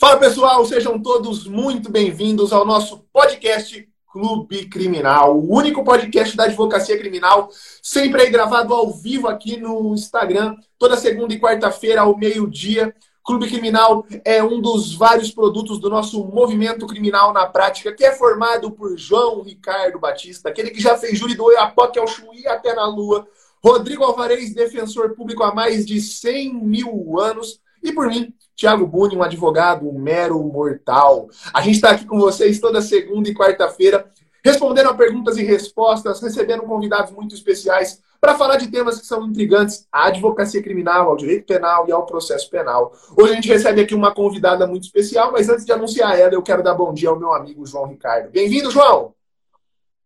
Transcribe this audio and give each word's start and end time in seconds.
Fala 0.00 0.16
pessoal, 0.16 0.64
sejam 0.64 0.98
todos 0.98 1.46
muito 1.46 1.92
bem-vindos 1.92 2.54
ao 2.54 2.64
nosso 2.64 3.04
podcast 3.12 3.86
Clube 4.10 4.66
Criminal, 4.66 5.36
o 5.36 5.54
único 5.54 5.84
podcast 5.84 6.34
da 6.34 6.44
advocacia 6.44 6.96
criminal, 6.96 7.50
sempre 7.82 8.22
aí 8.22 8.30
gravado 8.30 8.72
ao 8.72 8.90
vivo 8.90 9.28
aqui 9.28 9.58
no 9.58 9.92
Instagram, 9.92 10.56
toda 10.78 10.96
segunda 10.96 11.34
e 11.34 11.38
quarta-feira 11.38 12.00
ao 12.00 12.16
meio-dia. 12.16 12.94
Clube 13.22 13.46
Criminal 13.46 14.06
é 14.24 14.42
um 14.42 14.58
dos 14.58 14.94
vários 14.94 15.30
produtos 15.30 15.78
do 15.78 15.90
nosso 15.90 16.24
movimento 16.24 16.86
criminal 16.86 17.34
na 17.34 17.44
prática, 17.44 17.92
que 17.92 18.02
é 18.02 18.12
formado 18.12 18.70
por 18.70 18.96
João 18.96 19.42
Ricardo 19.42 19.98
Batista, 19.98 20.48
aquele 20.48 20.70
que 20.70 20.80
já 20.80 20.96
fez 20.96 21.18
júri 21.18 21.34
do 21.34 21.52
Iapoque 21.52 21.98
ao 21.98 22.08
Chuí 22.08 22.46
até 22.46 22.74
na 22.74 22.86
Lua, 22.86 23.28
Rodrigo 23.62 24.02
Alvarez, 24.02 24.54
defensor 24.54 25.14
público 25.14 25.42
há 25.42 25.54
mais 25.54 25.84
de 25.84 26.00
100 26.00 26.54
mil 26.54 27.20
anos, 27.20 27.60
e 27.82 27.92
por 27.92 28.08
mim, 28.08 28.32
Tiago 28.54 28.86
Buni, 28.86 29.16
um 29.16 29.22
advogado, 29.22 29.88
um 29.88 29.98
mero 29.98 30.38
mortal. 30.42 31.28
A 31.52 31.60
gente 31.62 31.76
está 31.76 31.90
aqui 31.90 32.04
com 32.04 32.18
vocês 32.18 32.60
toda 32.60 32.82
segunda 32.82 33.28
e 33.28 33.34
quarta-feira, 33.34 34.06
respondendo 34.44 34.88
a 34.88 34.94
perguntas 34.94 35.36
e 35.36 35.44
respostas, 35.44 36.20
recebendo 36.20 36.62
convidados 36.62 37.12
muito 37.12 37.34
especiais 37.34 38.00
para 38.20 38.36
falar 38.36 38.56
de 38.56 38.68
temas 38.68 39.00
que 39.00 39.06
são 39.06 39.26
intrigantes 39.26 39.86
à 39.90 40.08
advocacia 40.08 40.62
criminal, 40.62 41.08
ao 41.08 41.16
direito 41.16 41.46
penal 41.46 41.88
e 41.88 41.92
ao 41.92 42.04
processo 42.04 42.50
penal. 42.50 42.92
Hoje 43.16 43.32
a 43.32 43.34
gente 43.34 43.48
recebe 43.48 43.80
aqui 43.80 43.94
uma 43.94 44.14
convidada 44.14 44.66
muito 44.66 44.84
especial, 44.84 45.32
mas 45.32 45.48
antes 45.48 45.64
de 45.64 45.72
anunciar 45.72 46.18
ela, 46.18 46.34
eu 46.34 46.42
quero 46.42 46.62
dar 46.62 46.74
bom 46.74 46.92
dia 46.92 47.08
ao 47.08 47.18
meu 47.18 47.32
amigo 47.32 47.64
João 47.64 47.86
Ricardo. 47.86 48.30
Bem-vindo, 48.30 48.70
João! 48.70 49.14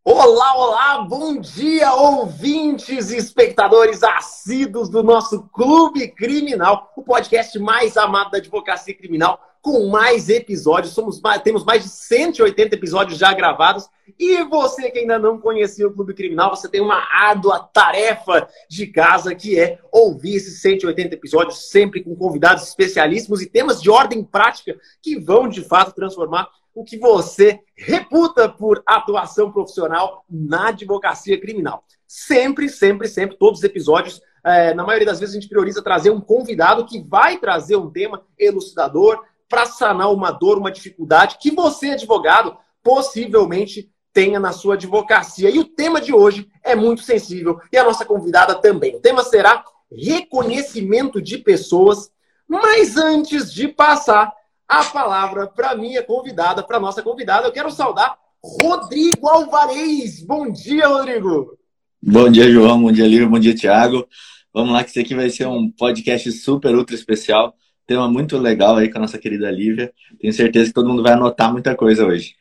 Olá, 0.06 0.54
olá, 0.54 0.98
bom 0.98 1.38
dia, 1.38 1.94
ouvintes 1.94 3.10
e 3.10 3.16
espectadores 3.16 4.02
assíduos 4.02 4.90
do 4.90 5.02
nosso 5.02 5.45
Clube 5.45 6.08
Criminal, 6.08 6.92
o 6.95 7.02
podcast 7.02 7.58
mais 7.58 7.96
amado 7.96 8.32
da 8.32 8.36
advocacia 8.36 8.95
criminal, 8.95 9.40
com 9.62 9.88
mais 9.88 10.28
episódios. 10.28 10.92
Somos, 10.92 11.22
temos 11.42 11.64
mais 11.64 11.84
de 11.84 11.88
180 11.88 12.74
episódios 12.74 13.18
já 13.18 13.32
gravados. 13.32 13.88
E 14.18 14.45
você 14.45 14.90
que 14.90 14.98
ainda 14.98 15.18
não 15.18 15.40
conhecia 15.40 15.88
o 15.88 15.95
Clube 15.95 16.12
Criminal, 16.12 16.54
você 16.54 16.68
tem 16.68 16.82
uma 16.82 17.02
árdua 17.10 17.60
tarefa 17.73 18.46
de 18.68 18.86
casa 18.86 19.34
que 19.34 19.59
é 19.59 19.79
ouvir 19.90 20.36
esses 20.36 20.60
180 20.60 21.14
episódios, 21.14 21.70
sempre 21.70 22.04
com 22.04 22.14
convidados 22.14 22.68
especialíssimos 22.68 23.40
e 23.40 23.46
temas 23.46 23.80
de 23.80 23.88
ordem 23.88 24.23
prática 24.23 24.79
que 25.01 25.18
vão 25.18 25.48
de 25.48 25.62
fato 25.62 25.95
transformar 25.95 26.46
o 26.74 26.84
que 26.84 26.98
você 26.98 27.60
reputa 27.76 28.48
por 28.48 28.82
atuação 28.86 29.52
profissional 29.52 30.24
na 30.28 30.68
advocacia 30.68 31.40
criminal. 31.40 31.84
Sempre, 32.06 32.68
sempre, 32.68 33.08
sempre, 33.08 33.36
todos 33.36 33.60
os 33.60 33.64
episódios, 33.64 34.20
é, 34.44 34.74
na 34.74 34.84
maioria 34.84 35.06
das 35.06 35.20
vezes, 35.20 35.34
a 35.34 35.40
gente 35.40 35.48
prioriza 35.48 35.82
trazer 35.82 36.10
um 36.10 36.20
convidado 36.20 36.84
que 36.84 37.02
vai 37.02 37.38
trazer 37.38 37.76
um 37.76 37.90
tema 37.90 38.22
elucidador 38.38 39.22
para 39.48 39.66
sanar 39.66 40.12
uma 40.12 40.30
dor, 40.30 40.58
uma 40.58 40.72
dificuldade 40.72 41.38
que 41.40 41.50
você, 41.50 41.90
advogado, 41.90 42.56
possivelmente 42.82 43.90
tenha 44.12 44.38
na 44.38 44.52
sua 44.52 44.74
advocacia. 44.74 45.50
E 45.50 45.58
o 45.58 45.64
tema 45.64 46.00
de 46.00 46.12
hoje 46.12 46.48
é 46.62 46.74
muito 46.74 47.02
sensível 47.02 47.58
e 47.72 47.76
a 47.76 47.84
nossa 47.84 48.04
convidada 48.04 48.54
também. 48.54 48.96
O 48.96 49.00
tema 49.00 49.22
será 49.22 49.64
reconhecimento 49.90 51.20
de 51.20 51.38
pessoas. 51.38 52.10
Mas 52.46 52.96
antes 52.96 53.52
de 53.52 53.68
passar 53.68 54.32
a 54.68 54.84
palavra 54.84 55.46
para 55.46 55.74
minha 55.74 56.02
convidada, 56.02 56.62
para 56.62 56.80
nossa 56.80 57.02
convidada. 57.02 57.46
Eu 57.46 57.52
quero 57.52 57.70
saudar 57.70 58.16
Rodrigo 58.43 59.26
Alvarez. 59.29 60.23
Bom 60.24 60.51
dia, 60.51 60.87
Rodrigo. 60.87 61.59
Bom 62.02 62.30
dia, 62.30 62.51
João. 62.51 62.82
Bom 62.82 62.92
dia, 62.92 63.07
Lívia. 63.07 63.29
Bom 63.29 63.38
dia, 63.38 63.54
Thiago. 63.54 64.06
Vamos 64.53 64.72
lá, 64.72 64.84
que 64.84 64.91
esse 64.91 65.00
aqui 65.00 65.15
vai 65.15 65.31
ser 65.31 65.47
um 65.47 65.70
podcast 65.70 66.31
super, 66.32 66.75
ultra 66.75 66.94
especial. 66.94 67.54
Tema 67.87 68.09
muito 68.09 68.38
legal 68.38 68.76
aí 68.76 68.91
com 68.91 68.98
a 68.98 69.00
nossa 69.03 69.19
querida 69.19 69.50
Lívia. 69.50 69.92
Tenho 70.20 70.32
certeza 70.32 70.66
que 70.66 70.75
todo 70.75 70.88
mundo 70.88 71.03
vai 71.03 71.12
anotar 71.12 71.53
muita 71.53 71.75
coisa 71.75 72.06
hoje. 72.06 72.37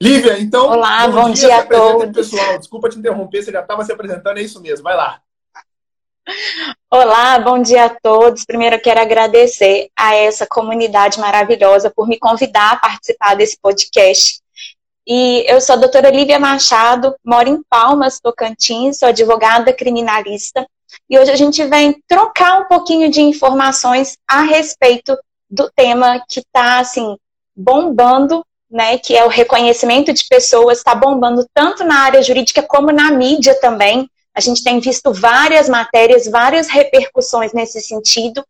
Lívia, 0.00 0.38
então. 0.38 0.66
Olá, 0.66 1.08
bom, 1.08 1.22
bom 1.22 1.30
dia, 1.30 1.46
dia 1.46 1.58
a 1.58 1.66
todos. 1.66 2.12
Pessoal, 2.12 2.58
desculpa 2.58 2.88
te 2.88 2.98
interromper, 2.98 3.42
você 3.42 3.50
já 3.50 3.60
estava 3.60 3.82
se 3.82 3.92
apresentando, 3.92 4.38
é 4.38 4.42
isso 4.42 4.60
mesmo. 4.60 4.84
Vai 4.84 4.94
lá. 4.94 5.22
Olá, 6.90 7.38
bom 7.38 7.62
dia 7.62 7.84
a 7.84 7.88
todos. 7.88 8.44
Primeiro 8.44 8.76
eu 8.76 8.80
quero 8.80 9.00
agradecer 9.00 9.88
a 9.96 10.14
essa 10.14 10.44
comunidade 10.44 11.20
maravilhosa 11.20 11.90
por 11.94 12.08
me 12.08 12.18
convidar 12.18 12.72
a 12.72 12.76
participar 12.76 13.36
desse 13.36 13.56
podcast. 13.60 14.40
E 15.06 15.44
eu 15.46 15.60
sou 15.60 15.74
a 15.74 15.78
doutora 15.78 16.10
Lívia 16.10 16.38
Machado, 16.38 17.14
moro 17.24 17.48
em 17.48 17.62
Palmas, 17.70 18.18
Tocantins, 18.18 18.98
sou 18.98 19.08
advogada 19.08 19.72
criminalista. 19.72 20.66
E 21.08 21.16
hoje 21.16 21.30
a 21.30 21.36
gente 21.36 21.64
vem 21.64 22.02
trocar 22.08 22.60
um 22.60 22.64
pouquinho 22.64 23.08
de 23.08 23.20
informações 23.20 24.18
a 24.28 24.42
respeito 24.42 25.16
do 25.48 25.70
tema 25.76 26.20
que 26.28 26.40
está, 26.40 26.80
assim, 26.80 27.16
bombando, 27.54 28.44
né, 28.68 28.98
que 28.98 29.16
é 29.16 29.24
o 29.24 29.28
reconhecimento 29.28 30.12
de 30.12 30.24
pessoas, 30.28 30.78
está 30.78 30.92
bombando 30.92 31.46
tanto 31.54 31.84
na 31.84 32.00
área 32.00 32.20
jurídica 32.20 32.62
como 32.62 32.90
na 32.90 33.12
mídia 33.12 33.54
também. 33.60 34.10
A 34.36 34.40
gente 34.40 34.62
tem 34.62 34.78
visto 34.80 35.12
várias 35.12 35.68
matérias, 35.68 36.28
várias 36.28 36.68
repercussões 36.68 37.52
nesse 37.52 37.80
sentido, 37.80 38.44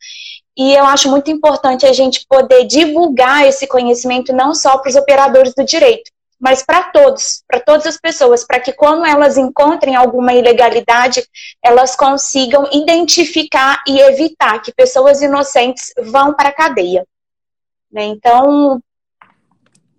e 0.57 0.75
eu 0.75 0.85
acho 0.85 1.11
muito 1.11 1.31
importante 1.31 1.87
a 1.87 1.93
gente 1.93 2.25
poder 2.29 2.65
divulgar 2.65 3.47
esse 3.47 3.67
conhecimento 3.67 4.33
não 4.33 4.55
só 4.55 4.79
para 4.79 4.89
os 4.89 4.97
operadores 4.97 5.55
do 5.55 5.65
direito, 5.65 6.11
mas 6.41 6.63
para 6.63 6.85
todos, 6.85 7.43
para 7.47 7.61
todas 7.61 7.87
as 7.87 7.99
pessoas, 7.99 8.45
para 8.45 8.59
que 8.59 8.73
quando 8.73 9.07
elas 9.07 9.37
encontrem 9.37 9.95
alguma 9.95 10.35
ilegalidade, 10.35 11.27
elas 11.63 11.95
consigam 11.95 12.69
identificar 12.73 13.83
e 13.87 14.01
evitar 14.01 14.61
que 14.61 14.73
pessoas 14.73 15.23
inocentes 15.23 15.93
vão 16.03 16.35
para 16.35 16.49
a 16.49 16.55
cadeia. 16.55 17.07
Né? 17.93 18.05
Então, 18.05 18.81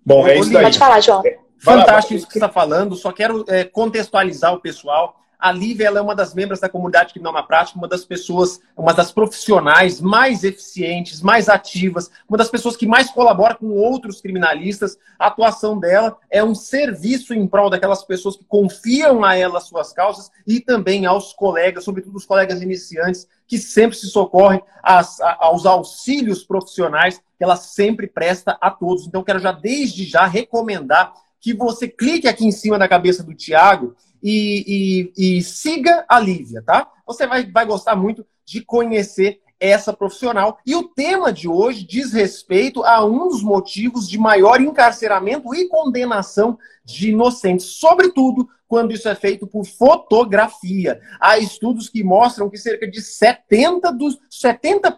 Bom, 0.04 0.26
é 0.26 0.38
isso 0.38 0.52
daí. 0.52 0.64
Pode 0.64 0.78
falar, 0.78 1.00
João. 1.00 1.22
Fantástico 1.58 2.14
isso 2.14 2.26
que 2.26 2.32
você 2.32 2.38
está 2.38 2.48
falando. 2.48 2.94
Só 2.96 3.12
quero 3.12 3.44
é, 3.48 3.64
contextualizar 3.64 4.54
o 4.54 4.60
pessoal. 4.60 5.16
A 5.38 5.52
Lívia 5.52 5.86
ela 5.86 6.00
é 6.00 6.02
uma 6.02 6.16
das 6.16 6.34
membros 6.34 6.58
da 6.58 6.68
comunidade 6.68 7.12
criminal 7.12 7.32
na 7.32 7.44
prática, 7.44 7.78
uma 7.78 7.86
das 7.86 8.04
pessoas, 8.04 8.60
uma 8.76 8.92
das 8.92 9.12
profissionais 9.12 10.00
mais 10.00 10.42
eficientes, 10.42 11.22
mais 11.22 11.48
ativas, 11.48 12.10
uma 12.28 12.36
das 12.36 12.50
pessoas 12.50 12.76
que 12.76 12.86
mais 12.86 13.08
colabora 13.10 13.54
com 13.54 13.68
outros 13.68 14.20
criminalistas. 14.20 14.98
A 15.16 15.28
atuação 15.28 15.78
dela 15.78 16.16
é 16.28 16.42
um 16.42 16.56
serviço 16.56 17.32
em 17.32 17.46
prol 17.46 17.70
daquelas 17.70 18.02
pessoas 18.02 18.36
que 18.36 18.44
confiam 18.44 19.24
a 19.24 19.36
ela 19.36 19.58
as 19.58 19.68
suas 19.68 19.92
causas 19.92 20.30
e 20.44 20.58
também 20.58 21.06
aos 21.06 21.32
colegas, 21.32 21.84
sobretudo 21.84 22.16
os 22.16 22.26
colegas 22.26 22.60
iniciantes, 22.60 23.28
que 23.46 23.58
sempre 23.58 23.96
se 23.96 24.08
socorrem 24.08 24.60
às, 24.82 25.20
aos 25.20 25.64
auxílios 25.66 26.42
profissionais 26.42 27.22
que 27.38 27.44
ela 27.44 27.56
sempre 27.56 28.08
presta 28.08 28.58
a 28.60 28.70
todos. 28.70 29.06
Então, 29.06 29.22
quero 29.22 29.38
já 29.38 29.52
desde 29.52 30.04
já 30.04 30.26
recomendar 30.26 31.14
que 31.40 31.54
você 31.54 31.86
clique 31.86 32.26
aqui 32.26 32.44
em 32.44 32.50
cima 32.50 32.76
da 32.76 32.88
cabeça 32.88 33.22
do 33.22 33.32
Tiago 33.32 33.94
e, 34.22 35.12
e, 35.16 35.38
e 35.38 35.42
siga 35.42 36.04
a 36.08 36.18
Lívia, 36.18 36.62
tá? 36.62 36.90
Você 37.06 37.26
vai, 37.26 37.50
vai 37.50 37.66
gostar 37.66 37.96
muito 37.96 38.26
de 38.44 38.60
conhecer 38.60 39.40
essa 39.60 39.92
profissional. 39.92 40.58
E 40.64 40.74
o 40.74 40.84
tema 40.84 41.32
de 41.32 41.48
hoje 41.48 41.84
diz 41.84 42.12
respeito 42.12 42.84
a 42.84 43.04
um 43.04 43.28
dos 43.28 43.42
motivos 43.42 44.08
de 44.08 44.18
maior 44.18 44.60
encarceramento 44.60 45.54
e 45.54 45.68
condenação 45.68 46.58
de 46.84 47.10
inocentes, 47.10 47.66
sobretudo 47.66 48.48
quando 48.68 48.92
isso 48.92 49.08
é 49.08 49.14
feito 49.14 49.46
por 49.46 49.64
fotografia. 49.64 51.00
Há 51.18 51.38
estudos 51.38 51.88
que 51.88 52.04
mostram 52.04 52.50
que 52.50 52.58
cerca 52.58 52.88
de 52.88 53.00
70%, 53.00 53.96
dos, 53.96 54.18
70 54.30 54.90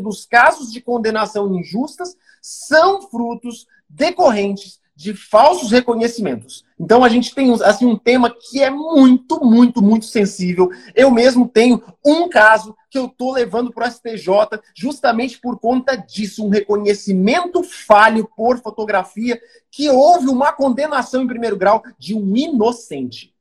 dos 0.00 0.26
casos 0.26 0.72
de 0.72 0.80
condenação 0.80 1.54
injustas 1.54 2.16
são 2.40 3.02
frutos 3.02 3.66
decorrentes 3.88 4.80
de 4.98 5.14
falsos 5.14 5.70
reconhecimentos. 5.70 6.64
Então 6.76 7.04
a 7.04 7.08
gente 7.08 7.32
tem 7.32 7.54
assim 7.62 7.86
um 7.86 7.96
tema 7.96 8.28
que 8.28 8.60
é 8.60 8.68
muito, 8.68 9.38
muito, 9.44 9.80
muito 9.80 10.06
sensível. 10.06 10.72
Eu 10.92 11.08
mesmo 11.08 11.48
tenho 11.48 11.80
um 12.04 12.28
caso 12.28 12.76
que 12.90 12.98
eu 12.98 13.06
estou 13.06 13.32
levando 13.32 13.72
para 13.72 13.86
o 13.86 13.90
STJ 13.92 14.60
justamente 14.74 15.40
por 15.40 15.56
conta 15.60 15.94
disso, 15.94 16.44
um 16.44 16.48
reconhecimento 16.48 17.62
falho 17.62 18.28
por 18.36 18.58
fotografia 18.58 19.40
que 19.70 19.88
houve 19.88 20.26
uma 20.26 20.52
condenação 20.52 21.22
em 21.22 21.28
primeiro 21.28 21.56
grau 21.56 21.80
de 21.96 22.12
um 22.12 22.36
inocente. 22.36 23.32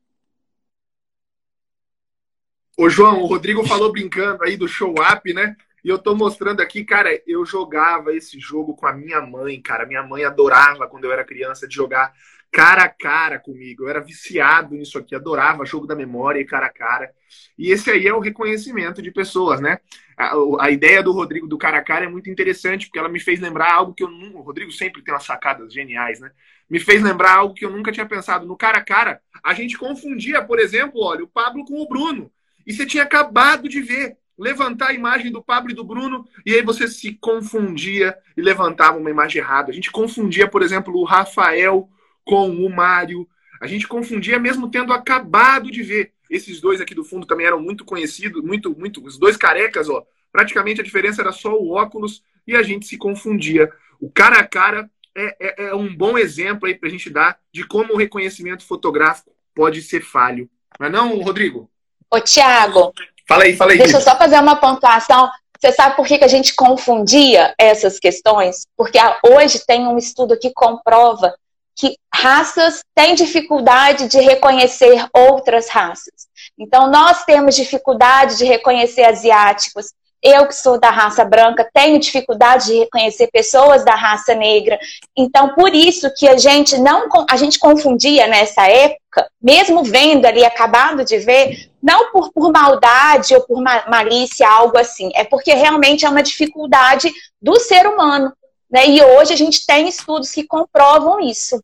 Ô 2.77 2.87
João, 2.87 3.23
o 3.23 3.25
Rodrigo 3.25 3.65
falou 3.65 3.91
brincando 3.91 4.43
aí 4.43 4.55
do 4.55 4.67
show 4.67 4.93
up, 5.11 5.33
né? 5.33 5.55
E 5.83 5.89
eu 5.89 5.97
tô 5.97 6.15
mostrando 6.15 6.61
aqui, 6.61 6.83
cara, 6.83 7.09
eu 7.25 7.45
jogava 7.45 8.13
esse 8.13 8.39
jogo 8.39 8.75
com 8.75 8.87
a 8.87 8.93
minha 8.93 9.21
mãe, 9.21 9.61
cara. 9.61 9.85
Minha 9.85 10.03
mãe 10.03 10.23
adorava 10.25 10.87
quando 10.87 11.05
eu 11.05 11.11
era 11.11 11.23
criança 11.23 11.67
de 11.67 11.75
jogar 11.75 12.13
cara 12.51 12.83
a 12.83 12.89
cara 12.89 13.39
comigo. 13.39 13.83
Eu 13.83 13.89
era 13.89 13.99
viciado 13.99 14.75
nisso 14.75 14.97
aqui, 14.97 15.15
adorava 15.15 15.65
jogo 15.65 15.85
da 15.85 15.95
memória 15.95 16.39
e 16.39 16.45
cara 16.45 16.67
a 16.67 16.73
cara. 16.73 17.13
E 17.57 17.71
esse 17.71 17.89
aí 17.91 18.07
é 18.07 18.13
o 18.13 18.19
reconhecimento 18.19 19.01
de 19.01 19.11
pessoas, 19.11 19.61
né? 19.61 19.79
A, 20.17 20.33
a 20.61 20.71
ideia 20.71 21.03
do 21.03 21.11
Rodrigo 21.11 21.47
do 21.47 21.57
cara 21.57 21.77
a 21.77 21.83
cara 21.83 22.05
é 22.05 22.09
muito 22.09 22.29
interessante, 22.29 22.87
porque 22.87 22.99
ela 22.99 23.09
me 23.09 23.19
fez 23.19 23.39
lembrar 23.39 23.73
algo 23.73 23.93
que 23.93 24.03
eu 24.03 24.09
não. 24.09 24.35
O 24.35 24.41
Rodrigo 24.41 24.71
sempre 24.71 25.01
tem 25.03 25.13
umas 25.13 25.25
sacadas 25.25 25.73
geniais, 25.73 26.19
né? 26.19 26.31
Me 26.69 26.79
fez 26.79 27.01
lembrar 27.01 27.35
algo 27.35 27.53
que 27.53 27.65
eu 27.65 27.69
nunca 27.69 27.91
tinha 27.91 28.05
pensado. 28.05 28.45
No 28.45 28.57
cara 28.57 28.79
a 28.79 28.83
cara, 28.83 29.21
a 29.43 29.53
gente 29.53 29.77
confundia, 29.77 30.43
por 30.43 30.59
exemplo, 30.59 31.01
olha, 31.01 31.23
o 31.23 31.27
Pablo 31.27 31.65
com 31.65 31.81
o 31.81 31.87
Bruno. 31.87 32.31
E 32.65 32.73
você 32.73 32.85
tinha 32.85 33.03
acabado 33.03 33.69
de 33.69 33.81
ver 33.81 34.17
levantar 34.37 34.89
a 34.89 34.93
imagem 34.93 35.31
do 35.31 35.43
Pablo 35.43 35.71
e 35.71 35.75
do 35.75 35.83
Bruno, 35.83 36.27
e 36.45 36.53
aí 36.53 36.61
você 36.61 36.87
se 36.87 37.13
confundia 37.13 38.15
e 38.35 38.41
levantava 38.41 38.97
uma 38.97 39.09
imagem 39.09 39.41
errada. 39.41 39.71
A 39.71 39.73
gente 39.73 39.91
confundia, 39.91 40.47
por 40.47 40.61
exemplo, 40.61 40.95
o 40.95 41.03
Rafael 41.03 41.89
com 42.23 42.49
o 42.49 42.69
Mário. 42.69 43.27
A 43.59 43.67
gente 43.67 43.87
confundia 43.87 44.37
mesmo 44.37 44.69
tendo 44.69 44.93
acabado 44.93 45.71
de 45.71 45.81
ver. 45.81 46.13
Esses 46.29 46.59
dois 46.59 46.81
aqui 46.81 46.93
do 46.93 47.05
fundo 47.05 47.25
também 47.25 47.47
eram 47.47 47.61
muito 47.61 47.85
conhecidos, 47.85 48.43
muito, 48.43 48.77
muito. 48.77 49.03
Os 49.03 49.17
dois 49.17 49.37
carecas, 49.37 49.89
ó. 49.89 50.05
Praticamente 50.31 50.81
a 50.81 50.83
diferença 50.83 51.21
era 51.21 51.31
só 51.31 51.57
o 51.57 51.71
óculos 51.71 52.21
e 52.45 52.55
a 52.55 52.61
gente 52.61 52.85
se 52.85 52.97
confundia. 52.97 53.71
O 53.99 54.11
cara 54.11 54.39
a 54.39 54.45
cara 54.45 54.89
é, 55.15 55.35
é, 55.39 55.69
é 55.69 55.75
um 55.75 55.95
bom 55.95 56.17
exemplo 56.17 56.67
aí 56.67 56.75
para 56.75 56.89
a 56.89 56.91
gente 56.91 57.09
dar 57.09 57.39
de 57.51 57.63
como 57.65 57.93
o 57.93 57.97
reconhecimento 57.97 58.63
fotográfico 58.63 59.31
pode 59.55 59.81
ser 59.81 60.01
falho. 60.01 60.49
Mas 60.79 60.91
não, 60.91 61.17
Rodrigo? 61.21 61.71
Ô, 62.11 62.19
Tiago. 62.19 62.93
Fala 63.27 63.43
aí, 63.43 63.55
fala 63.55 63.71
aí. 63.71 63.77
Deixa 63.77 63.97
eu 63.97 64.01
só 64.01 64.15
fazer 64.15 64.39
uma 64.39 64.55
pontuação. 64.55 65.29
Você 65.59 65.71
sabe 65.71 65.95
por 65.95 66.05
que, 66.05 66.17
que 66.17 66.23
a 66.23 66.29
gente 66.29 66.55
confundia 66.55 67.53
essas 67.57 67.99
questões? 67.99 68.67
Porque 68.75 68.97
hoje 69.23 69.65
tem 69.65 69.87
um 69.87 69.97
estudo 69.97 70.37
que 70.39 70.51
comprova 70.53 71.33
que 71.75 71.95
raças 72.13 72.81
têm 72.95 73.13
dificuldade 73.13 74.07
de 74.07 74.19
reconhecer 74.19 75.07
outras 75.13 75.69
raças. 75.69 76.27
Então, 76.57 76.89
nós 76.89 77.23
temos 77.23 77.55
dificuldade 77.55 78.37
de 78.37 78.45
reconhecer 78.45 79.03
asiáticos, 79.03 79.93
eu 80.27 80.47
que 80.47 80.55
sou 80.55 80.79
da 80.79 80.89
raça 80.89 81.23
branca 81.23 81.69
tenho 81.73 81.99
dificuldade 81.99 82.65
de 82.65 82.79
reconhecer 82.79 83.27
pessoas 83.31 83.85
da 83.85 83.95
raça 83.95 84.33
negra. 84.33 84.77
Então, 85.15 85.53
por 85.53 85.73
isso 85.73 86.11
que 86.15 86.27
a 86.27 86.37
gente 86.37 86.77
não 86.77 87.07
a 87.29 87.37
gente 87.37 87.57
confundia 87.57 88.27
nessa 88.27 88.67
época, 88.67 89.29
mesmo 89.41 89.83
vendo 89.83 90.25
ali, 90.25 90.43
acabado 90.43 91.05
de 91.05 91.17
ver, 91.17 91.69
não 91.81 92.11
por, 92.11 92.31
por 92.31 92.51
maldade 92.51 93.33
ou 93.35 93.41
por 93.41 93.61
malícia, 93.61 94.47
algo 94.47 94.77
assim. 94.77 95.09
É 95.15 95.23
porque 95.23 95.53
realmente 95.53 96.05
é 96.05 96.09
uma 96.09 96.23
dificuldade 96.23 97.11
do 97.41 97.59
ser 97.59 97.87
humano. 97.87 98.33
Né? 98.69 98.87
E 98.89 99.01
hoje 99.01 99.33
a 99.33 99.37
gente 99.37 99.65
tem 99.65 99.87
estudos 99.87 100.31
que 100.31 100.43
comprovam 100.43 101.19
isso. 101.21 101.61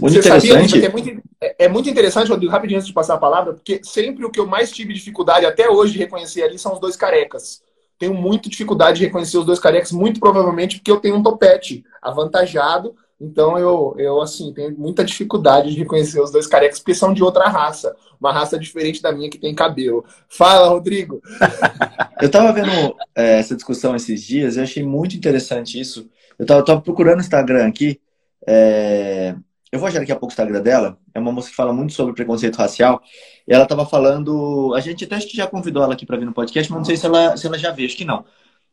Muito 0.00 0.14
Você 0.14 0.18
interessante. 0.18 0.70
Sabia, 0.70 0.88
é, 0.88 0.90
muito, 0.90 1.22
é 1.40 1.68
muito 1.68 1.88
interessante, 1.88 2.28
Rodrigo, 2.28 2.50
rapidinho 2.52 2.78
antes 2.78 2.88
de 2.88 2.92
passar 2.92 3.14
a 3.14 3.18
palavra, 3.18 3.54
porque 3.54 3.80
sempre 3.84 4.24
o 4.24 4.30
que 4.30 4.40
eu 4.40 4.46
mais 4.46 4.72
tive 4.72 4.92
dificuldade 4.92 5.46
até 5.46 5.70
hoje 5.70 5.92
de 5.92 5.98
reconhecer 5.98 6.42
ali 6.42 6.58
são 6.58 6.72
os 6.72 6.80
dois 6.80 6.96
carecas 6.96 7.62
tenho 7.98 8.14
muita 8.14 8.48
dificuldade 8.48 8.98
de 8.98 9.06
reconhecer 9.06 9.38
os 9.38 9.44
dois 9.44 9.58
carecas, 9.58 9.92
muito 9.92 10.20
provavelmente 10.20 10.76
porque 10.76 10.90
eu 10.90 11.00
tenho 11.00 11.16
um 11.16 11.22
topete 11.22 11.84
avantajado. 12.00 12.94
Então 13.20 13.58
eu, 13.58 13.94
eu 13.98 14.20
assim, 14.20 14.52
tenho 14.52 14.78
muita 14.78 15.04
dificuldade 15.04 15.70
de 15.72 15.78
reconhecer 15.78 16.20
os 16.20 16.30
dois 16.30 16.46
carecas, 16.46 16.78
porque 16.78 16.94
são 16.94 17.12
de 17.12 17.22
outra 17.22 17.48
raça. 17.48 17.94
Uma 18.20 18.32
raça 18.32 18.58
diferente 18.58 19.02
da 19.02 19.10
minha 19.10 19.28
que 19.28 19.38
tem 19.38 19.54
cabelo. 19.54 20.04
Fala, 20.28 20.68
Rodrigo! 20.68 21.20
eu 22.22 22.30
tava 22.30 22.52
vendo 22.52 22.94
é, 23.14 23.40
essa 23.40 23.56
discussão 23.56 23.96
esses 23.96 24.22
dias, 24.22 24.56
eu 24.56 24.62
achei 24.62 24.84
muito 24.84 25.16
interessante 25.16 25.80
isso. 25.80 26.08
Eu 26.38 26.46
tava, 26.46 26.64
tava 26.64 26.80
procurando 26.80 27.18
o 27.18 27.22
Instagram 27.22 27.66
aqui. 27.66 28.00
É... 28.46 29.34
Eu 29.70 29.78
vou 29.78 29.88
achar 29.88 29.98
daqui 29.98 30.12
a 30.12 30.16
pouco 30.16 30.26
o 30.26 30.32
Instagram 30.32 30.62
dela. 30.62 30.98
É 31.14 31.20
uma 31.20 31.32
moça 31.32 31.50
que 31.50 31.56
fala 31.56 31.72
muito 31.72 31.92
sobre 31.92 32.14
preconceito 32.14 32.56
racial. 32.56 33.02
E 33.46 33.52
ela 33.52 33.64
estava 33.64 33.84
falando. 33.84 34.72
A 34.74 34.80
gente 34.80 35.04
até 35.04 35.16
acho 35.16 35.28
que 35.28 35.36
já 35.36 35.46
convidou 35.46 35.82
ela 35.82 35.92
aqui 35.92 36.06
para 36.06 36.16
vir 36.16 36.24
no 36.24 36.32
podcast, 36.32 36.70
mas 36.70 36.78
não 36.78 36.84
sei 36.84 36.96
se 36.96 37.06
ela, 37.06 37.36
se 37.36 37.46
ela 37.46 37.58
já 37.58 37.70
veio, 37.70 37.86
acho 37.86 37.96
que 37.96 38.04
não. 38.04 38.24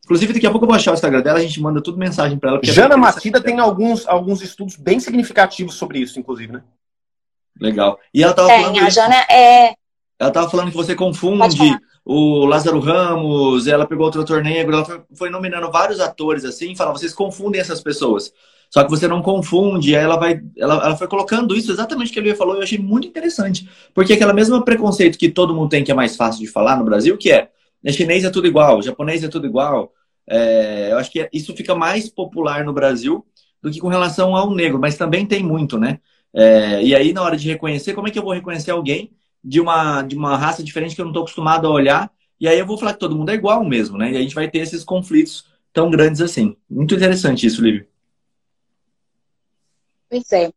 Inclusive, 0.04 0.32
daqui 0.32 0.46
a 0.46 0.50
pouco 0.50 0.64
eu 0.64 0.68
vou 0.68 0.76
achar 0.76 0.92
o 0.92 0.94
Instagram 0.94 1.20
dela, 1.20 1.38
a 1.38 1.42
gente 1.42 1.60
manda 1.60 1.82
tudo 1.82 1.98
mensagem 1.98 2.38
para 2.38 2.50
ela. 2.50 2.60
É 2.62 2.66
Jana 2.66 2.96
Matida 2.96 3.40
tem 3.40 3.58
alguns, 3.58 4.06
alguns 4.06 4.40
estudos 4.40 4.76
bem 4.76 5.00
significativos 5.00 5.74
sobre 5.74 5.98
isso, 5.98 6.18
inclusive, 6.18 6.52
né? 6.52 6.62
Legal. 7.60 7.98
E 8.14 8.22
ela 8.22 8.30
estava 8.30 8.48
falando. 8.48 8.78
A 8.78 8.88
Jana 8.88 9.16
é. 9.28 9.74
Ela 10.18 10.28
estava 10.30 10.48
falando 10.48 10.70
que 10.70 10.76
você 10.76 10.94
confunde 10.94 11.76
o 12.04 12.46
Lázaro 12.46 12.78
Ramos, 12.78 13.66
ela 13.66 13.84
pegou 13.84 14.06
outro 14.06 14.22
ator 14.22 14.42
negro, 14.42 14.76
ela 14.76 15.04
foi 15.12 15.28
nominando 15.28 15.70
vários 15.72 15.98
atores 15.98 16.44
assim, 16.44 16.70
e 16.70 16.76
fala, 16.76 16.92
vocês 16.92 17.12
confundem 17.12 17.60
essas 17.60 17.80
pessoas. 17.80 18.32
Só 18.70 18.84
que 18.84 18.90
você 18.90 19.08
não 19.08 19.22
confunde, 19.22 19.94
ela 19.94 20.16
vai. 20.16 20.40
Ela, 20.56 20.74
ela 20.74 20.96
foi 20.96 21.08
colocando 21.08 21.56
isso 21.56 21.72
exatamente 21.72 22.10
o 22.10 22.12
que 22.12 22.18
a 22.18 22.22
Lívia 22.22 22.36
falou, 22.36 22.56
eu 22.56 22.62
achei 22.62 22.78
muito 22.78 23.06
interessante. 23.06 23.68
Porque 23.94 24.12
aquela 24.12 24.32
mesma 24.32 24.64
preconceito 24.64 25.18
que 25.18 25.30
todo 25.30 25.54
mundo 25.54 25.70
tem, 25.70 25.84
que 25.84 25.90
é 25.90 25.94
mais 25.94 26.16
fácil 26.16 26.40
de 26.40 26.46
falar 26.48 26.76
no 26.76 26.84
Brasil, 26.84 27.16
que 27.16 27.30
é, 27.30 27.48
é 27.84 27.92
chinês 27.92 28.24
é 28.24 28.30
tudo 28.30 28.46
igual, 28.46 28.82
japonês 28.82 29.22
é 29.22 29.28
tudo 29.28 29.46
igual. 29.46 29.92
É, 30.28 30.92
eu 30.92 30.98
acho 30.98 31.10
que 31.10 31.28
isso 31.32 31.54
fica 31.54 31.74
mais 31.74 32.08
popular 32.08 32.64
no 32.64 32.72
Brasil 32.72 33.24
do 33.62 33.70
que 33.70 33.80
com 33.80 33.88
relação 33.88 34.34
ao 34.36 34.54
negro, 34.54 34.78
mas 34.78 34.96
também 34.96 35.26
tem 35.26 35.42
muito, 35.42 35.78
né? 35.78 36.00
É, 36.34 36.82
e 36.82 36.94
aí, 36.94 37.12
na 37.12 37.22
hora 37.22 37.36
de 37.36 37.48
reconhecer, 37.48 37.94
como 37.94 38.08
é 38.08 38.10
que 38.10 38.18
eu 38.18 38.22
vou 38.22 38.32
reconhecer 38.34 38.70
alguém 38.70 39.12
de 39.42 39.60
uma, 39.60 40.02
de 40.02 40.16
uma 40.16 40.36
raça 40.36 40.62
diferente 40.62 40.94
que 40.94 41.00
eu 41.00 41.04
não 41.04 41.12
estou 41.12 41.22
acostumado 41.22 41.66
a 41.66 41.70
olhar? 41.70 42.10
E 42.38 42.46
aí 42.46 42.58
eu 42.58 42.66
vou 42.66 42.76
falar 42.76 42.92
que 42.92 43.00
todo 43.00 43.16
mundo 43.16 43.30
é 43.30 43.34
igual 43.34 43.64
mesmo, 43.64 43.96
né? 43.96 44.12
E 44.12 44.16
a 44.16 44.20
gente 44.20 44.34
vai 44.34 44.48
ter 44.50 44.58
esses 44.58 44.84
conflitos 44.84 45.46
tão 45.72 45.90
grandes 45.90 46.20
assim. 46.20 46.56
Muito 46.68 46.94
interessante 46.94 47.46
isso, 47.46 47.62
Lívia. 47.62 47.86
Pois 50.16 50.32
é. 50.32 50.50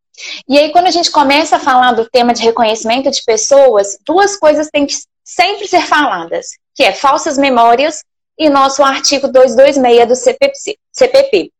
E 0.47 0.57
aí, 0.57 0.71
quando 0.71 0.87
a 0.87 0.91
gente 0.91 1.11
começa 1.11 1.55
a 1.55 1.59
falar 1.59 1.93
do 1.93 2.09
tema 2.09 2.33
de 2.33 2.43
reconhecimento 2.43 3.09
de 3.09 3.23
pessoas, 3.23 3.97
duas 4.05 4.35
coisas 4.37 4.69
têm 4.69 4.85
que 4.85 4.95
sempre 5.23 5.67
ser 5.67 5.81
faladas, 5.81 6.47
que 6.75 6.83
é 6.83 6.91
falsas 6.91 7.37
memórias 7.37 8.03
e 8.37 8.49
nosso 8.49 8.83
artigo 8.83 9.27
226 9.27 10.07
do 10.07 10.15
CPP. 10.15 10.77
CPP 10.91 11.51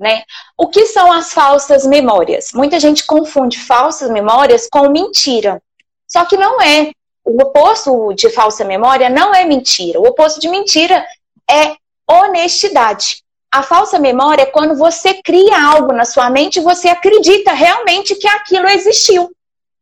né? 0.00 0.24
O 0.56 0.66
que 0.66 0.86
são 0.86 1.12
as 1.12 1.32
falsas 1.32 1.84
memórias? 1.84 2.52
Muita 2.54 2.80
gente 2.80 3.04
confunde 3.04 3.58
falsas 3.58 4.10
memórias 4.10 4.66
com 4.66 4.88
mentira. 4.88 5.62
Só 6.08 6.24
que 6.24 6.38
não 6.38 6.60
é. 6.60 6.90
O 7.22 7.42
oposto 7.42 8.14
de 8.14 8.30
falsa 8.30 8.64
memória 8.64 9.10
não 9.10 9.34
é 9.34 9.44
mentira. 9.44 10.00
O 10.00 10.06
oposto 10.06 10.40
de 10.40 10.48
mentira 10.48 11.06
é 11.48 11.76
honestidade. 12.10 13.22
A 13.52 13.62
falsa 13.62 13.98
memória 13.98 14.42
é 14.42 14.46
quando 14.46 14.76
você 14.76 15.14
cria 15.22 15.60
algo 15.60 15.92
na 15.92 16.04
sua 16.04 16.30
mente 16.30 16.58
e 16.58 16.62
você 16.62 16.88
acredita 16.88 17.52
realmente 17.52 18.14
que 18.14 18.28
aquilo 18.28 18.68
existiu. 18.68 19.30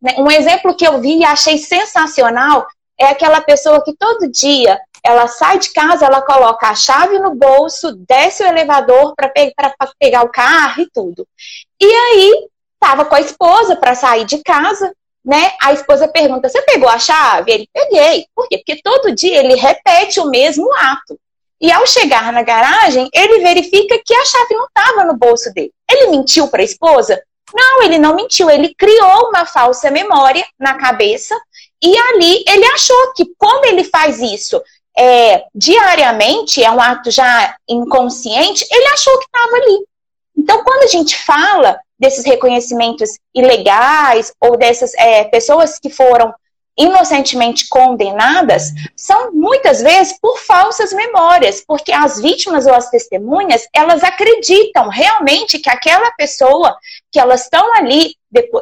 Né? 0.01 0.15
Um 0.19 0.31
exemplo 0.31 0.75
que 0.75 0.87
eu 0.87 1.01
vi 1.01 1.19
e 1.19 1.25
achei 1.25 1.59
sensacional 1.59 2.67
é 2.99 3.07
aquela 3.07 3.41
pessoa 3.41 3.85
que 3.85 3.95
todo 3.95 4.31
dia 4.31 4.81
ela 5.05 5.29
sai 5.29 5.59
de 5.59 5.71
casa, 5.73 6.07
ela 6.07 6.23
coloca 6.23 6.69
a 6.69 6.75
chave 6.75 7.19
no 7.19 7.35
bolso, 7.35 7.95
desce 8.09 8.43
o 8.43 8.47
elevador 8.47 9.15
para 9.15 9.29
pe 9.29 9.53
pegar 9.99 10.23
o 10.23 10.31
carro 10.31 10.83
e 10.83 10.91
tudo. 10.91 11.27
E 11.81 11.87
aí, 11.87 12.49
tava 12.81 13.05
com 13.05 13.15
a 13.15 13.21
esposa 13.21 13.77
para 13.77 13.95
sair 13.95 14.25
de 14.25 14.43
casa, 14.43 14.93
né? 15.25 15.53
A 15.63 15.73
esposa 15.73 16.09
pergunta: 16.09 16.49
Você 16.49 16.61
pegou 16.63 16.89
a 16.89 16.99
chave? 16.99 17.53
Ele: 17.53 17.69
Peguei. 17.73 18.27
Por 18.35 18.49
quê? 18.49 18.59
Porque 18.59 18.83
todo 18.83 19.15
dia 19.15 19.39
ele 19.39 19.55
repete 19.55 20.21
o 20.21 20.29
mesmo 20.31 20.69
ato. 20.75 21.19
E 21.61 21.73
ao 21.73 21.87
chegar 21.87 22.33
na 22.33 22.43
garagem, 22.43 23.09
ele 23.13 23.41
verifica 23.41 24.01
que 24.05 24.15
a 24.15 24.25
chave 24.25 24.55
não 24.55 24.67
estava 24.67 25.05
no 25.05 25.17
bolso 25.17 25.53
dele. 25.53 25.73
Ele 25.91 26.09
mentiu 26.09 26.49
para 26.49 26.63
a 26.63 26.65
esposa? 26.65 27.21
Não, 27.53 27.83
ele 27.83 27.99
não 27.99 28.15
mentiu. 28.15 28.49
Ele 28.49 28.75
criou 28.75 29.29
uma 29.29 29.45
falsa 29.45 29.91
memória 29.91 30.47
na 30.59 30.75
cabeça 30.75 31.35
e 31.83 31.97
ali 31.97 32.45
ele 32.47 32.65
achou 32.67 33.13
que, 33.15 33.25
como 33.37 33.67
ele 33.67 33.85
faz 33.85 34.21
isso 34.21 34.63
é, 34.97 35.45
diariamente, 35.55 36.63
é 36.63 36.71
um 36.71 36.81
ato 36.81 37.11
já 37.11 37.57
inconsciente, 37.69 38.67
ele 38.71 38.87
achou 38.89 39.17
que 39.19 39.27
estava 39.27 39.57
ali. 39.57 39.85
Então, 40.37 40.63
quando 40.65 40.83
a 40.83 40.89
gente 40.89 41.17
fala 41.17 41.79
desses 41.99 42.25
reconhecimentos 42.25 43.19
ilegais 43.35 44.33
ou 44.41 44.57
dessas 44.57 44.95
é, 44.95 45.25
pessoas 45.25 45.79
que 45.79 45.91
foram 45.91 46.33
inocentemente 46.79 47.69
condenadas 47.69 48.73
são 48.97 49.33
muitas 49.33 49.83
vezes 49.83 50.19
por 50.21 50.39
falsas 50.39 50.93
memórias, 50.93 51.63
porque 51.67 51.93
as 51.93 52.21
vítimas 52.21 52.67
ou 52.67 52.75
as 52.75 52.89
testemunhas, 52.89 53.67
elas 53.75 54.05
acreditam 54.05 54.89
realmente 54.89 55.59
que 55.59 55.69
aquela 55.69 56.11
pessoa 56.13 56.77
que 57.11 57.19
elas 57.19 57.43
estão 57.43 57.75
ali 57.75 58.15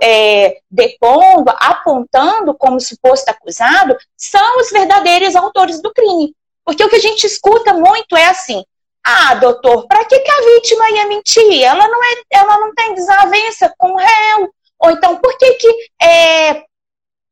é, 0.02 0.58
depondo, 0.70 1.52
apontando 1.61 2.54
como 2.54 2.80
suposto 2.80 3.28
acusado, 3.28 3.96
são 4.16 4.58
os 4.61 4.70
verdadeiros 4.70 5.37
autores 5.37 5.82
do 5.82 5.92
crime. 5.92 6.35
Porque 6.64 6.82
o 6.82 6.88
que 6.88 6.96
a 6.96 7.00
gente 7.00 7.25
escuta 7.25 7.75
muito 7.75 8.16
é 8.16 8.26
assim: 8.26 8.64
ah, 9.04 9.35
doutor, 9.35 9.87
para 9.87 10.04
que, 10.04 10.18
que 10.18 10.30
a 10.30 10.54
vítima 10.54 10.90
ia 10.90 11.06
mentir? 11.06 11.62
Ela 11.62 11.87
não, 11.87 12.02
é, 12.02 12.23
ela 12.32 12.58
não 12.58 12.75
tem 12.75 12.94
desavença 12.94 13.73
com 13.78 13.92
o 13.92 13.96
réu. 13.96 14.50
Ou 14.80 14.90
então, 14.90 15.16
por 15.16 15.38
que, 15.38 15.54
que 15.54 15.68
é, 16.02 16.64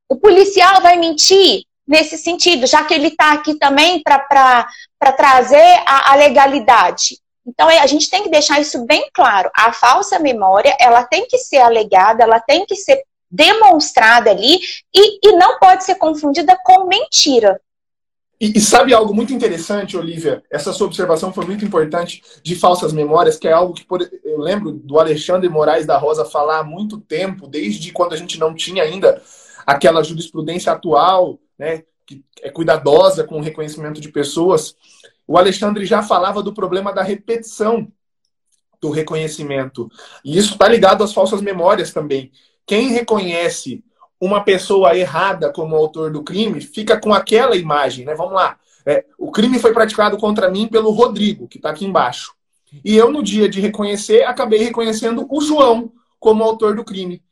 o 0.09 0.17
policial 0.17 0.81
vai 0.81 0.97
mentir 0.97 1.63
nesse 1.87 2.17
sentido, 2.17 2.67
já 2.67 2.85
que 2.85 2.95
ele 2.95 3.09
está 3.09 3.33
aqui 3.33 3.59
também 3.59 4.03
para 4.03 4.67
trazer 5.17 5.83
a, 5.87 6.13
a 6.13 6.15
legalidade. 6.17 7.19
Então, 7.47 7.69
é, 7.69 7.81
a 7.81 7.87
gente 7.87 8.09
tem 8.09 8.23
que 8.23 8.31
deixar 8.31 8.61
isso 8.61 8.87
bem 8.87 9.09
claro. 9.13 9.51
A 9.55 9.73
falsa 9.73 10.19
memória, 10.19 10.75
ela 10.81 11.05
tem 11.05 11.27
que 11.27 11.37
ser 11.37 11.59
alegada, 11.59 12.23
ela 12.23 12.41
tem 12.41 12.65
que 12.65 12.75
ser 12.75 13.03
demonstrada 13.31 14.31
ali 14.31 14.61
e, 14.95 15.29
e 15.29 15.33
não 15.37 15.59
pode 15.59 15.85
ser 15.85 15.97
confundida 15.97 16.57
com 16.65 16.87
mentira. 16.87 17.61
E, 18.41 18.59
e, 18.59 18.61
sabe 18.61 18.93
algo 18.93 19.15
muito 19.15 19.33
interessante, 19.33 19.97
Olivia? 19.97 20.43
Essa 20.51 20.73
sua 20.73 20.87
observação 20.87 21.33
foi 21.33 21.45
muito 21.45 21.65
importante 21.65 22.23
de 22.43 22.57
falsas 22.57 22.93
memórias, 22.93 23.37
que 23.37 23.47
é 23.47 23.53
algo 23.53 23.75
que 23.75 23.85
por, 23.85 24.03
eu 24.25 24.39
lembro 24.39 24.73
do 24.73 24.99
Alexandre 24.99 25.49
Moraes 25.49 25.87
da 25.87 25.97
Rosa 25.97 26.25
falar 26.25 26.59
há 26.59 26.65
muito 26.65 26.99
tempo, 26.99 27.47
desde 27.47 27.93
quando 27.93 28.13
a 28.13 28.17
gente 28.17 28.39
não 28.39 28.55
tinha 28.55 28.83
ainda 28.83 29.23
aquela 29.67 30.03
jurisprudência 30.03 30.73
atual, 30.73 31.39
né, 31.59 31.85
que 32.07 32.25
é 32.43 32.51
cuidadosa 32.51 33.25
com 33.25 33.39
o 33.39 33.43
reconhecimento 33.43 34.01
de 34.01 34.11
pessoas, 34.11 34.77
o 35.27 35.39
Alexandre 35.39 35.87
já 35.87 36.03
falava 36.03 36.43
do 36.43 36.53
problema 36.53 36.93
da 36.93 37.03
repetição 37.03 37.91
do 38.81 38.91
reconhecimento. 38.91 39.89
E 40.25 40.37
isso 40.37 40.53
está 40.53 40.69
ligado 40.69 41.03
às 41.03 41.13
falsas 41.13 41.41
memórias 41.41 41.93
também. 41.93 42.31
Quem 42.67 42.89
reconhece 42.89 43.83
uma 44.21 44.45
pessoa 44.45 44.97
errada 44.97 45.51
como 45.51 45.75
autor 45.75 46.13
do 46.13 46.23
crime 46.23 46.61
fica 46.61 47.01
com 47.01 47.13
aquela 47.13 47.57
imagem, 47.57 48.05
né? 48.05 48.15
Vamos 48.15 48.35
lá. 48.35 48.59
É, 48.87 49.05
o 49.19 49.31
crime 49.31 49.59
foi 49.59 49.73
praticado 49.73 50.19
contra 50.19 50.51
mim 50.51 50.69
pelo 50.69 50.91
Rodrigo, 50.91 51.49
que 51.49 51.57
está 51.57 51.71
aqui 51.71 51.87
embaixo. 51.87 52.35
E 52.85 52.97
eu, 52.97 53.11
no 53.11 53.23
dia 53.23 53.49
de 53.49 53.61
reconhecer, 53.61 54.25
acabei 54.25 54.63
reconhecendo 54.63 55.27
o 55.31 55.41
João 55.41 55.93
como 56.19 56.45
autor 56.45 56.77
do 56.77 56.85
crime. 56.85 57.23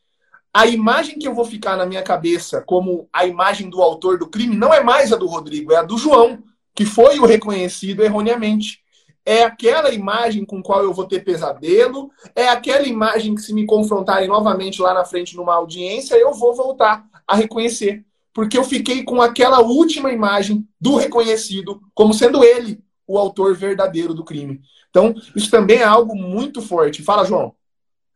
A 0.54 0.66
imagem 0.66 1.18
que 1.18 1.26
eu 1.26 1.34
vou 1.34 1.44
ficar 1.44 1.76
na 1.76 1.86
minha 1.86 2.02
cabeça 2.02 2.60
como 2.60 3.08
a 3.12 3.26
imagem 3.26 3.70
do 3.70 3.80
autor 3.80 4.18
do 4.18 4.28
crime 4.28 4.54
não 4.54 4.72
é 4.72 4.82
mais 4.82 5.12
a 5.12 5.16
do 5.16 5.26
Rodrigo, 5.26 5.72
é 5.72 5.76
a 5.76 5.82
do 5.82 5.96
João, 5.96 6.42
que 6.74 6.84
foi 6.84 7.18
o 7.18 7.26
reconhecido 7.26 8.02
erroneamente. 8.02 8.80
É 9.24 9.44
aquela 9.44 9.92
imagem 9.92 10.44
com 10.44 10.62
qual 10.62 10.82
eu 10.82 10.92
vou 10.92 11.06
ter 11.06 11.24
pesadelo, 11.24 12.10
é 12.34 12.48
aquela 12.48 12.86
imagem 12.86 13.34
que, 13.34 13.40
se 13.40 13.54
me 13.54 13.64
confrontarem 13.64 14.28
novamente 14.28 14.82
lá 14.82 14.92
na 14.92 15.04
frente 15.04 15.36
numa 15.36 15.54
audiência, 15.54 16.16
eu 16.16 16.34
vou 16.34 16.54
voltar 16.54 17.04
a 17.26 17.36
reconhecer 17.36 18.04
porque 18.32 18.56
eu 18.56 18.64
fiquei 18.64 19.04
com 19.04 19.20
aquela 19.20 19.60
última 19.60 20.10
imagem 20.10 20.66
do 20.80 20.96
reconhecido 20.96 21.80
como 21.94 22.14
sendo 22.14 22.42
ele 22.42 22.82
o 23.06 23.18
autor 23.18 23.54
verdadeiro 23.54 24.14
do 24.14 24.24
crime. 24.24 24.60
Então, 24.90 25.14
isso 25.36 25.50
também 25.50 25.78
é 25.78 25.84
algo 25.84 26.14
muito 26.16 26.62
forte. 26.62 27.02
Fala, 27.02 27.24
João. 27.24 27.54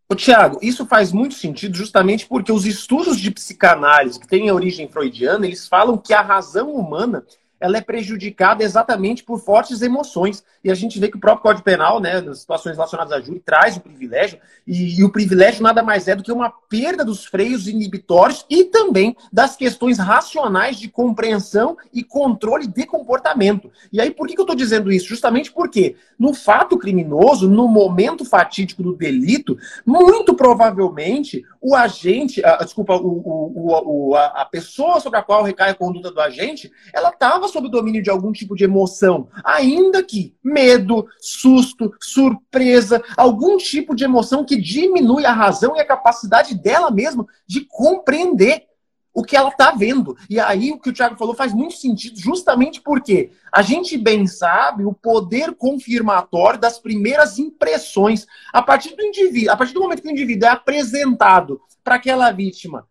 Ô, 0.08 0.14
Tiago, 0.14 0.60
isso 0.62 0.86
faz 0.86 1.10
muito 1.12 1.34
sentido 1.34 1.76
justamente 1.76 2.26
porque 2.26 2.52
os 2.52 2.64
estudos 2.64 3.18
de 3.18 3.30
psicanálise 3.30 4.20
que 4.20 4.28
têm 4.28 4.52
origem 4.52 4.88
freudiana, 4.88 5.46
eles 5.46 5.66
falam 5.66 5.98
que 5.98 6.14
a 6.14 6.22
razão 6.22 6.72
humana 6.72 7.26
ela 7.60 7.78
é 7.78 7.80
prejudicada 7.80 8.62
exatamente 8.62 9.22
por 9.22 9.38
fortes 9.38 9.82
emoções. 9.82 10.44
E 10.62 10.70
a 10.70 10.74
gente 10.74 10.98
vê 10.98 11.08
que 11.08 11.16
o 11.16 11.20
próprio 11.20 11.42
Código 11.42 11.64
Penal, 11.64 12.00
né, 12.00 12.20
nas 12.20 12.40
situações 12.40 12.76
relacionadas 12.76 13.12
a 13.12 13.20
júri, 13.20 13.40
traz 13.40 13.76
o 13.76 13.80
privilégio, 13.80 14.38
e, 14.66 14.98
e, 14.98 15.04
o 15.04 15.10
privilégio 15.10 15.62
nada 15.62 15.82
mais 15.82 16.08
é 16.08 16.16
do 16.16 16.22
que 16.22 16.32
uma 16.32 16.50
perda 16.50 17.04
dos 17.04 17.24
freios 17.24 17.68
inibitórios 17.68 18.44
e 18.50 18.64
também 18.64 19.16
das 19.32 19.56
questões 19.56 19.98
racionais 19.98 20.76
de 20.76 20.88
compreensão 20.88 21.76
e 21.92 22.02
controle 22.02 22.66
de 22.66 22.84
comportamento. 22.84 23.70
E 23.92 24.00
aí, 24.00 24.10
por 24.10 24.26
que, 24.26 24.34
que 24.34 24.40
eu 24.40 24.44
estou 24.44 24.56
dizendo 24.56 24.90
isso? 24.90 25.08
Justamente 25.08 25.52
porque 25.52 25.96
no 26.18 26.34
fato 26.34 26.76
criminoso, 26.76 27.48
no 27.48 27.68
momento 27.68 28.24
fatídico 28.24 28.82
do 28.82 28.94
delito, 28.94 29.56
muito 29.84 30.34
provavelmente 30.34 31.44
o 31.60 31.74
agente, 31.74 32.44
a, 32.44 32.56
desculpa, 32.58 32.96
o, 32.96 33.06
o, 33.06 34.08
o, 34.10 34.14
a, 34.14 34.42
a 34.42 34.44
pessoa 34.44 35.00
sobre 35.00 35.18
a 35.18 35.22
qual 35.22 35.42
recai 35.42 35.70
a 35.70 35.74
conduta 35.74 36.10
do 36.10 36.20
agente, 36.20 36.72
ela 36.92 37.10
estava 37.10 37.45
sob 37.46 37.66
o 37.66 37.70
domínio 37.70 38.02
de 38.02 38.10
algum 38.10 38.32
tipo 38.32 38.54
de 38.54 38.64
emoção, 38.64 39.28
ainda 39.44 40.02
que 40.02 40.34
medo, 40.42 41.06
susto, 41.20 41.92
surpresa, 42.00 43.02
algum 43.16 43.56
tipo 43.56 43.94
de 43.94 44.04
emoção 44.04 44.44
que 44.44 44.60
diminui 44.60 45.24
a 45.24 45.32
razão 45.32 45.76
e 45.76 45.80
a 45.80 45.86
capacidade 45.86 46.54
dela 46.54 46.90
mesma 46.90 47.26
de 47.46 47.64
compreender 47.64 48.66
o 49.12 49.22
que 49.22 49.34
ela 49.34 49.48
está 49.48 49.70
vendo. 49.70 50.14
E 50.28 50.38
aí 50.38 50.70
o 50.70 50.78
que 50.78 50.90
o 50.90 50.92
Tiago 50.92 51.16
falou 51.16 51.34
faz 51.34 51.54
muito 51.54 51.74
sentido, 51.74 52.18
justamente 52.18 52.82
porque 52.82 53.30
a 53.50 53.62
gente 53.62 53.96
bem 53.96 54.26
sabe 54.26 54.84
o 54.84 54.92
poder 54.92 55.54
confirmatório 55.54 56.60
das 56.60 56.78
primeiras 56.78 57.38
impressões. 57.38 58.26
A 58.52 58.60
partir 58.60 58.94
do 58.94 59.02
indivíduo, 59.02 59.52
a 59.52 59.56
partir 59.56 59.72
do 59.72 59.80
momento 59.80 60.02
que 60.02 60.08
o 60.08 60.10
indivíduo 60.10 60.46
é 60.46 60.52
apresentado 60.52 61.60
para 61.82 61.94
aquela 61.94 62.30
vítima 62.30 62.86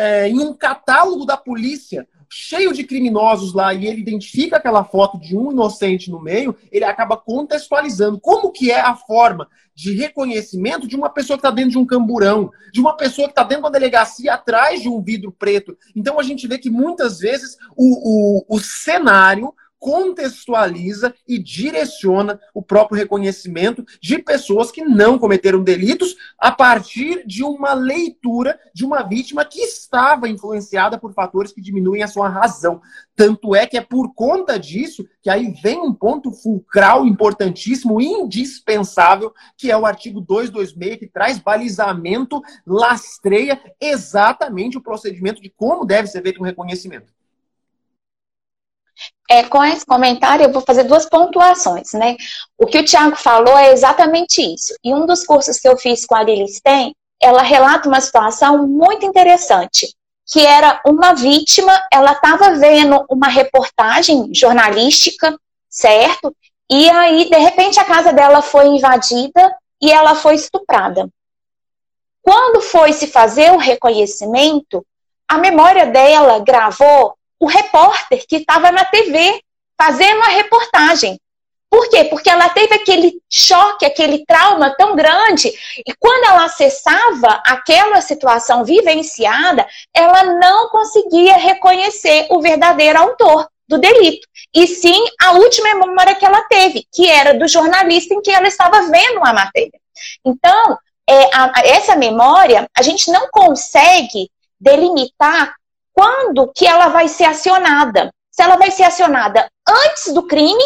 é, 0.00 0.28
em 0.28 0.38
um 0.38 0.54
catálogo 0.54 1.26
da 1.26 1.36
polícia, 1.36 2.08
cheio 2.30 2.72
de 2.72 2.84
criminosos 2.84 3.52
lá 3.52 3.74
e 3.74 3.86
ele 3.86 4.00
identifica 4.00 4.56
aquela 4.56 4.84
foto 4.84 5.18
de 5.18 5.36
um 5.36 5.50
inocente 5.50 6.10
no 6.10 6.22
meio, 6.22 6.56
ele 6.70 6.84
acaba 6.84 7.16
contextualizando 7.16 8.20
como 8.20 8.52
que 8.52 8.70
é 8.70 8.80
a 8.80 8.94
forma 8.94 9.48
de 9.74 9.92
reconhecimento 9.94 10.86
de 10.86 10.94
uma 10.94 11.10
pessoa 11.10 11.36
que 11.36 11.40
está 11.40 11.50
dentro 11.50 11.72
de 11.72 11.78
um 11.78 11.86
camburão, 11.86 12.50
de 12.72 12.80
uma 12.80 12.96
pessoa 12.96 13.26
que 13.26 13.32
está 13.32 13.42
dentro 13.42 13.62
de 13.62 13.66
uma 13.66 13.72
delegacia 13.72 14.34
atrás 14.34 14.80
de 14.80 14.88
um 14.88 15.02
vidro 15.02 15.32
preto. 15.32 15.76
Então 15.96 16.20
a 16.20 16.22
gente 16.22 16.46
vê 16.46 16.56
que 16.56 16.70
muitas 16.70 17.18
vezes 17.18 17.56
o, 17.76 18.44
o, 18.46 18.56
o 18.56 18.60
cenário 18.60 19.52
contextualiza 19.80 21.14
e 21.26 21.38
direciona 21.38 22.38
o 22.54 22.62
próprio 22.62 22.98
reconhecimento 22.98 23.84
de 24.00 24.18
pessoas 24.18 24.70
que 24.70 24.84
não 24.84 25.18
cometeram 25.18 25.62
delitos 25.62 26.14
a 26.38 26.52
partir 26.52 27.26
de 27.26 27.42
uma 27.42 27.72
leitura 27.72 28.60
de 28.74 28.84
uma 28.84 29.02
vítima 29.02 29.44
que 29.44 29.60
estava 29.60 30.28
influenciada 30.28 30.98
por 30.98 31.14
fatores 31.14 31.50
que 31.50 31.62
diminuem 31.62 32.02
a 32.02 32.08
sua 32.08 32.28
razão. 32.28 32.80
Tanto 33.16 33.54
é 33.54 33.66
que 33.66 33.76
é 33.76 33.80
por 33.80 34.14
conta 34.14 34.58
disso 34.58 35.04
que 35.22 35.30
aí 35.30 35.52
vem 35.62 35.80
um 35.80 35.94
ponto 35.94 36.30
fulcral 36.30 37.06
importantíssimo, 37.06 38.00
indispensável, 38.00 39.32
que 39.56 39.70
é 39.70 39.76
o 39.76 39.86
artigo 39.86 40.20
226, 40.20 40.98
que 40.98 41.06
traz 41.06 41.38
balizamento, 41.38 42.42
lastreia 42.66 43.60
exatamente 43.80 44.76
o 44.76 44.82
procedimento 44.82 45.40
de 45.40 45.48
como 45.48 45.86
deve 45.86 46.08
ser 46.08 46.22
feito 46.22 46.40
um 46.40 46.44
reconhecimento. 46.44 47.12
É, 49.32 49.44
com 49.44 49.62
esse 49.62 49.86
comentário, 49.86 50.44
eu 50.44 50.52
vou 50.52 50.60
fazer 50.60 50.82
duas 50.82 51.08
pontuações, 51.08 51.92
né? 51.92 52.16
O 52.58 52.66
que 52.66 52.78
o 52.78 52.84
Tiago 52.84 53.14
falou 53.14 53.56
é 53.56 53.70
exatamente 53.70 54.42
isso. 54.42 54.74
E 54.82 54.92
um 54.92 55.06
dos 55.06 55.24
cursos 55.24 55.60
que 55.60 55.68
eu 55.68 55.78
fiz 55.78 56.04
com 56.04 56.16
a 56.16 56.22
Lili 56.24 56.48
Sten, 56.48 56.92
ela 57.22 57.40
relata 57.40 57.88
uma 57.88 58.00
situação 58.00 58.66
muito 58.66 59.06
interessante, 59.06 59.94
que 60.26 60.44
era 60.44 60.80
uma 60.84 61.14
vítima, 61.14 61.80
ela 61.92 62.10
estava 62.10 62.56
vendo 62.56 63.04
uma 63.08 63.28
reportagem 63.28 64.34
jornalística, 64.34 65.38
certo? 65.68 66.34
E 66.68 66.90
aí, 66.90 67.30
de 67.30 67.38
repente, 67.38 67.78
a 67.78 67.84
casa 67.84 68.12
dela 68.12 68.42
foi 68.42 68.66
invadida 68.66 69.56
e 69.80 69.92
ela 69.92 70.16
foi 70.16 70.34
estuprada. 70.34 71.08
Quando 72.20 72.60
foi 72.60 72.92
se 72.92 73.06
fazer 73.06 73.52
o 73.52 73.58
reconhecimento, 73.58 74.84
a 75.28 75.38
memória 75.38 75.86
dela 75.86 76.40
gravou 76.40 77.14
o 77.40 77.46
repórter 77.46 78.24
que 78.28 78.36
estava 78.36 78.70
na 78.70 78.84
TV 78.84 79.42
fazendo 79.76 80.22
a 80.22 80.28
reportagem. 80.28 81.18
Por 81.70 81.88
quê? 81.88 82.04
Porque 82.04 82.28
ela 82.28 82.48
teve 82.48 82.74
aquele 82.74 83.22
choque, 83.30 83.86
aquele 83.86 84.24
trauma 84.26 84.74
tão 84.76 84.96
grande, 84.96 85.48
e 85.86 85.94
quando 85.98 86.24
ela 86.24 86.44
acessava 86.44 87.40
aquela 87.46 88.00
situação 88.00 88.64
vivenciada, 88.64 89.66
ela 89.94 90.24
não 90.24 90.68
conseguia 90.68 91.36
reconhecer 91.36 92.26
o 92.28 92.40
verdadeiro 92.40 92.98
autor 92.98 93.48
do 93.68 93.78
delito. 93.78 94.26
E 94.52 94.66
sim 94.66 95.02
a 95.22 95.32
última 95.32 95.72
memória 95.76 96.16
que 96.16 96.26
ela 96.26 96.42
teve, 96.42 96.84
que 96.92 97.08
era 97.08 97.38
do 97.38 97.46
jornalista 97.46 98.14
em 98.14 98.20
que 98.20 98.32
ela 98.32 98.48
estava 98.48 98.82
vendo 98.90 99.24
a 99.24 99.32
matéria. 99.32 99.80
Então, 100.26 100.76
é, 101.08 101.30
a, 101.32 101.52
essa 101.64 101.94
memória, 101.94 102.68
a 102.76 102.82
gente 102.82 103.12
não 103.12 103.28
consegue 103.30 104.28
delimitar 104.60 105.54
quando 106.00 106.50
que 106.54 106.66
ela 106.66 106.88
vai 106.88 107.08
ser 107.08 107.24
acionada. 107.24 108.10
Se 108.30 108.42
ela 108.42 108.56
vai 108.56 108.70
ser 108.70 108.84
acionada 108.84 109.50
antes 109.68 110.14
do 110.14 110.26
crime 110.26 110.64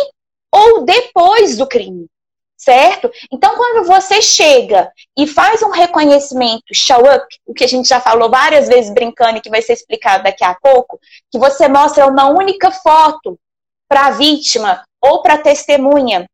ou 0.52 0.84
depois 0.84 1.56
do 1.56 1.66
crime, 1.66 2.06
certo? 2.56 3.10
Então, 3.32 3.56
quando 3.56 3.84
você 3.84 4.22
chega 4.22 4.92
e 5.18 5.26
faz 5.26 5.60
um 5.60 5.70
reconhecimento 5.70 6.72
show 6.72 7.00
up, 7.00 7.26
o 7.44 7.52
que 7.52 7.64
a 7.64 7.66
gente 7.66 7.88
já 7.88 8.00
falou 8.00 8.30
várias 8.30 8.68
vezes 8.68 8.94
brincando 8.94 9.38
e 9.38 9.40
que 9.40 9.50
vai 9.50 9.60
ser 9.60 9.72
explicado 9.72 10.22
daqui 10.22 10.44
a 10.44 10.54
pouco, 10.54 11.00
que 11.32 11.38
você 11.38 11.66
mostra 11.66 12.06
uma 12.06 12.28
única 12.28 12.70
foto 12.70 13.36
para 13.88 14.06
a 14.06 14.10
vítima 14.12 14.84
ou 15.02 15.20
para 15.20 15.34
a 15.34 15.42
testemunha, 15.42 16.30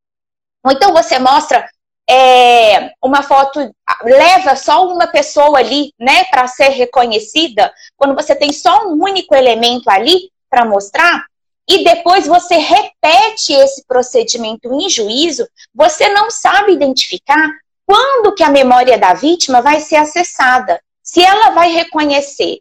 ou 0.62 0.72
então 0.72 0.92
você 0.92 1.18
mostra 1.18 1.66
é, 2.10 2.90
uma 3.00 3.22
foto 3.22 3.72
leva 4.02 4.56
só 4.56 4.84
uma 4.84 5.06
pessoa 5.06 5.60
ali, 5.60 5.92
né, 5.96 6.24
para 6.24 6.48
ser 6.48 6.70
reconhecida, 6.70 7.72
quando 7.96 8.16
você 8.16 8.34
tem 8.34 8.52
só 8.52 8.88
um 8.88 9.00
único 9.00 9.32
elemento 9.32 9.88
ali 9.88 10.28
para 10.50 10.64
mostrar, 10.64 11.24
e 11.68 11.84
depois 11.84 12.26
você 12.26 12.56
repete 12.56 13.52
esse 13.52 13.86
procedimento 13.86 14.72
em 14.72 14.90
juízo, 14.90 15.46
você 15.72 16.08
não 16.08 16.28
sabe 16.32 16.72
identificar 16.72 17.48
quando 17.86 18.34
que 18.34 18.42
a 18.42 18.50
memória 18.50 18.98
da 18.98 19.14
vítima 19.14 19.62
vai 19.62 19.78
ser 19.78 19.96
acessada. 19.96 20.80
Se 21.00 21.22
ela 21.22 21.50
vai 21.50 21.70
reconhecer 21.70 22.58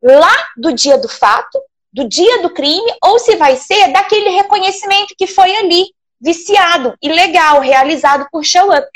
lá 0.00 0.32
do 0.56 0.72
dia 0.72 0.96
do 0.96 1.08
fato, 1.08 1.60
do 1.92 2.08
dia 2.08 2.40
do 2.40 2.50
crime, 2.50 2.92
ou 3.02 3.18
se 3.18 3.34
vai 3.34 3.56
ser 3.56 3.88
daquele 3.88 4.30
reconhecimento 4.30 5.14
que 5.18 5.26
foi 5.26 5.56
ali, 5.56 5.92
viciado, 6.22 6.94
ilegal, 7.02 7.60
realizado 7.60 8.26
por 8.30 8.44
show 8.44 8.72
up. 8.72 8.88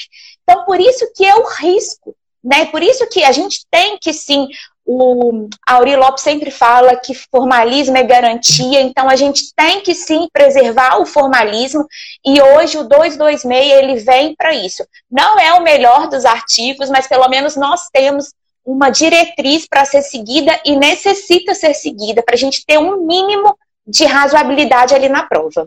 Então, 0.43 0.65
por 0.65 0.81
isso 0.81 1.11
que 1.15 1.27
é 1.27 1.35
o 1.35 1.45
risco, 1.45 2.15
né? 2.43 2.67
Por 2.67 2.83
isso 2.83 3.09
que 3.09 3.25
a 3.25 3.33
gente 3.33 3.67
tem 3.69 3.99
que 3.99 4.13
sim, 4.13 4.49
o 4.85 5.49
Auri 5.67 5.97
Lopes 5.97 6.23
sempre 6.23 6.53
fala 6.53 6.95
que 6.95 7.13
formalismo 7.13 7.97
é 7.97 8.05
garantia, 8.05 8.81
então 8.81 9.11
a 9.11 9.17
gente 9.17 9.53
tem 9.57 9.81
que 9.81 9.93
sim 9.93 10.29
preservar 10.33 11.01
o 11.01 11.07
formalismo 11.07 11.85
e 12.25 12.41
hoje 12.41 12.79
o 12.79 12.85
226 12.85 13.73
ele 13.73 13.97
vem 13.97 14.37
para 14.37 14.55
isso. 14.55 14.87
Não 15.11 15.41
é 15.41 15.53
o 15.55 15.63
melhor 15.63 16.09
dos 16.09 16.25
artigos, 16.25 16.89
mas 16.89 17.09
pelo 17.09 17.29
menos 17.29 17.57
nós 17.57 17.89
temos 17.93 18.33
uma 18.65 18.91
diretriz 18.91 19.67
para 19.67 19.85
ser 19.85 20.03
seguida 20.03 20.61
e 20.65 20.77
necessita 20.77 21.55
ser 21.55 21.75
seguida 21.75 22.23
para 22.23 22.37
a 22.37 22.39
gente 22.39 22.65
ter 22.65 22.79
um 22.79 23.05
mínimo 23.05 23.57
de 23.85 24.05
razoabilidade 24.05 24.95
ali 24.95 25.09
na 25.09 25.25
prova. 25.25 25.67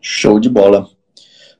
Show 0.00 0.40
de 0.40 0.48
bola. 0.48 0.88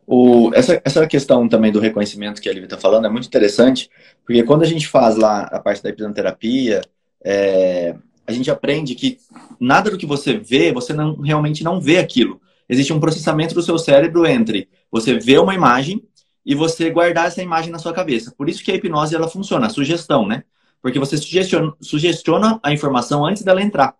O, 0.06 0.50
essa, 0.54 0.80
essa 0.84 1.06
questão 1.06 1.48
também 1.48 1.70
do 1.70 1.78
reconhecimento 1.78 2.40
que 2.40 2.48
a 2.48 2.52
Lívia 2.52 2.66
está 2.66 2.76
falando 2.76 3.06
é 3.06 3.10
muito 3.10 3.26
interessante, 3.26 3.88
porque 4.24 4.42
quando 4.42 4.62
a 4.62 4.66
gente 4.66 4.88
faz 4.88 5.16
lá 5.16 5.42
a 5.42 5.60
parte 5.60 5.82
da 5.82 5.90
hipnoterapia, 5.90 6.80
é, 7.24 7.94
a 8.26 8.32
gente 8.32 8.50
aprende 8.50 8.94
que 8.94 9.18
nada 9.60 9.90
do 9.90 9.98
que 9.98 10.06
você 10.06 10.36
vê, 10.36 10.72
você 10.72 10.92
não, 10.92 11.16
realmente 11.20 11.62
não 11.62 11.80
vê 11.80 11.98
aquilo. 11.98 12.40
Existe 12.68 12.92
um 12.92 13.00
processamento 13.00 13.54
do 13.54 13.62
seu 13.62 13.78
cérebro 13.78 14.26
entre 14.26 14.68
você 14.90 15.18
ver 15.18 15.40
uma 15.40 15.54
imagem 15.54 16.02
e 16.44 16.54
você 16.54 16.90
guardar 16.90 17.26
essa 17.26 17.42
imagem 17.42 17.70
na 17.70 17.78
sua 17.78 17.92
cabeça. 17.92 18.32
Por 18.36 18.48
isso 18.48 18.64
que 18.64 18.72
a 18.72 18.74
hipnose 18.74 19.14
ela 19.14 19.28
funciona, 19.28 19.66
a 19.66 19.70
sugestão, 19.70 20.26
né? 20.26 20.44
Porque 20.80 20.98
você 20.98 21.16
sugestiona, 21.16 21.72
sugestiona 21.80 22.58
a 22.62 22.72
informação 22.72 23.24
antes 23.24 23.42
dela 23.42 23.62
entrar. 23.62 23.94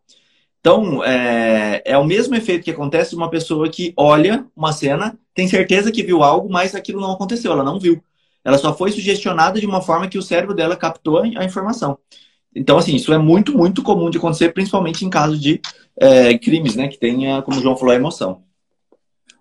Então, 0.60 1.02
é, 1.02 1.82
é 1.84 1.98
o 1.98 2.04
mesmo 2.04 2.34
efeito 2.34 2.64
que 2.64 2.70
acontece 2.70 3.10
de 3.10 3.16
uma 3.16 3.30
pessoa 3.30 3.68
que 3.70 3.94
olha 3.96 4.46
uma 4.54 4.72
cena, 4.72 5.18
tem 5.34 5.48
certeza 5.48 5.90
que 5.90 6.02
viu 6.02 6.22
algo, 6.22 6.50
mas 6.50 6.74
aquilo 6.74 7.00
não 7.00 7.12
aconteceu, 7.12 7.52
ela 7.52 7.64
não 7.64 7.80
viu. 7.80 8.02
Ela 8.44 8.58
só 8.58 8.74
foi 8.74 8.92
sugestionada 8.92 9.58
de 9.58 9.66
uma 9.66 9.80
forma 9.80 10.08
que 10.08 10.18
o 10.18 10.22
cérebro 10.22 10.54
dela 10.54 10.76
captou 10.76 11.18
a 11.18 11.44
informação. 11.44 11.98
Então, 12.54 12.78
assim, 12.78 12.96
isso 12.96 13.12
é 13.12 13.18
muito, 13.18 13.56
muito 13.56 13.82
comum 13.82 14.10
de 14.10 14.18
acontecer, 14.18 14.52
principalmente 14.52 15.04
em 15.04 15.10
casos 15.10 15.40
de 15.40 15.60
é, 15.98 16.36
crimes, 16.38 16.76
né? 16.76 16.88
Que 16.88 16.98
tenha, 16.98 17.42
como 17.42 17.58
o 17.58 17.62
João 17.62 17.76
falou, 17.76 17.92
a 17.92 17.96
emoção. 17.96 18.42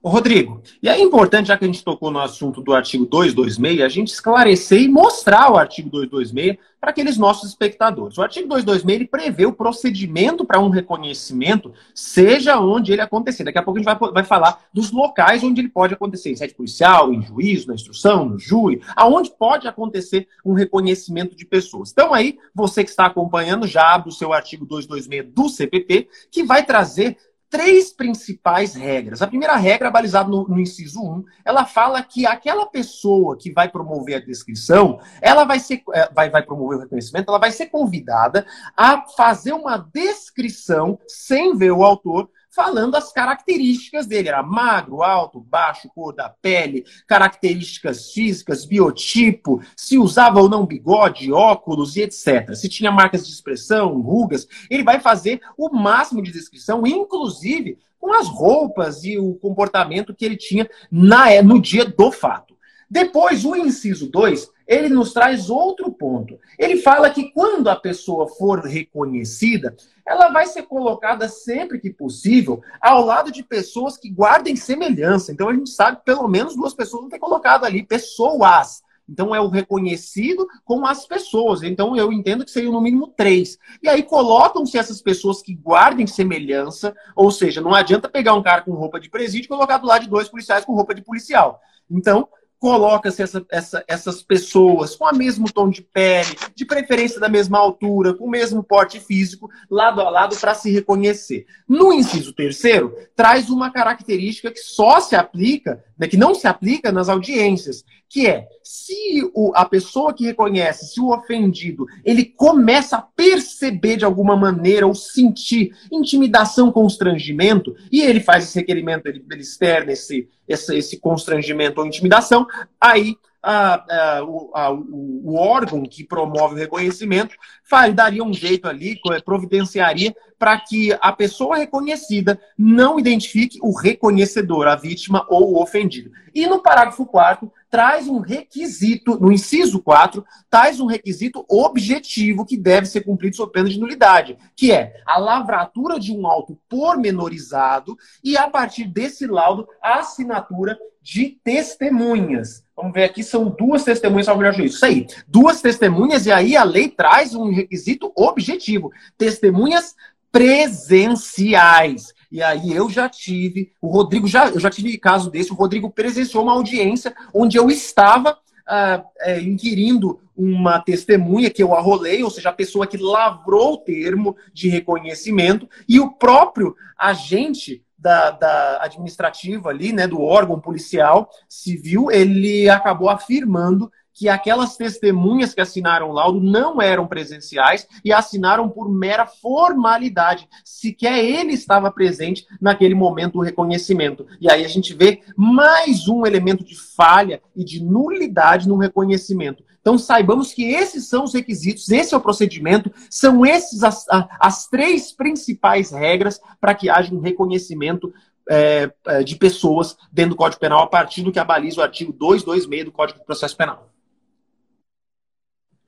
Ô, 0.01 0.07
Rodrigo, 0.07 0.61
e 0.81 0.87
é 0.87 0.97
importante, 0.97 1.47
já 1.47 1.57
que 1.57 1.65
a 1.65 1.67
gente 1.67 1.83
tocou 1.83 2.09
no 2.09 2.19
assunto 2.19 2.61
do 2.61 2.73
artigo 2.73 3.05
226, 3.05 3.81
a 3.81 3.89
gente 3.89 4.07
esclarecer 4.07 4.81
e 4.81 4.87
mostrar 4.87 5.51
o 5.51 5.57
artigo 5.57 5.89
226 5.89 6.57
para 6.79 6.91
aqueles 6.91 7.17
nossos 7.17 7.49
espectadores. 7.49 8.17
O 8.17 8.21
artigo 8.21 8.47
226 8.47 8.95
ele 8.95 9.05
prevê 9.05 9.45
o 9.45 9.51
procedimento 9.51 10.45
para 10.45 10.61
um 10.61 10.69
reconhecimento, 10.69 11.73
seja 11.93 12.57
onde 12.61 12.93
ele 12.93 13.01
acontecer. 13.01 13.43
Daqui 13.43 13.57
a 13.57 13.61
pouco 13.61 13.77
a 13.77 13.83
gente 13.83 13.99
vai, 13.99 14.11
vai 14.11 14.23
falar 14.23 14.63
dos 14.73 14.89
locais 14.89 15.43
onde 15.43 15.59
ele 15.59 15.67
pode 15.67 15.93
acontecer, 15.93 16.31
em 16.31 16.35
sede 16.37 16.53
policial, 16.53 17.13
em 17.13 17.21
juízo, 17.21 17.67
na 17.67 17.75
instrução, 17.75 18.23
no 18.23 18.39
júri, 18.39 18.81
aonde 18.95 19.31
pode 19.37 19.67
acontecer 19.67 20.29
um 20.45 20.53
reconhecimento 20.53 21.35
de 21.35 21.45
pessoas. 21.45 21.91
Então 21.91 22.13
aí, 22.13 22.37
você 22.55 22.85
que 22.85 22.89
está 22.89 23.05
acompanhando, 23.05 23.67
já 23.67 23.95
abre 23.95 24.07
o 24.07 24.13
seu 24.13 24.31
artigo 24.31 24.65
226 24.65 25.33
do 25.33 25.49
CPP, 25.49 26.07
que 26.31 26.43
vai 26.43 26.65
trazer 26.65 27.17
três 27.49 27.91
principais 27.91 28.75
regras. 28.75 29.21
A 29.21 29.27
primeira 29.27 29.55
regra, 29.55 29.89
balizada 29.89 30.29
no, 30.29 30.47
no, 30.47 30.59
inciso 30.59 31.01
1, 31.01 31.25
ela 31.43 31.65
fala 31.65 32.01
que 32.03 32.25
aquela 32.25 32.65
pessoa 32.65 33.37
que 33.37 33.51
vai 33.51 33.67
promover 33.67 34.15
a 34.15 34.25
descrição, 34.25 34.99
ela 35.21 35.43
vai 35.43 35.59
ser, 35.59 35.81
é, 35.93 36.09
vai, 36.13 36.29
vai 36.29 36.43
promover 36.43 36.77
o 36.77 36.81
reconhecimento, 36.81 37.29
ela 37.29 37.39
vai 37.39 37.51
ser 37.51 37.67
convidada 37.67 38.45
a 38.77 39.01
fazer 39.17 39.53
uma 39.53 39.77
descrição 39.77 40.99
sem 41.07 41.57
ver 41.57 41.71
o 41.71 41.83
autor 41.83 42.29
falando 42.55 42.95
as 42.95 43.11
características 43.11 44.05
dele. 44.05 44.29
Era 44.29 44.43
magro, 44.43 45.01
alto, 45.01 45.39
baixo, 45.39 45.89
cor 45.93 46.13
da 46.13 46.29
pele, 46.29 46.85
características 47.07 48.11
físicas, 48.11 48.65
biotipo, 48.65 49.61
se 49.75 49.97
usava 49.97 50.39
ou 50.39 50.49
não 50.49 50.65
bigode, 50.65 51.31
óculos 51.31 51.95
e 51.95 52.01
etc. 52.01 52.53
Se 52.53 52.69
tinha 52.69 52.91
marcas 52.91 53.25
de 53.25 53.33
expressão, 53.33 54.01
rugas, 54.01 54.47
ele 54.69 54.83
vai 54.83 54.99
fazer 54.99 55.41
o 55.57 55.69
máximo 55.69 56.21
de 56.21 56.31
descrição, 56.31 56.85
inclusive 56.85 57.77
com 57.99 58.13
as 58.13 58.27
roupas 58.27 59.03
e 59.03 59.17
o 59.17 59.35
comportamento 59.35 60.15
que 60.15 60.23
ele 60.25 60.37
tinha 60.37 60.69
na, 60.89 61.41
no 61.43 61.61
dia 61.61 61.85
do 61.85 62.11
fato. 62.11 62.57
Depois, 62.89 63.45
o 63.45 63.55
inciso 63.55 64.09
2 64.09 64.49
ele 64.69 64.87
nos 64.87 65.11
traz 65.11 65.49
outro 65.49 65.91
ponto. 65.91 66.39
Ele 66.57 66.77
fala 66.77 67.09
que 67.09 67.31
quando 67.31 67.67
a 67.69 67.75
pessoa 67.75 68.27
for 68.27 68.59
reconhecida, 68.59 69.75
ela 70.07 70.29
vai 70.29 70.45
ser 70.45 70.63
colocada 70.63 71.27
sempre 71.27 71.79
que 71.79 71.89
possível 71.89 72.61
ao 72.79 73.03
lado 73.03 73.31
de 73.31 73.41
pessoas 73.41 73.97
que 73.97 74.11
guardem 74.11 74.55
semelhança. 74.55 75.31
Então 75.31 75.49
a 75.49 75.53
gente 75.53 75.71
sabe 75.71 75.97
que 75.97 76.05
pelo 76.05 76.27
menos 76.27 76.55
duas 76.55 76.75
pessoas 76.75 77.01
vão 77.01 77.09
ter 77.09 77.17
colocado 77.17 77.65
ali, 77.65 77.81
pessoas. 77.81 78.83
Então 79.09 79.33
é 79.33 79.41
o 79.41 79.47
reconhecido 79.47 80.47
com 80.63 80.85
as 80.85 81.07
pessoas. 81.07 81.63
Então 81.63 81.97
eu 81.97 82.13
entendo 82.13 82.45
que 82.45 82.51
seria 82.51 82.69
no 82.69 82.79
mínimo 82.79 83.07
três. 83.07 83.57
E 83.81 83.89
aí 83.89 84.03
colocam-se 84.03 84.77
essas 84.77 85.01
pessoas 85.01 85.41
que 85.41 85.55
guardem 85.55 86.05
semelhança, 86.05 86.95
ou 87.15 87.31
seja, 87.31 87.59
não 87.59 87.73
adianta 87.73 88.07
pegar 88.07 88.35
um 88.35 88.43
cara 88.43 88.61
com 88.61 88.73
roupa 88.73 88.99
de 88.99 89.09
presídio 89.09 89.47
e 89.47 89.49
colocar 89.49 89.79
do 89.79 89.87
lado 89.87 90.03
de 90.03 90.09
dois 90.09 90.29
policiais 90.29 90.63
com 90.63 90.75
roupa 90.75 90.93
de 90.93 91.01
policial. 91.01 91.59
Então, 91.89 92.29
coloca-se 92.59 93.23
essa, 93.23 93.45
essa, 93.49 93.83
essas 93.87 94.21
pessoas 94.21 94.95
com 94.95 95.05
o 95.05 95.15
mesmo 95.15 95.51
tom 95.51 95.69
de 95.69 95.81
pele, 95.81 96.35
de 96.53 96.65
preferência 96.65 97.19
da 97.19 97.29
mesma 97.29 97.57
altura, 97.57 98.13
com 98.13 98.25
o 98.25 98.29
mesmo 98.29 98.61
porte 98.61 98.99
físico, 98.99 99.49
lado 99.69 100.01
a 100.01 100.09
lado, 100.09 100.35
para 100.37 100.53
se 100.53 100.69
reconhecer. 100.69 101.45
No 101.67 101.93
inciso 101.93 102.33
terceiro, 102.33 102.93
traz 103.15 103.49
uma 103.49 103.71
característica 103.71 104.51
que 104.51 104.59
só 104.59 104.99
se 104.99 105.15
aplica, 105.15 105.83
né, 105.99 106.07
que 106.07 106.15
não 106.15 106.33
se 106.33 106.47
aplica 106.47 106.91
nas 106.91 107.09
audiências, 107.09 107.83
que 108.07 108.25
é 108.25 108.47
se 108.63 109.29
o, 109.35 109.51
a 109.53 109.65
pessoa 109.65 110.13
que 110.13 110.25
reconhece, 110.25 110.93
se 110.93 111.01
o 111.01 111.13
ofendido, 111.13 111.85
ele 112.05 112.23
começa 112.23 112.97
a 112.97 113.01
perceber 113.01 113.97
de 113.97 114.05
alguma 114.05 114.37
maneira 114.37 114.87
ou 114.87 114.95
sentir 114.95 115.75
intimidação, 115.91 116.71
constrangimento, 116.71 117.75
e 117.91 118.01
ele 118.01 118.21
faz 118.21 118.45
esse 118.45 118.57
requerimento, 118.57 119.07
ele, 119.07 119.23
ele 119.29 119.41
externa 119.41 119.91
esse, 119.91 120.29
esse, 120.47 120.75
esse 120.75 120.99
constrangimento 120.99 121.81
ou 121.81 121.85
intimidação, 121.85 122.47
aí 122.79 123.17
a, 123.41 124.17
a, 124.17 124.23
o, 124.23 124.51
a, 124.53 124.71
o, 124.71 125.35
órgão 125.35 125.83
que 125.83 126.03
promove 126.03 126.55
o 126.55 126.57
reconhecimento 126.57 127.35
faz, 127.69 127.93
daria 127.93 128.23
um 128.23 128.33
jeito 128.33 128.67
ali, 128.67 128.99
providenciaria 129.23 130.15
para 130.39 130.57
que 130.57 130.97
a 131.01 131.11
pessoa 131.11 131.57
reconhecida 131.57 132.39
não 132.57 132.97
identifique 132.97 133.59
o 133.61 133.77
reconhecedor, 133.77 134.67
a 134.67 134.75
vítima 134.75 135.25
ou 135.29 135.53
o 135.53 135.61
ofendido. 135.61 136.11
E 136.33 136.47
no 136.47 136.61
parágrafo 136.61 137.05
4 137.05 137.51
traz 137.69 138.07
um 138.07 138.19
requisito, 138.19 139.19
no 139.19 139.31
inciso 139.31 139.79
4, 139.81 140.25
traz 140.49 140.79
um 140.79 140.87
requisito 140.87 141.45
objetivo 141.47 142.45
que 142.45 142.57
deve 142.57 142.87
ser 142.87 143.01
cumprido 143.01 143.35
sob 143.35 143.51
pena 143.51 143.69
de 143.69 143.79
nulidade, 143.79 144.37
que 144.55 144.71
é 144.71 144.93
a 145.05 145.19
lavratura 145.19 145.99
de 145.99 146.11
um 146.11 146.25
auto 146.25 146.57
pormenorizado 146.67 147.95
e, 148.23 148.37
a 148.37 148.49
partir 148.49 148.85
desse 148.85 149.27
laudo, 149.27 149.67
a 149.83 149.99
assinatura 149.99 150.77
de 151.01 151.37
testemunhas. 151.43 152.63
Vamos 152.75 152.93
ver 152.93 153.03
aqui, 153.03 153.23
são 153.23 153.49
duas 153.49 153.83
testemunhas 153.83 154.27
ao 154.27 154.37
melhor 154.37 154.53
juízo. 154.53 154.75
Isso 154.75 154.85
aí, 154.85 155.07
duas 155.27 155.61
testemunhas, 155.61 156.25
e 156.25 156.31
aí 156.31 156.55
a 156.55 156.63
lei 156.63 156.87
traz 156.87 157.35
um 157.35 157.51
requisito 157.59 158.11
objetivo: 158.15 158.91
testemunhas 159.17 159.95
presenciais. 160.31 162.13
E 162.31 162.43
aí 162.43 162.73
eu 162.73 162.89
já 162.89 163.09
tive, 163.09 163.71
o 163.81 163.87
Rodrigo 163.87 164.27
já, 164.27 164.49
eu 164.49 164.59
já 164.59 164.69
tive 164.69 164.97
caso 164.97 165.31
desse, 165.31 165.51
o 165.51 165.55
Rodrigo 165.55 165.89
presenciou 165.89 166.43
uma 166.43 166.53
audiência 166.53 167.15
onde 167.33 167.57
eu 167.57 167.69
estava 167.69 168.33
uh, 168.33 169.03
é, 169.21 169.41
inquirindo 169.41 170.19
uma 170.37 170.79
testemunha 170.79 171.49
que 171.49 171.61
eu 171.61 171.75
arrolei, 171.75 172.23
ou 172.23 172.29
seja, 172.29 172.49
a 172.49 172.53
pessoa 172.53 172.87
que 172.87 172.97
lavrou 172.97 173.73
o 173.73 173.77
termo 173.77 174.37
de 174.53 174.69
reconhecimento, 174.69 175.67
e 175.87 175.99
o 175.99 176.11
próprio 176.11 176.75
agente 176.97 177.83
da, 177.97 178.31
da, 178.31 178.81
administrativa 178.81 179.69
ali, 179.69 179.91
né, 179.91 180.07
do 180.07 180.21
órgão 180.21 180.59
policial 180.59 181.29
civil, 181.49 182.09
ele 182.09 182.69
acabou 182.69 183.09
afirmando 183.09 183.91
que 184.13 184.27
aquelas 184.27 184.75
testemunhas 184.75 185.53
que 185.53 185.61
assinaram 185.61 186.09
o 186.09 186.13
laudo 186.13 186.41
não 186.41 186.81
eram 186.81 187.07
presenciais 187.07 187.87
e 188.03 188.11
assinaram 188.11 188.67
por 188.67 188.89
mera 188.89 189.25
formalidade. 189.25 190.47
Sequer 190.63 191.23
ele 191.23 191.53
estava 191.53 191.91
presente 191.91 192.45
naquele 192.59 192.95
momento 192.95 193.33
do 193.33 193.41
reconhecimento. 193.41 194.25
E 194.41 194.51
aí 194.51 194.65
a 194.65 194.67
gente 194.67 194.93
vê 194.93 195.21
mais 195.37 196.07
um 196.07 196.25
elemento 196.25 196.63
de 196.63 196.75
falha 196.75 197.41
e 197.55 197.63
de 197.63 197.83
nulidade 197.83 198.67
no 198.67 198.77
reconhecimento. 198.77 199.63
Então 199.81 199.97
saibamos 199.97 200.53
que 200.53 200.65
esses 200.65 201.07
são 201.07 201.23
os 201.23 201.33
requisitos, 201.33 201.89
esse 201.89 202.13
é 202.13 202.17
o 202.17 202.21
procedimento, 202.21 202.91
são 203.09 203.45
esses 203.45 203.83
as, 203.83 204.05
as 204.39 204.67
três 204.67 205.11
principais 205.13 205.91
regras 205.91 206.39
para 206.59 206.73
que 206.73 206.89
haja 206.89 207.15
um 207.15 207.21
reconhecimento 207.21 208.13
é, 208.49 208.91
é, 209.07 209.23
de 209.23 209.35
pessoas 209.35 209.95
dentro 210.11 210.31
do 210.31 210.35
Código 210.35 210.59
Penal 210.59 210.81
a 210.81 210.87
partir 210.87 211.21
do 211.21 211.31
que 211.31 211.39
abaliza 211.39 211.79
o 211.79 211.83
artigo 211.83 212.11
226 212.11 212.85
do 212.85 212.91
Código 212.91 213.19
de 213.19 213.25
Processo 213.25 213.55
Penal. 213.55 213.89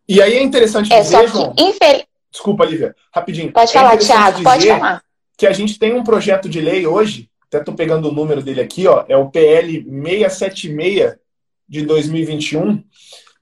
E 0.08 0.22
aí 0.22 0.34
é 0.34 0.44
interessante 0.44 0.92
é, 0.92 1.02
dizer, 1.02 1.28
João... 1.28 1.54
Infel... 1.58 2.04
Desculpa, 2.32 2.66
Lívia, 2.66 2.96
rapidinho. 3.14 3.52
Pode 3.52 3.74
falar, 3.74 3.96
é 3.96 3.98
Thiago, 3.98 4.44
pode 4.44 4.68
falar. 4.68 5.04
Que 5.38 5.46
a 5.46 5.52
gente 5.52 5.78
tem 5.78 5.94
um 5.94 6.04
projeto 6.04 6.48
de 6.48 6.62
lei 6.62 6.88
hoje, 6.88 7.30
até 7.48 7.60
estou 7.60 7.74
pegando 7.74 8.08
o 8.08 8.12
número 8.12 8.42
dele 8.42 8.62
aqui, 8.62 8.88
ó, 8.88 9.04
é 9.08 9.18
o 9.18 9.30
PL 9.30 9.84
676 9.84 11.16
de 11.68 11.86
2021, 11.86 12.84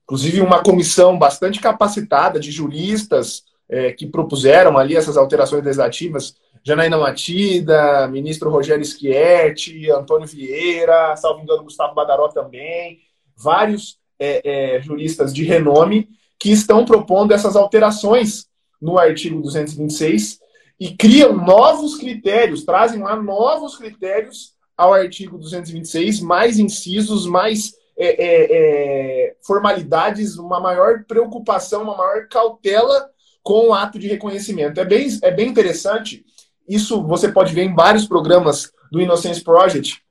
inclusive 0.04 0.42
uma 0.42 0.64
comissão 0.64 1.18
bastante 1.18 1.60
capacitada 1.60 2.40
de 2.40 2.52
juristas 2.52 3.44
é, 3.70 3.92
que 3.92 4.08
propuseram 4.08 4.78
ali 4.78 4.96
essas 4.96 5.18
alterações 5.18 5.64
legislativas, 5.64 6.36
Janaína 6.64 6.98
Matida, 6.98 8.08
ministro 8.08 8.50
Rogério 8.50 8.84
Schietti, 8.84 9.90
Antônio 9.92 10.28
Vieira, 10.28 11.16
salvo 11.16 11.42
engano, 11.42 11.64
Gustavo 11.64 11.94
Badaró 11.94 12.28
também, 12.28 13.00
vários 13.36 13.98
é, 14.20 14.76
é, 14.76 14.82
juristas 14.82 15.34
de 15.34 15.44
renome 15.44 16.10
que 16.40 16.52
estão 16.52 16.86
propondo 16.86 17.34
essas 17.34 17.56
alterações 17.56 18.48
no 18.82 18.98
artigo 18.98 19.42
226 19.42 20.40
e 20.80 20.96
criam 20.96 21.36
novos 21.36 21.98
critérios, 21.98 22.64
trazem 22.64 23.02
lá 23.02 23.16
novos 23.22 23.76
critérios 23.78 24.54
ao 24.78 24.94
artigo 24.94 25.38
226, 25.38 26.22
mais 26.22 26.58
incisos, 26.58 27.26
mais 27.26 27.74
é, 27.98 28.08
é, 28.08 28.48
é, 28.52 29.36
formalidades, 29.46 30.38
uma 30.38 30.62
maior 30.62 31.04
preocupação, 31.04 31.84
uma 31.84 31.98
maior 31.98 32.30
cautela 32.30 33.10
com 33.44 33.68
o 33.68 33.74
ato 33.74 34.00
de 34.00 34.08
reconhecimento. 34.08 34.80
É 34.80 34.86
bem, 34.86 35.08
é 35.22 35.32
bem 35.32 35.50
interessante. 35.50 36.24
Isso 36.66 37.04
você 37.04 37.30
pode 37.30 37.54
ver 37.54 37.64
em 37.64 37.76
vários 37.76 38.08
programas 38.08 38.72
do 38.90 39.02
Innocence 39.02 39.44
Project. 39.44 40.02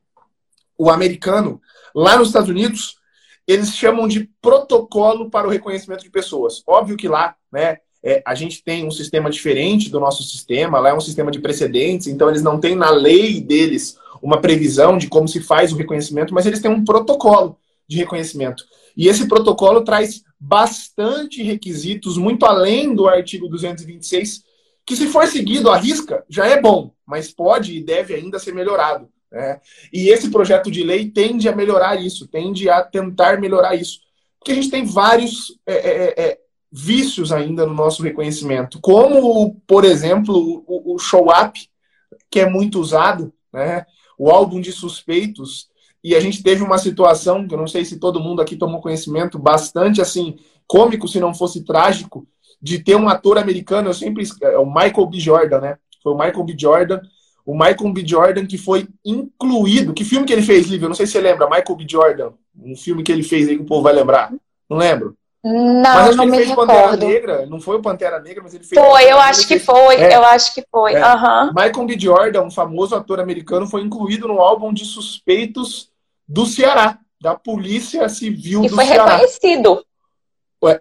O 0.77 0.91
americano, 0.91 1.63
lá 1.95 2.19
nos 2.19 2.29
Estados 2.29 2.51
Unidos, 2.51 2.98
eles 3.49 3.75
chamam 3.75 4.07
de 4.07 4.29
protocolo 4.43 5.31
para 5.31 5.49
o 5.49 5.51
reconhecimento 5.51 6.05
de 6.05 6.11
pessoas. 6.11 6.63
Óbvio 6.67 6.99
que 6.99 7.09
lá, 7.09 7.35
né, 7.51 7.79
é, 8.05 8.23
a 8.27 8.35
gente 8.35 8.63
tem 8.63 8.87
um 8.87 8.91
sistema 8.91 9.31
diferente 9.31 9.91
do 9.91 9.99
nosso 9.99 10.23
sistema, 10.23 10.79
lá 10.79 10.91
é 10.91 10.95
um 10.95 11.01
sistema 11.01 11.31
de 11.31 11.41
precedentes, 11.41 12.07
então 12.07 12.29
eles 12.29 12.43
não 12.43 12.61
têm 12.61 12.77
na 12.77 12.91
lei 12.91 13.41
deles 13.41 13.99
uma 14.23 14.41
previsão 14.41 14.99
de 14.99 15.09
como 15.09 15.27
se 15.27 15.41
faz 15.41 15.73
o 15.73 15.77
reconhecimento, 15.77 16.35
mas 16.35 16.45
eles 16.45 16.61
têm 16.61 16.71
um 16.71 16.85
protocolo 16.85 17.59
de 17.89 17.97
reconhecimento. 17.97 18.65
E 18.95 19.09
esse 19.09 19.27
protocolo 19.27 19.83
traz 19.83 20.23
bastante 20.39 21.43
requisitos, 21.43 22.19
muito 22.19 22.45
além 22.45 22.95
do 22.95 23.09
artigo 23.09 23.49
226, 23.49 24.43
que 24.85 24.95
se 24.95 25.07
for 25.07 25.27
seguido 25.27 25.71
à 25.71 25.77
risca, 25.77 26.25
já 26.29 26.47
é 26.47 26.61
bom, 26.61 26.93
mas 27.07 27.31
pode 27.31 27.77
e 27.77 27.83
deve 27.83 28.15
ainda 28.15 28.39
ser 28.39 28.55
melhorado. 28.55 29.09
Né? 29.31 29.61
E 29.93 30.09
esse 30.09 30.31
projeto 30.31 30.71
de 30.71 30.83
lei 30.83 31.11
tende 31.11 31.49
a 31.49 31.55
melhorar 31.55 31.97
isso, 31.97 32.27
tende 32.27 32.69
a 32.69 32.83
tentar 32.83 33.41
melhorar 33.41 33.75
isso. 33.75 34.01
Porque 34.39 34.53
a 34.53 34.55
gente 34.55 34.71
tem 34.71 34.85
vários 34.85 35.59
é, 35.67 35.75
é, 35.75 36.05
é, 36.05 36.23
é 36.23 36.39
vícios 36.71 37.33
ainda 37.33 37.67
no 37.67 37.75
nosso 37.75 38.03
reconhecimento, 38.03 38.79
como, 38.81 39.55
por 39.67 39.85
exemplo, 39.85 40.65
o, 40.67 40.95
o 40.95 40.99
show-up, 40.99 41.59
que 42.31 42.41
é 42.41 42.49
muito 42.49 42.79
usado, 42.79 43.33
né? 43.53 43.87
o 44.19 44.31
álbum 44.31 44.61
de 44.61 44.71
suspeitos, 44.71 45.69
e 46.03 46.15
a 46.15 46.21
gente 46.21 46.43
teve 46.43 46.63
uma 46.63 46.79
situação, 46.79 47.47
que 47.47 47.55
eu 47.55 47.59
não 47.59 47.67
sei 47.67 47.85
se 47.85 47.99
todo 47.99 48.21
mundo 48.21 48.41
aqui 48.41 48.57
tomou 48.57 48.81
conhecimento, 48.81 49.39
bastante 49.39 50.01
assim, 50.01 50.37
cômico, 50.67 51.09
se 51.09 51.19
não 51.19 51.35
fosse 51.35 51.65
trágico, 51.65 52.27
de 52.61 52.79
ter 52.79 52.97
um 52.97 53.09
ator 53.09 53.39
americano, 53.39 53.89
eu 53.89 53.95
sempre. 53.95 54.25
É 54.43 54.59
o 54.59 54.67
Michael 54.67 55.07
B. 55.07 55.19
Jordan, 55.19 55.61
né? 55.61 55.79
Foi 56.03 56.13
o 56.13 56.19
Michael 56.19 56.45
B. 56.45 56.55
Jordan. 56.59 57.01
O 57.49 57.55
Michael 57.55 57.95
B. 57.95 58.07
Jordan 58.07 58.45
que 58.45 58.59
foi 58.59 58.87
incluído. 59.03 59.95
Que 59.95 60.05
filme 60.05 60.27
que 60.27 60.35
ele 60.35 60.43
fez, 60.43 60.67
Lívia? 60.67 60.85
Eu 60.85 60.91
não 60.91 60.95
sei 60.95 61.07
se 61.07 61.13
você 61.13 61.21
lembra. 61.23 61.49
Michael 61.49 61.77
B. 61.77 61.87
Jordan. 61.89 62.33
Um 62.63 62.77
filme 62.77 63.03
que 63.03 63.11
ele 63.11 63.23
fez 63.23 63.49
aí 63.49 63.57
que 63.57 63.63
o 63.63 63.65
povo 63.65 63.85
vai 63.85 63.95
lembrar. 63.95 64.31
Não 64.69 64.77
lembro. 64.77 65.17
Não, 65.43 65.81
mas 65.83 66.09
acho 66.09 66.17
não 66.19 66.25
que 66.25 66.31
ele 66.31 66.37
fez 66.37 66.49
recordo. 66.51 66.69
Pantera 66.69 66.97
Negra. 66.99 67.47
Não 67.47 67.59
foi 67.59 67.77
o 67.77 67.81
Pantera 67.81 68.21
Negra, 68.21 68.43
mas 68.43 68.53
ele 68.53 68.65
fez. 68.65 68.79
Foi, 68.79 69.11
eu 69.11 69.19
acho 69.19 69.49
que 69.49 69.59
fez... 69.59 69.65
foi. 69.65 69.97
É, 69.97 70.15
eu 70.15 70.25
acho 70.25 70.55
que 70.55 70.63
foi. 70.71 70.93
É. 70.93 71.03
Uhum. 71.03 71.47
Michael 71.55 71.87
B. 71.87 71.99
Jordan, 71.99 72.43
um 72.43 72.51
famoso 72.51 72.95
ator 72.95 73.19
americano, 73.19 73.67
foi 73.67 73.81
incluído 73.81 74.29
no 74.29 74.43
álbum 74.43 74.71
de 74.71 74.85
suspeitos 74.85 75.91
do 76.29 76.45
Ceará, 76.45 76.99
da 77.19 77.35
Polícia 77.35 78.07
Civil 78.11 78.63
e 78.65 78.69
do 78.69 78.77
Ceará. 78.77 78.93
E 78.93 78.99
foi 78.99 79.07
reconhecido. 79.07 79.85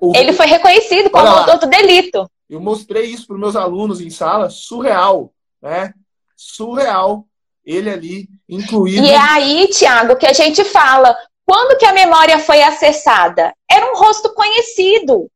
O... 0.02 0.14
Ele 0.14 0.34
foi 0.34 0.48
reconhecido 0.48 1.10
como 1.12 1.28
autor 1.28 1.60
do 1.60 1.68
delito. 1.68 2.30
Eu 2.50 2.60
mostrei 2.60 3.06
isso 3.06 3.26
para 3.26 3.38
meus 3.38 3.56
alunos 3.56 4.02
em 4.02 4.10
sala, 4.10 4.50
surreal, 4.50 5.32
né? 5.62 5.94
Surreal. 6.38 7.26
Ele 7.66 7.90
ali, 7.90 8.30
incluído. 8.48 9.06
E 9.06 9.10
é 9.10 9.18
aí, 9.18 9.68
Tiago, 9.68 10.16
que 10.16 10.26
a 10.26 10.32
gente 10.32 10.64
fala, 10.64 11.14
quando 11.46 11.78
que 11.78 11.86
a 11.86 11.92
memória 11.92 12.40
foi 12.40 12.64
acessada? 12.64 13.54
Era 13.70 13.92
um 13.92 13.98
rosto 13.98 14.34
conhecido. 14.34 15.30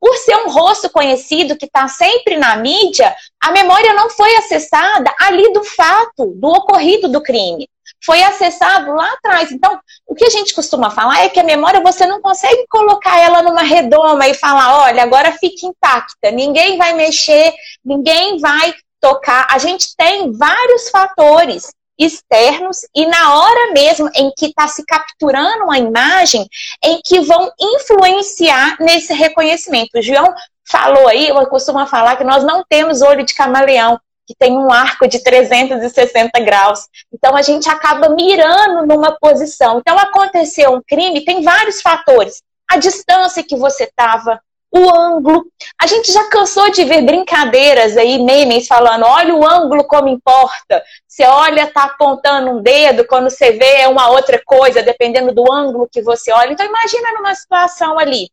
Por 0.00 0.14
ser 0.16 0.36
um 0.36 0.50
rosto 0.50 0.90
conhecido 0.90 1.56
que 1.56 1.64
está 1.64 1.88
sempre 1.88 2.36
na 2.36 2.56
mídia, 2.56 3.14
a 3.40 3.50
memória 3.50 3.94
não 3.94 4.10
foi 4.10 4.32
acessada 4.36 5.12
ali 5.18 5.52
do 5.52 5.64
fato, 5.64 6.34
do 6.36 6.48
ocorrido 6.48 7.08
do 7.08 7.22
crime 7.22 7.68
foi 8.04 8.22
acessado 8.22 8.92
lá 8.92 9.12
atrás. 9.12 9.50
Então, 9.52 9.78
o 10.06 10.14
que 10.14 10.24
a 10.24 10.30
gente 10.30 10.54
costuma 10.54 10.90
falar 10.90 11.24
é 11.24 11.28
que 11.28 11.40
a 11.40 11.44
memória 11.44 11.80
você 11.80 12.06
não 12.06 12.20
consegue 12.20 12.66
colocar 12.68 13.18
ela 13.18 13.42
numa 13.42 13.62
redoma 13.62 14.28
e 14.28 14.34
falar, 14.34 14.84
olha, 14.84 15.02
agora 15.02 15.32
fica 15.32 15.66
intacta, 15.66 16.30
ninguém 16.30 16.78
vai 16.78 16.92
mexer, 16.92 17.52
ninguém 17.84 18.38
vai 18.38 18.74
tocar. 19.00 19.46
A 19.50 19.58
gente 19.58 19.94
tem 19.96 20.32
vários 20.32 20.90
fatores 20.90 21.70
externos 21.98 22.82
e 22.94 23.06
na 23.06 23.34
hora 23.36 23.72
mesmo 23.72 24.08
em 24.14 24.30
que 24.36 24.46
está 24.46 24.68
se 24.68 24.84
capturando 24.86 25.64
uma 25.64 25.78
imagem, 25.78 26.46
em 26.82 27.00
que 27.04 27.20
vão 27.20 27.50
influenciar 27.60 28.76
nesse 28.78 29.12
reconhecimento. 29.12 29.98
O 29.98 30.02
João 30.02 30.32
falou 30.70 31.08
aí, 31.08 31.28
eu 31.28 31.46
costumo 31.46 31.84
falar 31.86 32.16
que 32.16 32.24
nós 32.24 32.44
não 32.44 32.64
temos 32.68 33.02
olho 33.02 33.24
de 33.24 33.34
camaleão 33.34 33.98
que 34.28 34.34
tem 34.38 34.54
um 34.54 34.70
arco 34.70 35.08
de 35.08 35.20
360 35.20 36.38
graus. 36.40 36.80
Então 37.10 37.34
a 37.34 37.40
gente 37.40 37.66
acaba 37.66 38.10
mirando 38.10 38.86
numa 38.86 39.18
posição. 39.18 39.78
Então 39.78 39.98
aconteceu 39.98 40.74
um 40.74 40.82
crime, 40.86 41.24
tem 41.24 41.42
vários 41.42 41.80
fatores. 41.80 42.42
A 42.70 42.76
distância 42.76 43.42
que 43.42 43.56
você 43.56 43.84
estava, 43.84 44.38
o 44.70 44.90
ângulo. 44.90 45.46
A 45.80 45.86
gente 45.86 46.12
já 46.12 46.24
cansou 46.28 46.70
de 46.70 46.84
ver 46.84 47.02
brincadeiras 47.02 47.96
aí, 47.96 48.22
memes 48.22 48.66
falando, 48.66 49.04
olha 49.04 49.34
o 49.34 49.46
ângulo 49.46 49.84
como 49.84 50.08
importa. 50.08 50.82
Você 51.06 51.24
olha, 51.24 51.66
tá 51.66 51.84
apontando 51.84 52.50
um 52.50 52.62
dedo, 52.62 53.06
quando 53.06 53.30
você 53.30 53.52
vê 53.52 53.80
é 53.82 53.88
uma 53.88 54.10
outra 54.10 54.40
coisa, 54.44 54.82
dependendo 54.82 55.32
do 55.32 55.50
ângulo 55.52 55.88
que 55.90 56.02
você 56.02 56.32
olha. 56.32 56.52
Então 56.52 56.66
imagina 56.66 57.12
numa 57.12 57.34
situação 57.34 57.98
ali. 57.98 58.28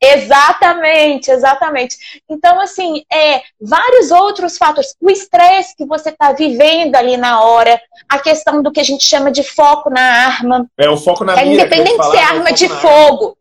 Exatamente, 0.00 1.30
exatamente. 1.30 1.96
Então, 2.28 2.60
assim, 2.60 3.02
é, 3.12 3.42
vários 3.60 4.10
outros 4.10 4.56
fatores. 4.56 4.94
O 5.00 5.10
estresse 5.10 5.74
que 5.76 5.84
você 5.84 6.10
está 6.10 6.32
vivendo 6.32 6.96
ali 6.96 7.16
na 7.16 7.42
hora, 7.42 7.80
a 8.08 8.18
questão 8.18 8.62
do 8.62 8.72
que 8.72 8.80
a 8.80 8.84
gente 8.84 9.06
chama 9.06 9.30
de 9.30 9.42
foco 9.42 9.90
na 9.90 10.00
arma. 10.00 10.66
É, 10.78 10.88
o 10.88 10.96
foco 10.96 11.24
na 11.24 11.34
é, 11.34 11.44
mira. 11.44 11.64
Independente 11.64 12.04
se 12.04 12.16
é 12.16 12.22
arma 12.22 12.52
de 12.52 12.68
fogo. 12.68 13.35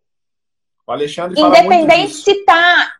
O 0.87 0.91
Alexandre 0.91 1.39
Independente 1.39 2.13
se 2.13 2.45
tá 2.45 2.91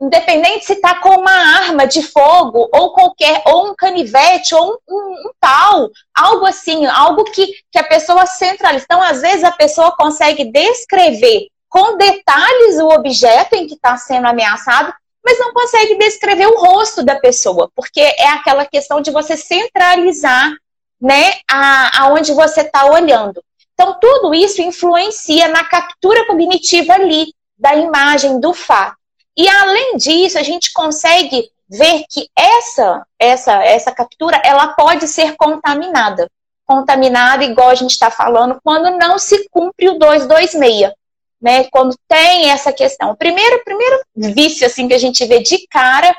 independente 0.00 0.64
se 0.64 0.76
tá 0.76 0.94
com 0.94 1.10
uma 1.10 1.30
arma 1.30 1.86
de 1.86 2.02
fogo 2.02 2.68
ou 2.72 2.92
qualquer 2.94 3.42
ou 3.44 3.70
um 3.70 3.74
canivete 3.74 4.54
ou 4.54 4.72
um, 4.88 4.94
um, 4.94 5.12
um 5.28 5.32
pau, 5.38 5.90
algo 6.14 6.46
assim, 6.46 6.86
algo 6.86 7.24
que, 7.24 7.46
que 7.70 7.78
a 7.78 7.84
pessoa 7.84 8.24
centraliza. 8.24 8.84
Então, 8.84 9.02
às 9.02 9.20
vezes 9.20 9.44
a 9.44 9.52
pessoa 9.52 9.94
consegue 9.94 10.50
descrever 10.50 11.48
com 11.68 11.98
detalhes 11.98 12.78
o 12.80 12.88
objeto 12.88 13.54
em 13.54 13.66
que 13.66 13.74
está 13.74 13.96
sendo 13.96 14.26
ameaçado, 14.26 14.92
mas 15.22 15.38
não 15.38 15.52
consegue 15.52 15.98
descrever 15.98 16.46
o 16.46 16.58
rosto 16.58 17.02
da 17.02 17.20
pessoa, 17.20 17.70
porque 17.76 18.00
é 18.00 18.28
aquela 18.28 18.64
questão 18.64 19.02
de 19.02 19.10
você 19.10 19.36
centralizar 19.36 20.50
né, 20.98 21.34
a, 21.48 22.04
aonde 22.04 22.32
você 22.32 22.62
está 22.62 22.86
olhando. 22.86 23.42
Então, 23.80 23.96
tudo 23.98 24.34
isso 24.34 24.60
influencia 24.60 25.48
na 25.48 25.64
captura 25.64 26.26
cognitiva 26.26 26.92
ali 26.92 27.32
da 27.58 27.74
imagem 27.74 28.38
do 28.38 28.52
fato. 28.52 28.94
E 29.34 29.48
além 29.48 29.96
disso, 29.96 30.38
a 30.38 30.42
gente 30.42 30.70
consegue 30.70 31.48
ver 31.66 32.04
que 32.10 32.28
essa 32.36 33.06
essa 33.18 33.64
essa 33.64 33.90
captura 33.90 34.38
ela 34.44 34.74
pode 34.74 35.08
ser 35.08 35.34
contaminada. 35.34 36.28
Contaminada, 36.66 37.42
igual 37.42 37.70
a 37.70 37.74
gente 37.74 37.92
está 37.92 38.10
falando, 38.10 38.60
quando 38.62 38.98
não 38.98 39.18
se 39.18 39.48
cumpre 39.48 39.88
o 39.88 39.98
226 39.98 40.92
né? 41.40 41.64
Quando 41.70 41.96
tem 42.06 42.50
essa 42.50 42.74
questão. 42.74 43.12
O 43.12 43.16
primeiro, 43.16 43.64
primeiro 43.64 43.98
vício 44.14 44.66
assim 44.66 44.88
que 44.88 44.94
a 44.94 44.98
gente 44.98 45.24
vê 45.24 45.40
de 45.40 45.66
cara 45.68 46.14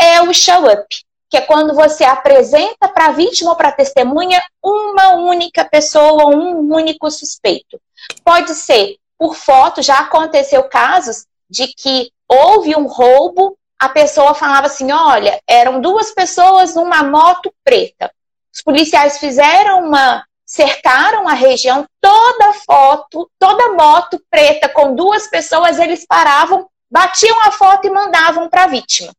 é 0.00 0.22
o 0.22 0.32
show 0.32 0.64
up, 0.64 0.86
que 1.32 1.38
é 1.38 1.40
quando 1.40 1.74
você 1.74 2.04
apresenta 2.04 2.86
para 2.88 3.06
a 3.06 3.12
vítima 3.12 3.52
ou 3.52 3.56
para 3.56 3.68
a 3.68 3.72
testemunha 3.72 4.44
uma 4.62 5.14
única 5.14 5.64
pessoa, 5.64 6.26
um 6.26 6.70
único 6.70 7.10
suspeito. 7.10 7.80
Pode 8.22 8.54
ser 8.54 8.96
por 9.16 9.34
foto, 9.34 9.80
já 9.80 10.00
aconteceu 10.00 10.62
casos 10.64 11.24
de 11.48 11.68
que 11.68 12.10
houve 12.28 12.76
um 12.76 12.86
roubo, 12.86 13.56
a 13.78 13.88
pessoa 13.88 14.34
falava 14.34 14.66
assim: 14.66 14.92
olha, 14.92 15.40
eram 15.48 15.80
duas 15.80 16.10
pessoas 16.10 16.74
numa 16.74 17.02
moto 17.02 17.50
preta. 17.64 18.12
Os 18.54 18.60
policiais 18.60 19.18
fizeram 19.18 19.86
uma 19.86 20.22
cercaram 20.44 21.26
a 21.26 21.32
região, 21.32 21.86
toda 21.98 22.52
foto, 22.66 23.30
toda 23.38 23.72
moto 23.72 24.22
preta 24.28 24.68
com 24.68 24.94
duas 24.94 25.28
pessoas, 25.28 25.78
eles 25.78 26.04
paravam, 26.04 26.68
batiam 26.90 27.40
a 27.40 27.52
foto 27.52 27.86
e 27.86 27.90
mandavam 27.90 28.50
para 28.50 28.64
a 28.64 28.66
vítima, 28.66 29.14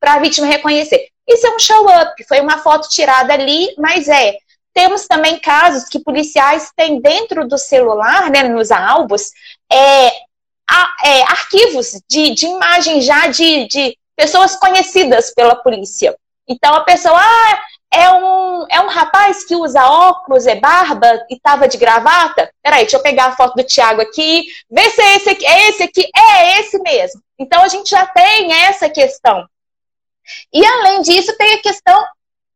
para 0.00 0.14
a 0.14 0.18
vítima 0.18 0.48
reconhecer. 0.48 1.13
Isso 1.26 1.46
é 1.46 1.54
um 1.54 1.58
show-up, 1.58 2.24
foi 2.28 2.40
uma 2.40 2.58
foto 2.58 2.88
tirada 2.88 3.32
ali, 3.32 3.74
mas 3.78 4.08
é. 4.08 4.36
Temos 4.74 5.06
também 5.06 5.38
casos 5.38 5.88
que 5.88 6.00
policiais 6.00 6.70
têm 6.76 7.00
dentro 7.00 7.46
do 7.46 7.56
celular, 7.56 8.28
né, 8.30 8.42
nos 8.42 8.72
álbuns, 8.72 9.30
é, 9.72 10.08
é, 11.04 11.22
arquivos 11.22 11.92
de, 12.08 12.34
de 12.34 12.46
imagens 12.46 13.04
já 13.04 13.28
de, 13.28 13.68
de 13.68 13.96
pessoas 14.16 14.56
conhecidas 14.56 15.32
pela 15.32 15.54
polícia. 15.54 16.16
Então 16.48 16.74
a 16.74 16.80
pessoa, 16.80 17.18
ah, 17.18 17.62
é 17.92 18.10
um, 18.10 18.66
é 18.68 18.80
um 18.80 18.88
rapaz 18.88 19.44
que 19.44 19.54
usa 19.54 19.86
óculos, 19.86 20.46
é 20.46 20.56
barba 20.56 21.24
e 21.30 21.38
tava 21.38 21.68
de 21.68 21.78
gravata? 21.78 22.50
Peraí, 22.62 22.82
deixa 22.82 22.96
eu 22.96 23.02
pegar 23.02 23.26
a 23.26 23.36
foto 23.36 23.54
do 23.54 23.64
Thiago 23.64 24.00
aqui, 24.00 24.46
ver 24.70 24.90
se 24.90 25.00
é 25.00 25.16
esse 25.16 25.30
aqui, 25.30 25.46
é 25.46 25.68
esse 25.68 25.82
aqui, 25.84 26.10
é 26.14 26.60
esse 26.60 26.78
mesmo. 26.80 27.20
Então 27.38 27.62
a 27.62 27.68
gente 27.68 27.90
já 27.90 28.04
tem 28.06 28.52
essa 28.52 28.88
questão. 28.88 29.46
E 30.52 30.64
além 30.64 31.02
disso, 31.02 31.36
tem 31.36 31.54
a 31.54 31.62
questão 31.62 32.04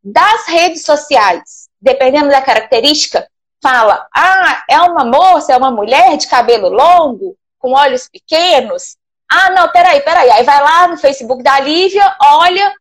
das 0.03 0.47
redes 0.47 0.85
sociais. 0.85 1.69
Dependendo 1.81 2.29
da 2.29 2.43
característica, 2.43 3.29
fala: 3.63 4.07
ah, 4.15 4.65
é 4.69 4.81
uma 4.81 5.05
moça, 5.05 5.53
é 5.53 5.57
uma 5.57 5.71
mulher 5.71 6.17
de 6.17 6.27
cabelo 6.27 6.69
longo, 6.69 7.37
com 7.59 7.73
olhos 7.73 8.09
pequenos. 8.09 8.97
Ah, 9.31 9.51
não, 9.51 9.69
peraí, 9.71 10.01
peraí. 10.01 10.31
Aí 10.31 10.45
vai 10.45 10.61
lá 10.63 10.89
no 10.89 10.97
Facebook 10.97 11.43
da 11.43 11.61
Lívia, 11.61 12.17
olha, 12.23 12.73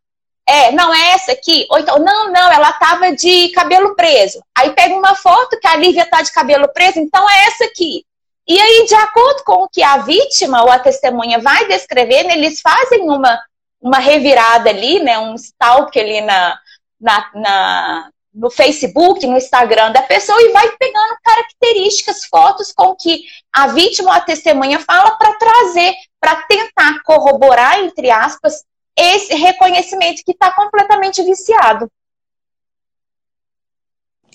é, 0.47 0.71
não 0.71 0.93
é 0.93 1.11
essa 1.11 1.33
aqui. 1.33 1.67
Ou 1.69 1.77
então, 1.77 1.99
não, 1.99 2.31
não, 2.31 2.51
ela 2.51 2.71
tava 2.73 3.11
de 3.13 3.49
cabelo 3.49 3.95
preso. 3.95 4.41
Aí 4.57 4.71
pega 4.71 4.95
uma 4.95 5.13
foto 5.13 5.59
que 5.59 5.67
a 5.67 5.75
Lívia 5.75 6.05
tá 6.05 6.21
de 6.21 6.31
cabelo 6.31 6.71
preso, 6.73 6.99
então 6.99 7.29
é 7.29 7.45
essa 7.47 7.65
aqui. 7.65 8.05
E 8.47 8.57
aí, 8.57 8.85
de 8.87 8.95
acordo 8.95 9.43
com 9.43 9.63
o 9.63 9.67
que 9.67 9.83
a 9.83 9.97
vítima 9.97 10.63
ou 10.63 10.71
a 10.71 10.79
testemunha 10.79 11.37
vai 11.37 11.67
descrevendo, 11.67 12.31
eles 12.31 12.61
fazem 12.61 13.01
uma, 13.01 13.37
uma 13.81 13.99
revirada 13.99 14.69
ali, 14.69 14.99
né, 14.99 15.17
um 15.19 15.35
stalk 15.35 15.97
ali 15.99 16.21
na, 16.21 16.59
na, 16.99 17.31
na, 17.35 18.09
no 18.33 18.49
Facebook, 18.49 19.25
no 19.25 19.37
Instagram 19.37 19.91
da 19.91 20.01
pessoa 20.01 20.41
e 20.41 20.51
vai 20.51 20.69
pegando 20.77 21.17
características, 21.23 22.25
fotos 22.25 22.71
com 22.71 22.95
que 22.95 23.23
a 23.53 23.67
vítima 23.67 24.09
ou 24.09 24.15
a 24.15 24.21
testemunha 24.21 24.79
fala 24.79 25.11
para 25.11 25.33
trazer, 25.33 25.93
para 26.19 26.35
tentar 26.43 27.01
corroborar, 27.03 27.79
entre 27.79 28.09
aspas, 28.09 28.63
esse 28.95 29.35
reconhecimento 29.35 30.23
que 30.25 30.31
está 30.31 30.51
completamente 30.51 31.21
viciado. 31.23 31.89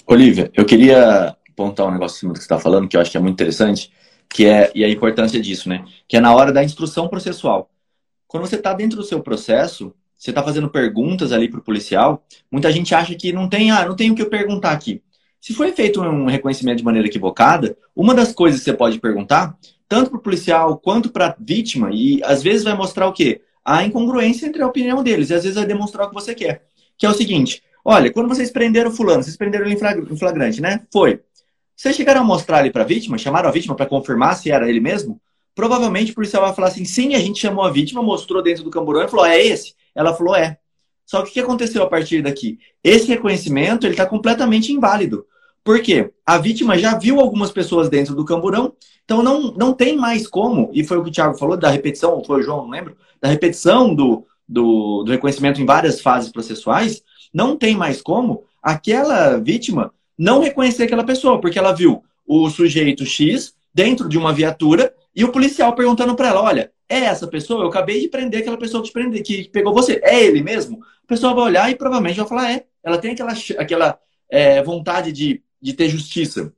Olivia, 0.07 0.51
eu 0.55 0.65
queria 0.65 1.37
apontar 1.49 1.87
um 1.87 1.91
negócio 1.91 2.21
que 2.21 2.39
você 2.39 2.43
está 2.43 2.59
falando, 2.59 2.89
que 2.89 2.97
eu 2.97 3.01
acho 3.01 3.11
que 3.11 3.17
é 3.17 3.21
muito 3.21 3.35
interessante, 3.35 3.93
que 4.29 4.47
é 4.47 4.71
e 4.75 4.85
a 4.85 4.89
importância 4.89 5.41
disso, 5.41 5.69
né? 5.69 5.85
Que 6.09 6.17
é 6.17 6.21
na 6.21 6.35
hora 6.35 6.53
da 6.53 6.65
instrução 6.65 7.09
processual. 7.09 7.71
Quando 8.33 8.47
você 8.47 8.57
está 8.57 8.73
dentro 8.73 8.97
do 8.97 9.05
seu 9.05 9.23
processo, 9.23 9.95
você 10.17 10.31
está 10.31 10.43
fazendo 10.43 10.69
perguntas 10.69 11.31
ali 11.31 11.49
para 11.49 11.61
o 11.61 11.63
policial, 11.63 12.25
muita 12.51 12.73
gente 12.73 12.95
acha 12.95 13.15
que 13.15 13.33
não 13.33 13.49
tem, 13.49 13.71
ah, 13.71 13.87
não 13.87 13.95
tem 13.95 14.11
o 14.11 14.15
que 14.15 14.23
eu 14.23 14.31
perguntar 14.31 14.73
aqui. 14.73 15.03
Se 15.41 15.53
foi 15.53 15.73
feito 15.73 16.01
um 16.01 16.27
reconhecimento 16.27 16.79
de 16.79 16.85
maneira 16.85 17.07
equivocada, 17.07 17.77
uma 17.95 18.15
das 18.15 18.33
coisas 18.33 18.61
que 18.61 18.65
você 18.65 18.73
pode 18.73 18.99
perguntar, 18.99 19.57
tanto 19.89 20.11
para 20.11 20.19
o 20.19 20.23
policial 20.23 20.79
quanto 20.79 21.11
para 21.11 21.27
a 21.29 21.37
vítima, 21.39 21.91
e 21.93 22.21
às 22.25 22.43
vezes 22.43 22.65
vai 22.65 22.75
mostrar 22.75 23.07
o 23.07 23.13
quê? 23.13 23.43
a 23.65 23.85
incongruência 23.85 24.47
entre 24.47 24.63
a 24.63 24.67
opinião 24.67 25.03
deles. 25.03 25.31
E 25.31 25.35
às 25.35 25.43
vezes 25.43 25.57
vai 25.57 25.67
demonstrar 25.67 26.07
o 26.07 26.09
que 26.09 26.15
você 26.15 26.35
quer. 26.35 26.65
Que 26.99 27.07
é 27.07 27.09
o 27.09 27.15
seguinte: 27.15 27.63
olha, 27.85 28.13
quando 28.13 28.29
vocês 28.29 28.51
prenderam 28.51 28.91
fulano, 28.91 29.23
vocês 29.23 29.37
prenderam 29.37 29.67
ele 29.67 29.75
em 29.75 30.17
flagrante, 30.17 30.61
né? 30.61 30.81
Foi. 30.93 31.21
Vocês 31.77 31.97
chegaram 31.97 32.21
a 32.21 32.25
mostrar 32.25 32.61
ele 32.61 32.71
para 32.71 32.83
a 32.83 32.87
vítima, 32.87 33.19
chamaram 33.19 33.49
a 33.49 33.53
vítima 33.53 33.75
para 33.75 33.87
confirmar 33.87 34.37
se 34.37 34.51
era 34.51 34.69
ele 34.69 34.81
mesmo? 34.81 35.21
Provavelmente 35.55 36.13
o 36.13 36.15
policial 36.15 36.43
vai 36.43 36.55
falar 36.55 36.69
assim: 36.69 36.85
sim, 36.85 37.15
a 37.15 37.19
gente 37.19 37.41
chamou 37.41 37.65
a 37.65 37.71
vítima, 37.71 38.03
mostrou 38.03 38.43
dentro 38.43 38.65
do 38.65 38.71
camburão 38.71 39.05
e 39.05 39.09
falou: 39.09 39.27
é 39.27 39.41
esse? 39.41 39.75
Ela 39.95 40.15
falou: 40.15 40.35
é. 40.35 40.59
Só 41.05 41.23
que 41.23 41.31
o 41.31 41.33
que 41.33 41.41
aconteceu 41.41 41.83
a 41.83 41.89
partir 41.89 42.23
daqui? 42.23 42.59
Esse 42.83 43.07
reconhecimento 43.09 43.87
ele 43.87 43.95
está 43.95 44.07
completamente 44.07 44.73
inválido. 44.73 45.27
Por 45.65 45.81
quê? 45.81 46.11
A 46.27 46.39
vítima 46.39 46.77
já 46.77 46.97
viu 46.99 47.21
algumas 47.21 47.51
pessoas 47.51 47.89
dentro 47.89 48.15
do 48.15 48.25
camburão, 48.25 48.73
então 49.05 49.23
não, 49.23 49.53
não 49.53 49.73
tem 49.73 49.97
mais 49.97 50.27
como, 50.27 50.71
e 50.73 50.83
foi 50.83 50.97
o 50.97 51.05
que 51.05 51.11
o 51.11 51.13
Thiago 51.13 51.39
falou 51.39 51.57
da 51.57 51.71
repetição, 51.71 52.15
ou 52.15 52.25
foi 52.25 52.41
o 52.41 52.43
João, 52.43 52.63
não 52.63 52.71
lembro, 52.71 52.97
da 53.21 53.29
repetição 53.29 53.95
do, 53.95 54.27
do, 54.49 55.05
do 55.05 55.13
reconhecimento 55.13 55.61
em 55.61 55.67
várias 55.67 56.01
fases 56.01 56.33
processuais, 56.33 57.03
não 57.33 57.57
tem 57.57 57.77
mais 57.77 58.03
como 58.03 58.45
aquela 58.63 59.37
vítima 59.39 59.93
não 60.19 60.41
reconhecer 60.41 60.85
aquela 60.85 61.05
pessoa, 61.05 61.41
porque 61.41 61.59
ela 61.59 61.73
viu 61.73 62.03
o 62.27 62.49
sujeito 62.51 63.05
X 63.05 63.55
dentro 63.75 64.09
de 64.09 64.19
uma 64.19 64.33
viatura 64.33 64.95
e 65.15 65.25
o 65.25 65.33
policial 65.33 65.75
perguntando 65.75 66.15
para 66.15 66.29
ela: 66.29 66.43
olha, 66.43 66.73
é 66.89 67.01
essa 67.01 67.27
pessoa? 67.27 67.65
Eu 67.65 67.69
acabei 67.69 68.01
de 68.01 68.09
prender 68.09 68.41
aquela 68.41 68.59
pessoa 68.59 68.83
que, 68.83 68.93
prende, 68.93 69.23
que 69.23 69.49
pegou 69.49 69.73
você. 69.73 70.01
É 70.03 70.23
ele 70.23 70.43
mesmo? 70.43 70.83
A 71.05 71.07
pessoa 71.07 71.35
vai 71.35 71.45
olhar 71.45 71.71
e 71.71 71.77
provavelmente 71.77 72.19
vai 72.19 72.29
falar: 72.29 72.53
é. 72.53 72.67
Ela 72.85 72.99
tem 72.99 73.13
aquela, 73.13 73.33
aquela 73.59 73.99
é, 74.29 74.63
vontade 74.63 75.13
de, 75.13 75.43
de 75.61 75.73
ter 75.73 75.89
justiça. 75.89 76.53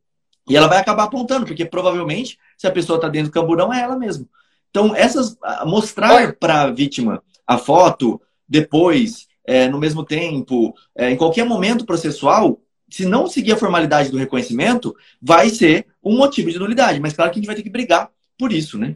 E 0.48 0.56
ela 0.56 0.66
vai 0.66 0.78
acabar 0.78 1.04
apontando, 1.04 1.46
porque 1.46 1.64
provavelmente, 1.64 2.38
se 2.56 2.66
a 2.66 2.70
pessoa 2.70 2.96
está 2.96 3.08
dentro 3.08 3.30
do 3.30 3.34
camburão, 3.34 3.72
é 3.72 3.80
ela 3.80 3.96
mesmo. 3.96 4.28
Então, 4.70 4.94
essas 4.94 5.36
mostrar 5.64 6.34
para 6.34 6.62
a 6.62 6.70
vítima 6.70 7.22
a 7.46 7.56
foto 7.56 8.20
depois, 8.48 9.26
é, 9.46 9.68
no 9.68 9.78
mesmo 9.78 10.04
tempo, 10.04 10.74
é, 10.96 11.10
em 11.10 11.16
qualquer 11.16 11.44
momento 11.44 11.86
processual, 11.86 12.60
se 12.94 13.04
não 13.04 13.26
seguir 13.26 13.52
a 13.52 13.56
formalidade 13.56 14.08
do 14.08 14.16
reconhecimento, 14.16 14.94
vai 15.20 15.50
ser 15.50 15.84
um 16.00 16.16
motivo 16.16 16.48
de 16.48 16.60
nulidade. 16.60 17.00
Mas 17.00 17.12
claro 17.12 17.32
que 17.32 17.38
a 17.38 17.40
gente 17.40 17.46
vai 17.48 17.56
ter 17.56 17.64
que 17.64 17.70
brigar 17.70 18.08
por 18.38 18.52
isso, 18.52 18.78
né? 18.78 18.94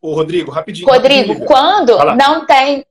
Ô, 0.00 0.14
Rodrigo, 0.14 0.52
rapidinho. 0.52 0.86
Rodrigo, 0.86 1.32
rapidinho, 1.32 1.48
quando 1.48 1.96
não 2.14 2.46
tem. 2.46 2.86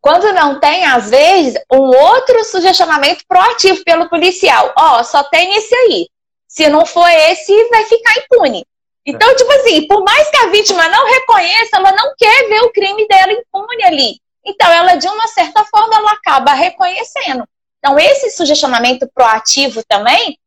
Quando 0.00 0.32
não 0.32 0.58
tem, 0.58 0.86
às 0.86 1.10
vezes, 1.10 1.60
um 1.70 1.82
outro 1.82 2.42
sugestionamento 2.44 3.24
proativo 3.28 3.84
pelo 3.84 4.08
policial. 4.08 4.72
Ó, 4.78 5.00
oh, 5.00 5.04
só 5.04 5.22
tem 5.24 5.56
esse 5.56 5.74
aí. 5.74 6.08
Se 6.46 6.66
não 6.70 6.86
for 6.86 7.08
esse, 7.10 7.68
vai 7.68 7.84
ficar 7.84 8.14
impune. 8.20 8.64
Então, 9.04 9.36
tipo 9.36 9.52
assim, 9.52 9.86
por 9.86 10.02
mais 10.02 10.30
que 10.30 10.36
a 10.38 10.46
vítima 10.46 10.88
não 10.88 11.04
reconheça, 11.04 11.76
ela 11.76 11.92
não 11.92 12.14
quer 12.16 12.48
ver 12.48 12.60
o 12.62 12.72
crime 12.72 13.06
dela 13.06 13.32
impune 13.32 13.84
ali. 13.84 14.20
Então, 14.46 14.72
ela, 14.72 14.94
de 14.94 15.06
uma 15.08 15.26
certa 15.26 15.62
forma, 15.66 15.94
ela 15.94 16.12
acaba 16.12 16.54
reconhecendo. 16.54 17.44
Então, 17.78 17.98
esse 17.98 18.30
sugestionamento 18.30 19.08
proativo 19.14 19.82
também, 19.88 20.38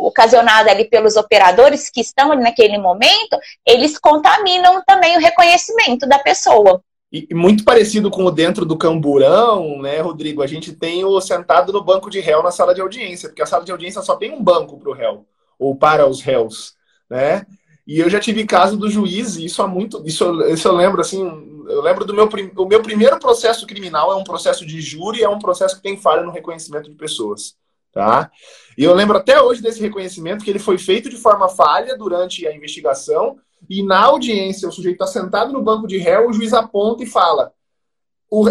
ocasionado 0.00 0.70
ali 0.70 0.84
pelos 0.88 1.16
operadores 1.16 1.90
que 1.90 2.00
estão 2.00 2.32
ali 2.32 2.42
naquele 2.42 2.78
momento, 2.78 3.38
eles 3.66 3.98
contaminam 3.98 4.82
também 4.86 5.16
o 5.16 5.20
reconhecimento 5.20 6.06
da 6.06 6.18
pessoa. 6.18 6.82
E 7.12 7.34
muito 7.34 7.62
parecido 7.62 8.10
com 8.10 8.24
o 8.24 8.30
dentro 8.30 8.64
do 8.64 8.78
camburão, 8.78 9.82
né, 9.82 10.00
Rodrigo? 10.00 10.42
A 10.42 10.46
gente 10.46 10.72
tem 10.72 11.04
o 11.04 11.20
sentado 11.20 11.70
no 11.70 11.84
banco 11.84 12.08
de 12.08 12.20
réu 12.20 12.42
na 12.42 12.50
sala 12.50 12.74
de 12.74 12.80
audiência, 12.80 13.28
porque 13.28 13.42
a 13.42 13.46
sala 13.46 13.64
de 13.64 13.72
audiência 13.72 14.00
só 14.00 14.16
tem 14.16 14.32
um 14.32 14.42
banco 14.42 14.78
para 14.78 14.90
o 14.90 14.94
réu, 14.94 15.26
ou 15.58 15.76
para 15.76 16.06
os 16.06 16.22
réus 16.22 16.74
né? 17.12 17.44
E 17.86 17.98
eu 17.98 18.08
já 18.08 18.18
tive 18.18 18.46
caso 18.46 18.76
do 18.76 18.88
juiz, 18.88 19.36
e 19.36 19.44
isso 19.44 19.60
há 19.60 19.68
muito, 19.68 20.02
isso, 20.06 20.42
isso 20.46 20.66
eu 20.66 20.74
lembro 20.74 21.00
assim, 21.00 21.22
eu 21.68 21.80
lembro 21.80 22.04
do 22.04 22.14
meu, 22.14 22.28
o 22.56 22.66
meu 22.66 22.82
primeiro 22.82 23.18
processo 23.18 23.66
criminal 23.66 24.12
é 24.12 24.16
um 24.16 24.24
processo 24.24 24.64
de 24.66 24.80
júri, 24.80 25.22
é 25.22 25.28
um 25.28 25.38
processo 25.38 25.76
que 25.76 25.82
tem 25.82 25.96
falha 25.96 26.22
no 26.22 26.30
reconhecimento 26.30 26.90
de 26.90 26.96
pessoas, 26.96 27.54
tá? 27.92 28.30
E 28.76 28.84
eu 28.84 28.94
lembro 28.94 29.16
até 29.16 29.40
hoje 29.40 29.62
desse 29.62 29.80
reconhecimento 29.80 30.44
que 30.44 30.50
ele 30.50 30.58
foi 30.58 30.78
feito 30.78 31.10
de 31.10 31.16
forma 31.16 31.48
falha 31.48 31.96
durante 31.96 32.46
a 32.46 32.54
investigação 32.54 33.38
e 33.68 33.82
na 33.82 34.00
audiência 34.00 34.68
o 34.68 34.72
sujeito 34.72 35.02
está 35.02 35.06
sentado 35.06 35.52
no 35.52 35.62
banco 35.62 35.86
de 35.86 35.98
réu, 35.98 36.28
o 36.28 36.32
juiz 36.32 36.52
aponta 36.52 37.02
e 37.02 37.06
fala: 37.06 37.52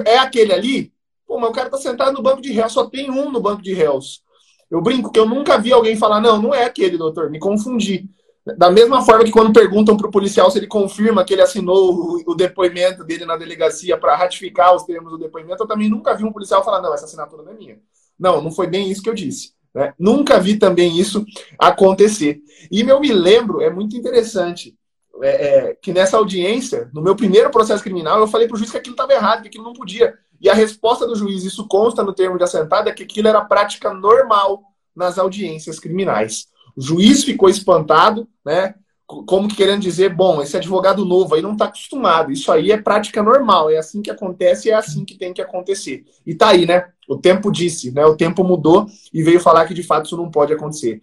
é 0.06 0.17
aquele 0.17 0.54
ali? 0.54 0.93
Pô, 1.26 1.39
mas 1.39 1.50
o 1.50 1.54
cara 1.54 1.67
está 1.67 1.78
sentado 1.78 2.13
no 2.13 2.21
banco 2.21 2.41
de 2.41 2.52
réu, 2.52 2.69
só 2.69 2.89
tem 2.89 3.10
um 3.10 3.32
no 3.32 3.39
banco 3.39 3.62
de 3.62 3.74
réus. 3.74 4.21
Eu 4.69 4.82
brinco 4.82 5.12
que 5.12 5.19
eu 5.19 5.26
nunca 5.26 5.58
vi 5.58 5.74
alguém 5.74 5.95
falar: 5.95 6.21
não, 6.21 6.41
não 6.41 6.54
é 6.54 6.63
aquele, 6.63 6.97
doutor, 6.97 7.30
me 7.30 7.39
confundi. 7.39 8.10
Da 8.58 8.71
mesma 8.71 9.04
forma 9.04 9.23
que 9.23 9.32
quando 9.32 9.54
perguntam 9.54 9.95
para 9.95 10.08
o 10.08 10.12
policial 10.12 10.49
se 10.49 10.58
ele 10.58 10.65
confirma 10.65 11.23
que 11.23 11.34
ele 11.34 11.43
assinou 11.43 12.21
o, 12.25 12.34
depoimento 12.34 13.04
dele 13.04 13.23
na 13.23 13.38
delegacia 13.38 13.95
para 13.97 14.15
ratificar 14.15 14.75
os 14.75 14.84
termos 14.84 15.12
do 15.12 15.17
depoimento, 15.17 15.62
eu 15.62 15.67
também 15.67 15.88
nunca 15.88 16.15
vi 16.15 16.23
um 16.23 16.32
policial 16.32 16.63
falar, 16.63 16.82
não, 16.82 16.93
essa 16.93 17.06
assinatura 17.06 17.43
não 17.43 17.51
é 17.51 17.56
minha. 17.56 17.80
Não, 18.19 18.41
não 18.41 18.51
foi 18.51 18.65
bem 18.65 18.89
isso 18.89 19.04
que 19.04 19.10
eu 19.10 19.13
disse. 19.13 19.54
Né? 19.73 19.93
Nunca 19.97 20.39
vi 20.39 20.58
também 20.58 20.99
isso 20.99 21.23
acontecer. 21.58 22.41
E 22.71 22.82
eu 22.82 22.99
me 22.99 23.13
lembro, 23.13 23.62
é 23.62 23.69
muito 23.69 23.95
interessante, 23.95 24.75
é, 25.21 25.30
é, 25.30 25.75
que 25.75 25.93
nessa 25.93 26.17
audiência, 26.17 26.89
no 26.93 27.01
meu 27.01 27.15
primeiro 27.15 27.51
processo 27.51 27.84
criminal, 27.84 28.19
eu 28.19 28.27
falei 28.27 28.47
para 28.47 28.56
o 28.56 28.58
juiz 28.58 28.71
que 28.71 28.77
aquilo 28.77 28.95
estava 28.95 29.13
errado, 29.13 29.43
que 29.43 29.49
aquilo 29.49 29.63
não 29.63 29.73
podia. 29.73 30.15
E 30.39 30.49
a 30.49 30.54
resposta 30.56 31.06
do 31.06 31.15
juiz, 31.15 31.43
isso 31.43 31.67
consta 31.67 32.04
no 32.04 32.13
termo 32.13 32.38
de 32.38 32.43
assentada, 32.43 32.89
é 32.89 32.93
que 32.93 33.04
aquilo 33.04 33.27
era 33.27 33.45
prática 33.45 33.93
normal 33.93 34.63
nas 34.95 35.19
audiências 35.19 35.80
criminais. 35.80 36.47
O 36.75 36.81
juiz 36.81 37.23
ficou 37.23 37.49
espantado, 37.49 38.27
né? 38.45 38.75
Como 39.05 39.47
que 39.47 39.55
querendo 39.55 39.81
dizer, 39.81 40.15
bom, 40.15 40.41
esse 40.41 40.55
advogado 40.55 41.03
novo 41.03 41.36
aí 41.36 41.41
não 41.41 41.51
está 41.51 41.65
acostumado. 41.65 42.31
Isso 42.31 42.49
aí 42.49 42.71
é 42.71 42.77
prática 42.77 43.21
normal, 43.21 43.69
é 43.69 43.77
assim 43.77 44.01
que 44.01 44.10
acontece 44.10 44.69
e 44.69 44.71
é 44.71 44.75
assim 44.75 45.03
que 45.03 45.17
tem 45.17 45.34
que 45.34 45.41
acontecer. 45.41 46.05
E 46.25 46.34
tá 46.34 46.49
aí, 46.49 46.65
né? 46.65 46.88
O 47.10 47.17
tempo 47.17 47.51
disse, 47.51 47.91
né? 47.91 48.05
O 48.05 48.15
tempo 48.15 48.41
mudou 48.43 48.88
e 49.13 49.21
veio 49.21 49.41
falar 49.41 49.65
que 49.67 49.73
de 49.73 49.84
fato 49.84 50.05
isso 50.05 50.15
não 50.15 50.31
pode 50.31 50.53
acontecer. 50.53 51.01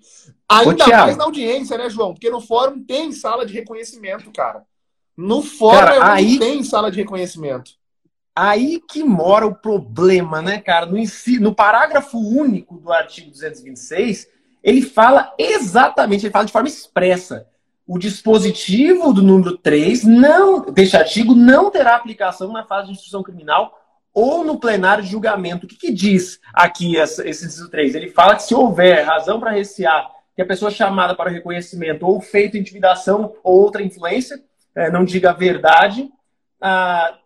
Ainda 0.48 0.86
Ô, 0.86 0.88
mais 0.88 1.16
na 1.18 1.24
audiência, 1.24 1.76
né, 1.76 1.90
João? 1.90 2.14
Porque 2.14 2.30
no 2.30 2.40
fórum 2.40 2.82
tem 2.82 3.12
sala 3.12 3.44
de 3.44 3.52
reconhecimento, 3.52 4.30
cara. 4.32 4.64
No 5.14 5.42
fórum 5.42 5.98
cara, 5.98 6.14
aí... 6.14 6.38
tem 6.38 6.62
sala 6.64 6.90
de 6.90 6.96
reconhecimento. 6.96 7.72
Aí 8.34 8.80
que 8.88 9.02
mora 9.02 9.44
o 9.44 9.54
problema, 9.54 10.40
né, 10.40 10.60
cara? 10.60 10.86
No, 10.86 10.96
no 11.40 11.54
parágrafo 11.54 12.16
único 12.16 12.78
do 12.78 12.92
artigo 12.92 13.30
226, 13.32 14.28
ele 14.68 14.82
fala 14.82 15.32
exatamente, 15.38 16.26
ele 16.26 16.32
fala 16.32 16.44
de 16.44 16.52
forma 16.52 16.68
expressa. 16.68 17.46
O 17.86 17.98
dispositivo 17.98 19.14
do 19.14 19.22
número 19.22 19.56
3 19.56 20.04
não, 20.04 20.60
deste 20.70 20.94
artigo 20.94 21.34
não 21.34 21.70
terá 21.70 21.96
aplicação 21.96 22.52
na 22.52 22.64
fase 22.64 22.88
de 22.88 22.92
instrução 22.92 23.22
criminal 23.22 23.78
ou 24.12 24.44
no 24.44 24.60
plenário 24.60 25.02
de 25.02 25.10
julgamento. 25.10 25.64
O 25.64 25.68
que, 25.68 25.76
que 25.76 25.90
diz 25.90 26.38
aqui 26.52 26.96
esse 26.96 27.26
inciso 27.26 27.70
3? 27.70 27.94
Ele 27.94 28.10
fala 28.10 28.36
que 28.36 28.42
se 28.42 28.54
houver 28.54 29.06
razão 29.06 29.40
para 29.40 29.52
recear 29.52 30.10
que 30.36 30.42
a 30.42 30.46
pessoa 30.46 30.70
chamada 30.70 31.14
para 31.14 31.30
o 31.30 31.32
reconhecimento 31.32 32.06
ou 32.06 32.20
feito 32.20 32.58
intimidação 32.58 33.34
ou 33.42 33.62
outra 33.62 33.82
influência, 33.82 34.38
é, 34.74 34.90
não 34.90 35.02
diga 35.02 35.30
a 35.30 35.34
verdade, 35.34 36.10
ah, 36.60 37.16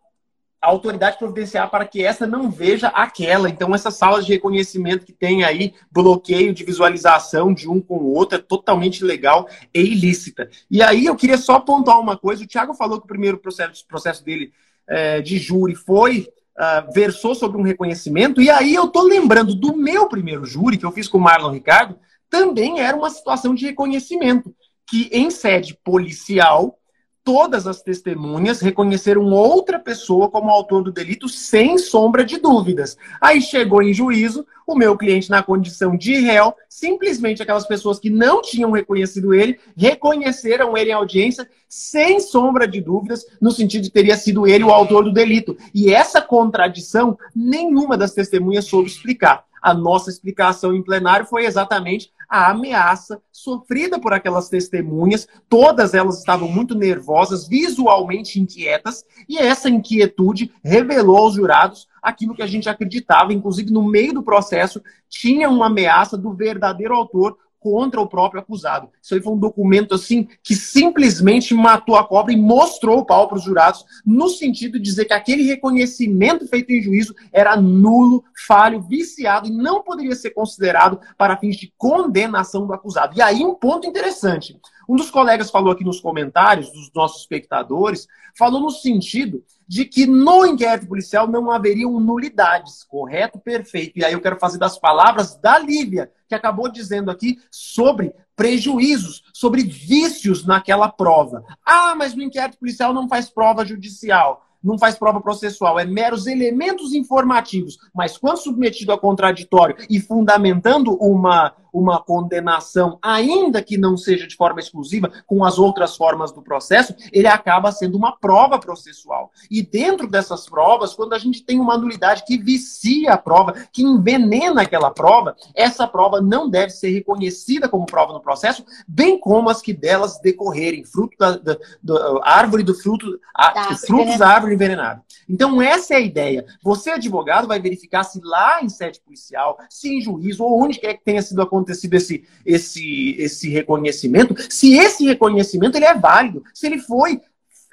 a 0.62 0.68
autoridade 0.68 1.18
providenciar 1.18 1.68
para 1.68 1.84
que 1.84 2.04
essa 2.04 2.24
não 2.24 2.48
veja 2.48 2.86
aquela. 2.86 3.50
Então, 3.50 3.74
essas 3.74 3.96
salas 3.96 4.24
de 4.24 4.32
reconhecimento 4.32 5.04
que 5.04 5.12
tem 5.12 5.42
aí, 5.42 5.74
bloqueio 5.90 6.54
de 6.54 6.64
visualização 6.64 7.52
de 7.52 7.68
um 7.68 7.80
com 7.80 7.96
o 7.96 8.14
outro, 8.14 8.38
é 8.38 8.40
totalmente 8.40 9.04
legal 9.04 9.48
e 9.74 9.80
ilícita. 9.80 10.48
E 10.70 10.80
aí, 10.80 11.04
eu 11.04 11.16
queria 11.16 11.36
só 11.36 11.58
pontuar 11.58 11.98
uma 11.98 12.16
coisa. 12.16 12.44
O 12.44 12.46
Thiago 12.46 12.74
falou 12.74 12.98
que 12.98 13.04
o 13.04 13.08
primeiro 13.08 13.38
processo, 13.38 13.84
processo 13.88 14.24
dele 14.24 14.52
é, 14.86 15.20
de 15.20 15.36
júri 15.36 15.74
foi 15.74 16.28
Uh, 16.52 16.92
versou 16.92 17.34
sobre 17.34 17.56
um 17.56 17.62
reconhecimento, 17.62 18.38
e 18.42 18.50
aí 18.50 18.74
eu 18.74 18.86
tô 18.86 19.00
lembrando 19.00 19.54
do 19.54 19.74
meu 19.74 20.06
primeiro 20.06 20.44
júri, 20.44 20.76
que 20.76 20.84
eu 20.84 20.92
fiz 20.92 21.08
com 21.08 21.16
o 21.16 21.20
Marlon 21.20 21.50
Ricardo, 21.50 21.98
também 22.28 22.78
era 22.78 22.94
uma 22.94 23.08
situação 23.08 23.54
de 23.54 23.64
reconhecimento, 23.64 24.54
que 24.86 25.08
em 25.10 25.30
sede 25.30 25.74
policial 25.82 26.78
todas 27.24 27.66
as 27.66 27.82
testemunhas 27.82 28.60
reconheceram 28.60 29.24
outra 29.26 29.78
pessoa 29.78 30.28
como 30.28 30.50
autor 30.50 30.82
do 30.82 30.92
delito 30.92 31.28
sem 31.28 31.78
sombra 31.78 32.24
de 32.24 32.38
dúvidas. 32.38 32.96
Aí 33.20 33.40
chegou 33.40 33.82
em 33.82 33.92
juízo, 33.92 34.46
o 34.66 34.74
meu 34.74 34.96
cliente, 34.96 35.30
na 35.30 35.42
condição 35.42 35.96
de 35.96 36.14
réu, 36.20 36.54
simplesmente 36.68 37.42
aquelas 37.42 37.66
pessoas 37.66 37.98
que 37.98 38.10
não 38.10 38.42
tinham 38.42 38.70
reconhecido 38.70 39.34
ele, 39.34 39.58
reconheceram 39.76 40.76
ele 40.76 40.90
em 40.90 40.94
audiência 40.94 41.48
sem 41.68 42.20
sombra 42.20 42.66
de 42.66 42.80
dúvidas, 42.80 43.24
no 43.40 43.50
sentido 43.50 43.82
de 43.82 43.90
teria 43.90 44.16
sido 44.16 44.46
ele 44.46 44.64
o 44.64 44.70
autor 44.70 45.04
do 45.04 45.12
delito. 45.12 45.56
E 45.74 45.92
essa 45.92 46.20
contradição, 46.20 47.18
nenhuma 47.34 47.96
das 47.96 48.12
testemunhas 48.12 48.66
soube 48.66 48.88
explicar. 48.88 49.44
A 49.60 49.72
nossa 49.72 50.10
explicação 50.10 50.74
em 50.74 50.82
plenário 50.82 51.24
foi 51.24 51.44
exatamente 51.44 52.10
a 52.32 52.50
ameaça 52.50 53.20
sofrida 53.30 54.00
por 54.00 54.14
aquelas 54.14 54.48
testemunhas. 54.48 55.28
Todas 55.50 55.92
elas 55.92 56.20
estavam 56.20 56.48
muito 56.48 56.74
nervosas, 56.74 57.46
visualmente 57.46 58.40
inquietas, 58.40 59.04
e 59.28 59.36
essa 59.36 59.68
inquietude 59.68 60.50
revelou 60.64 61.18
aos 61.18 61.34
jurados 61.34 61.86
aquilo 62.02 62.34
que 62.34 62.40
a 62.42 62.46
gente 62.46 62.70
acreditava, 62.70 63.34
inclusive 63.34 63.70
no 63.70 63.86
meio 63.86 64.14
do 64.14 64.22
processo 64.22 64.82
tinha 65.10 65.50
uma 65.50 65.66
ameaça 65.66 66.16
do 66.16 66.32
verdadeiro 66.32 66.94
autor 66.94 67.36
contra 67.62 68.00
o 68.00 68.08
próprio 68.08 68.40
acusado. 68.40 68.90
Isso 69.00 69.14
aí 69.14 69.22
foi 69.22 69.32
um 69.32 69.38
documento 69.38 69.94
assim 69.94 70.28
que 70.42 70.54
simplesmente 70.54 71.54
matou 71.54 71.96
a 71.96 72.04
cobra 72.04 72.32
e 72.32 72.36
mostrou 72.36 72.98
o 72.98 73.06
pau 73.06 73.28
para 73.28 73.38
os 73.38 73.44
jurados, 73.44 73.84
no 74.04 74.28
sentido 74.28 74.78
de 74.78 74.84
dizer 74.84 75.04
que 75.04 75.14
aquele 75.14 75.44
reconhecimento 75.44 76.46
feito 76.48 76.70
em 76.70 76.82
juízo 76.82 77.14
era 77.32 77.56
nulo, 77.56 78.24
falho, 78.46 78.82
viciado 78.82 79.48
e 79.48 79.52
não 79.52 79.82
poderia 79.82 80.14
ser 80.16 80.30
considerado 80.30 81.00
para 81.16 81.36
fins 81.36 81.56
de 81.56 81.72
condenação 81.78 82.66
do 82.66 82.74
acusado. 82.74 83.16
E 83.16 83.22
aí 83.22 83.44
um 83.44 83.54
ponto 83.54 83.86
interessante. 83.86 84.58
Um 84.88 84.96
dos 84.96 85.10
colegas 85.10 85.50
falou 85.50 85.72
aqui 85.72 85.84
nos 85.84 86.00
comentários 86.00 86.70
dos 86.70 86.90
nossos 86.94 87.22
espectadores, 87.22 88.06
falou 88.36 88.60
no 88.60 88.70
sentido 88.70 89.44
de 89.66 89.84
que 89.84 90.06
no 90.06 90.44
inquérito 90.46 90.88
policial 90.88 91.26
não 91.26 91.50
haveriam 91.50 91.98
nulidades, 91.98 92.84
correto? 92.84 93.38
Perfeito. 93.38 93.98
E 93.98 94.04
aí 94.04 94.12
eu 94.12 94.20
quero 94.20 94.38
fazer 94.38 94.58
das 94.58 94.78
palavras 94.78 95.36
da 95.36 95.58
Lívia, 95.58 96.10
que 96.28 96.34
acabou 96.34 96.70
dizendo 96.70 97.10
aqui 97.10 97.38
sobre 97.50 98.14
prejuízos, 98.36 99.22
sobre 99.32 99.62
vícios 99.62 100.44
naquela 100.44 100.88
prova. 100.88 101.44
Ah, 101.64 101.94
mas 101.94 102.14
no 102.14 102.22
inquérito 102.22 102.58
policial 102.58 102.92
não 102.92 103.08
faz 103.08 103.30
prova 103.30 103.64
judicial 103.64 104.46
não 104.62 104.78
faz 104.78 104.96
prova 104.96 105.20
processual, 105.20 105.78
é 105.78 105.84
meros 105.84 106.26
elementos 106.26 106.94
informativos, 106.94 107.78
mas 107.94 108.16
quando 108.16 108.38
submetido 108.38 108.92
a 108.92 108.98
contraditório 108.98 109.76
e 109.88 110.00
fundamentando 110.00 110.94
uma, 110.94 111.54
uma 111.72 112.00
condenação, 112.00 112.98
ainda 113.02 113.62
que 113.62 113.78
não 113.78 113.96
seja 113.96 114.26
de 114.26 114.36
forma 114.36 114.60
exclusiva, 114.60 115.10
com 115.26 115.44
as 115.44 115.58
outras 115.58 115.96
formas 115.96 116.30
do 116.30 116.42
processo, 116.42 116.94
ele 117.12 117.26
acaba 117.26 117.72
sendo 117.72 117.96
uma 117.96 118.16
prova 118.16 118.58
processual. 118.58 119.32
E 119.50 119.62
dentro 119.62 120.06
dessas 120.06 120.48
provas, 120.48 120.94
quando 120.94 121.14
a 121.14 121.18
gente 121.18 121.42
tem 121.42 121.58
uma 121.58 121.78
nulidade 121.78 122.24
que 122.26 122.36
vicia 122.36 123.12
a 123.12 123.18
prova, 123.18 123.54
que 123.72 123.82
envenena 123.82 124.62
aquela 124.62 124.90
prova, 124.90 125.34
essa 125.54 125.86
prova 125.86 126.20
não 126.20 126.48
deve 126.48 126.70
ser 126.70 126.90
reconhecida 126.90 127.68
como 127.68 127.86
prova 127.86 128.12
no 128.12 128.20
processo, 128.20 128.64
bem 128.86 129.18
como 129.18 129.48
as 129.48 129.62
que 129.62 129.72
delas 129.72 130.20
decorrerem, 130.20 130.84
fruto 130.84 131.16
da, 131.18 131.36
da, 131.36 131.56
da 131.82 132.20
árvore 132.22 132.62
do 132.62 132.74
fruto, 132.74 133.18
a, 133.34 133.50
tá, 133.50 133.76
frutos 133.76 134.18
da 134.18 134.28
árvore 134.28 134.51
envenenada. 134.52 135.02
Então, 135.28 135.60
essa 135.60 135.94
é 135.94 135.96
a 135.96 136.00
ideia. 136.00 136.44
Você, 136.62 136.90
advogado, 136.90 137.48
vai 137.48 137.60
verificar 137.60 138.04
se 138.04 138.20
lá 138.22 138.62
em 138.62 138.68
sede 138.68 139.00
policial, 139.00 139.58
se 139.68 139.88
em 139.88 140.00
juízo, 140.00 140.44
ou 140.44 140.62
onde 140.62 140.78
quer 140.78 140.94
que 140.94 141.04
tenha 141.04 141.22
sido 141.22 141.42
acontecido 141.42 141.72
acontecido 141.72 141.94
esse, 141.94 142.24
esse, 142.44 143.16
esse 143.18 143.48
reconhecimento, 143.48 144.34
se 144.50 144.74
esse 144.74 145.04
reconhecimento 145.06 145.76
ele 145.76 145.84
é 145.84 145.94
válido, 145.94 146.42
se 146.52 146.66
ele 146.66 146.78
foi 146.78 147.20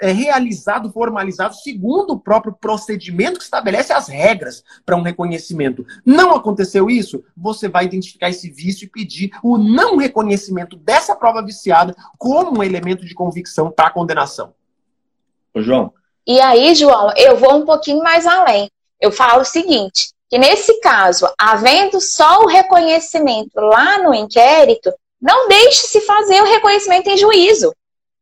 é, 0.02 0.12
realizado, 0.12 0.92
formalizado, 0.92 1.56
segundo 1.56 2.12
o 2.12 2.20
próprio 2.20 2.54
procedimento 2.54 3.38
que 3.38 3.44
estabelece 3.44 3.92
as 3.92 4.08
regras 4.08 4.64
para 4.86 4.96
um 4.96 5.02
reconhecimento. 5.02 5.86
Não 6.06 6.34
aconteceu 6.34 6.90
isso? 6.90 7.24
Você 7.36 7.68
vai 7.68 7.86
identificar 7.86 8.30
esse 8.30 8.50
vício 8.50 8.86
e 8.86 8.90
pedir 8.90 9.32
o 9.44 9.58
não 9.58 9.98
reconhecimento 9.98 10.78
dessa 10.78 11.16
prova 11.16 11.44
viciada 11.44 11.96
como 12.18 12.60
um 12.60 12.64
elemento 12.64 13.06
de 13.06 13.14
convicção 13.14 13.72
para 13.72 13.88
a 13.88 13.92
condenação. 13.94 14.54
Ô, 15.54 15.62
João. 15.62 15.94
E 16.28 16.40
aí, 16.40 16.76
João, 16.76 17.12
eu 17.16 17.38
vou 17.38 17.56
um 17.56 17.66
pouquinho 17.66 18.04
mais 18.04 18.26
além. 18.28 18.70
Eu 19.00 19.12
falo 19.12 19.42
o 19.42 19.46
seguinte: 19.46 20.10
que 20.30 20.38
nesse 20.38 20.80
caso, 20.80 21.28
havendo 21.38 22.00
só 22.00 22.42
o 22.42 22.48
reconhecimento 22.48 23.60
lá 23.60 23.98
no 23.98 24.14
inquérito, 24.14 24.94
não 25.22 25.48
deixe-se 25.48 26.02
fazer 26.02 26.42
o 26.42 26.46
reconhecimento 26.46 27.10
em 27.10 27.18
juízo. 27.18 27.74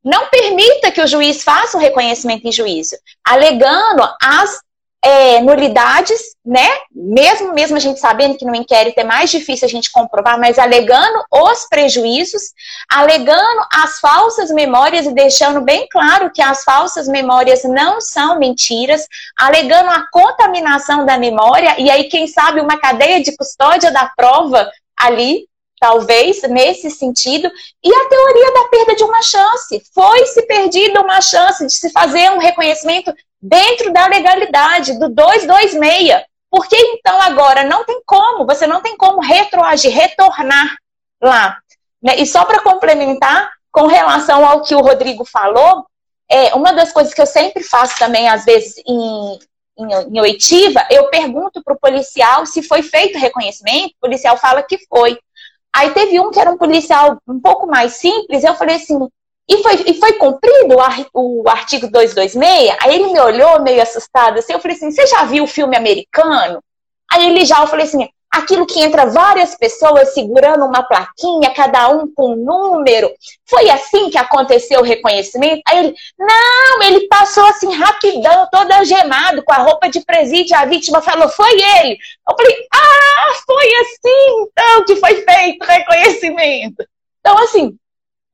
Não 0.03 0.27
permita 0.29 0.91
que 0.91 1.01
o 1.01 1.07
juiz 1.07 1.43
faça 1.43 1.77
o 1.77 1.81
reconhecimento 1.81 2.47
em 2.47 2.51
juízo, 2.51 2.95
alegando 3.25 4.07
as 4.21 4.61
é, 5.03 5.41
nulidades, 5.41 6.19
né? 6.45 6.67
Mesmo, 6.91 7.53
mesmo 7.53 7.77
a 7.77 7.79
gente 7.79 7.99
sabendo 7.99 8.37
que 8.37 8.45
no 8.45 8.55
inquérito 8.55 8.97
é 8.97 9.03
mais 9.03 9.29
difícil 9.29 9.65
a 9.65 9.69
gente 9.69 9.91
comprovar, 9.91 10.39
mas 10.39 10.57
alegando 10.57 11.23
os 11.31 11.67
prejuízos, 11.69 12.41
alegando 12.91 13.61
as 13.71 13.99
falsas 13.99 14.51
memórias 14.51 15.05
e 15.05 15.13
deixando 15.13 15.61
bem 15.61 15.87
claro 15.89 16.31
que 16.31 16.41
as 16.41 16.63
falsas 16.63 17.07
memórias 17.07 17.63
não 17.63 18.01
são 18.01 18.39
mentiras, 18.39 19.07
alegando 19.39 19.89
a 19.89 20.05
contaminação 20.11 21.05
da 21.05 21.17
memória, 21.17 21.75
e 21.79 21.89
aí, 21.89 22.05
quem 22.05 22.27
sabe, 22.27 22.59
uma 22.59 22.77
cadeia 22.77 23.21
de 23.21 23.35
custódia 23.35 23.91
da 23.91 24.11
prova 24.15 24.69
ali, 24.97 25.47
talvez, 25.79 26.41
nesse 26.43 26.89
sentido, 26.89 27.49
e 27.83 27.93
a 27.93 28.09
teoria 28.09 28.53
da 28.53 28.63
perda 28.69 28.95
de 28.95 29.03
uma 29.03 29.21
chance. 29.21 29.81
Foi-se 29.93 30.41
perdida 30.43 31.01
uma 31.01 31.21
chance 31.21 31.65
de 31.65 31.73
se 31.73 31.91
fazer 31.91 32.31
um 32.31 32.39
reconhecimento 32.39 33.13
dentro 33.41 33.91
da 33.93 34.07
legalidade 34.07 34.97
do 34.99 35.09
226. 35.09 36.23
Porque 36.49 36.75
então 36.75 37.21
agora 37.21 37.63
não 37.65 37.83
tem 37.83 38.01
como, 38.05 38.45
você 38.45 38.65
não 38.65 38.81
tem 38.81 38.95
como 38.95 39.21
retroagir, 39.21 39.91
retornar 39.91 40.75
lá. 41.21 41.57
Né? 42.01 42.17
E 42.17 42.25
só 42.25 42.45
para 42.45 42.61
complementar, 42.61 43.51
com 43.71 43.85
relação 43.85 44.45
ao 44.45 44.61
que 44.61 44.73
o 44.73 44.81
Rodrigo 44.81 45.25
falou, 45.25 45.85
é, 46.29 46.53
uma 46.55 46.73
das 46.73 46.91
coisas 46.91 47.13
que 47.13 47.21
eu 47.21 47.25
sempre 47.25 47.63
faço 47.63 47.97
também, 47.97 48.27
às 48.27 48.43
vezes, 48.43 48.75
em, 48.87 49.39
em, 49.77 49.93
em 50.11 50.21
oitiva, 50.21 50.85
eu 50.89 51.09
pergunto 51.09 51.61
para 51.63 51.73
o 51.73 51.79
policial 51.79 52.45
se 52.45 52.61
foi 52.63 52.81
feito 52.81 53.19
reconhecimento, 53.19 53.93
o 53.97 54.01
policial 54.01 54.37
fala 54.37 54.63
que 54.63 54.77
foi. 54.89 55.17
Aí 55.77 55.91
teve 55.91 56.19
um 56.19 56.31
que 56.31 56.39
era 56.39 56.49
um 56.49 56.57
policial 56.57 57.21
um 57.27 57.39
pouco 57.39 57.67
mais 57.67 57.93
simples, 57.93 58.43
eu 58.43 58.55
falei 58.55 58.77
assim, 58.77 58.97
e 59.47 59.61
foi, 59.61 59.75
e 59.85 59.93
foi 59.93 60.13
cumprido 60.13 60.75
o, 61.13 61.43
o 61.43 61.49
artigo 61.49 61.87
226? 61.87 62.75
Aí 62.81 62.95
ele 62.95 63.13
me 63.13 63.19
olhou 63.19 63.61
meio 63.61 63.81
assustado 63.81 64.39
assim. 64.39 64.53
Eu 64.53 64.59
falei 64.59 64.75
assim: 64.75 64.91
Você 64.91 65.07
já 65.07 65.23
viu 65.23 65.45
o 65.45 65.47
filme 65.47 65.77
americano? 65.77 66.61
Aí 67.09 67.27
ele 67.27 67.45
já, 67.45 67.61
eu 67.61 67.67
falei 67.67 67.85
assim: 67.85 68.09
aquilo 68.31 68.65
que 68.65 68.79
entra 68.79 69.05
várias 69.05 69.55
pessoas 69.55 70.13
segurando 70.13 70.65
uma 70.65 70.83
plaquinha, 70.83 71.53
cada 71.53 71.89
um 71.89 72.11
com 72.13 72.33
um 72.33 72.35
número. 72.35 73.09
Foi 73.45 73.69
assim 73.69 74.09
que 74.09 74.17
aconteceu 74.17 74.81
o 74.81 74.83
reconhecimento? 74.83 75.61
Aí 75.67 75.79
ele, 75.79 75.95
não, 76.17 76.83
ele 76.83 77.07
passou 77.07 77.45
assim 77.45 77.73
rapidão, 77.73 78.47
todo 78.51 78.71
algemado, 78.71 79.43
com 79.43 79.53
a 79.53 79.57
roupa 79.57 79.89
de 79.89 80.01
presídio. 80.01 80.57
A 80.57 80.65
vítima 80.65 81.01
falou, 81.01 81.29
foi 81.29 81.53
ele. 81.53 81.97
Eu 82.29 82.35
falei, 82.35 82.55
ah, 82.73 83.33
foi 83.45 83.65
assim 83.81 84.43
então 84.43 84.85
que 84.85 84.95
foi 84.97 85.15
feito 85.23 85.63
o 85.63 85.67
reconhecimento. 85.67 86.85
Então, 87.19 87.37
assim, 87.39 87.77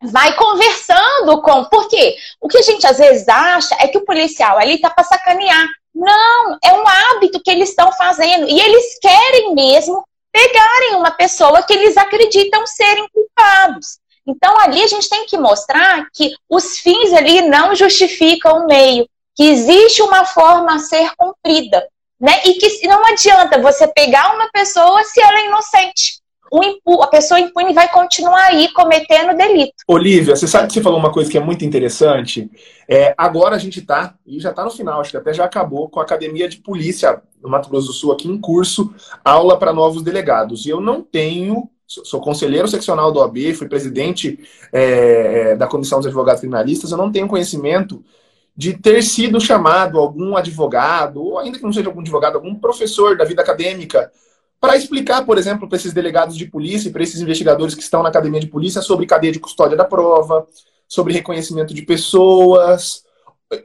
vai 0.01 0.35
conversando 0.35 1.41
com. 1.41 1.65
Por 1.65 1.87
quê? 1.87 2.15
O 2.41 2.47
que 2.47 2.57
a 2.57 2.61
gente 2.61 2.85
às 2.85 2.97
vezes 2.97 3.27
acha 3.27 3.75
é 3.79 3.87
que 3.87 3.97
o 3.97 4.05
policial 4.05 4.57
ali 4.57 4.79
tá 4.79 4.89
para 4.89 5.03
sacanear. 5.03 5.67
Não, 6.03 6.57
é 6.61 6.73
um 6.73 6.85
hábito 6.85 7.41
que 7.41 7.49
eles 7.49 7.69
estão 7.69 7.91
fazendo. 7.93 8.47
E 8.47 8.59
eles 8.59 8.99
querem 8.99 9.55
mesmo 9.55 10.03
pegarem 10.31 10.95
uma 10.95 11.11
pessoa 11.11 11.63
que 11.63 11.71
eles 11.71 11.95
acreditam 11.95 12.65
serem 12.67 13.07
culpados. 13.13 13.99
Então 14.27 14.59
ali 14.59 14.81
a 14.81 14.87
gente 14.87 15.07
tem 15.07 15.25
que 15.25 15.37
mostrar 15.37 16.07
que 16.11 16.33
os 16.49 16.79
fins 16.79 17.13
ali 17.13 17.41
não 17.41 17.75
justificam 17.75 18.59
o 18.59 18.67
meio, 18.67 19.07
que 19.35 19.43
existe 19.43 20.01
uma 20.01 20.25
forma 20.25 20.75
a 20.75 20.79
ser 20.79 21.11
cumprida, 21.15 21.87
né? 22.19 22.41
E 22.45 22.53
que 22.55 22.87
não 22.87 23.05
adianta 23.05 23.61
você 23.61 23.87
pegar 23.87 24.33
uma 24.33 24.49
pessoa 24.51 25.03
se 25.03 25.21
ela 25.21 25.39
é 25.39 25.45
inocente. 25.45 26.22
A 27.01 27.07
pessoa 27.07 27.39
impune 27.39 27.73
vai 27.73 27.89
continuar 27.91 28.45
aí 28.45 28.71
cometendo 28.73 29.35
delito. 29.35 29.73
Olivia, 29.87 30.35
você 30.35 30.47
sabe 30.47 30.67
que 30.67 30.73
você 30.73 30.81
falou 30.81 30.99
uma 30.99 31.11
coisa 31.11 31.29
que 31.29 31.37
é 31.37 31.41
muito 31.41 31.65
interessante? 31.65 32.49
É, 32.87 33.13
agora 33.17 33.55
a 33.55 33.59
gente 33.59 33.79
está, 33.79 34.15
e 34.25 34.39
já 34.39 34.51
está 34.51 34.63
no 34.63 34.71
final, 34.71 35.01
acho 35.01 35.11
que 35.11 35.17
até 35.17 35.33
já 35.33 35.45
acabou, 35.45 35.89
com 35.89 35.99
a 35.99 36.03
Academia 36.03 36.47
de 36.47 36.57
Polícia 36.57 37.21
no 37.41 37.49
Mato 37.49 37.69
Grosso 37.69 37.87
do 37.87 37.93
Sul 37.93 38.11
aqui 38.11 38.27
em 38.27 38.39
curso, 38.39 38.93
aula 39.23 39.57
para 39.57 39.73
novos 39.73 40.03
delegados. 40.03 40.65
E 40.65 40.69
eu 40.69 40.79
não 40.79 41.01
tenho 41.01 41.69
sou 41.85 42.21
conselheiro 42.21 42.67
seccional 42.67 43.11
do 43.11 43.19
OAB, 43.19 43.53
fui 43.53 43.67
presidente 43.67 44.39
é, 44.71 45.51
é, 45.51 45.55
da 45.55 45.67
Comissão 45.67 45.99
dos 45.99 46.07
Advogados 46.07 46.39
Criminalistas, 46.39 46.91
eu 46.91 46.97
não 46.97 47.11
tenho 47.11 47.27
conhecimento 47.27 48.03
de 48.55 48.73
ter 48.73 49.01
sido 49.03 49.39
chamado 49.41 49.99
algum 49.99 50.35
advogado, 50.35 51.21
ou 51.21 51.39
ainda 51.39 51.57
que 51.57 51.63
não 51.63 51.73
seja 51.73 51.89
algum 51.89 52.01
advogado, 52.01 52.35
algum 52.35 52.55
professor 52.55 53.17
da 53.17 53.25
vida 53.25 53.41
acadêmica, 53.41 54.11
para 54.63 54.77
explicar, 54.77 55.25
por 55.25 55.37
exemplo, 55.37 55.67
para 55.67 55.75
esses 55.75 55.91
delegados 55.91 56.37
de 56.37 56.45
polícia 56.45 56.87
e 56.87 56.91
para 56.93 57.03
esses 57.03 57.19
investigadores 57.19 57.75
que 57.75 57.81
estão 57.81 58.01
na 58.01 58.07
academia 58.07 58.39
de 58.39 58.47
polícia 58.47 58.81
sobre 58.81 59.05
cadeia 59.05 59.33
de 59.33 59.39
custódia 59.41 59.75
da 59.75 59.83
prova, 59.83 60.47
sobre 60.87 61.11
reconhecimento 61.11 61.73
de 61.73 61.81
pessoas. 61.81 63.03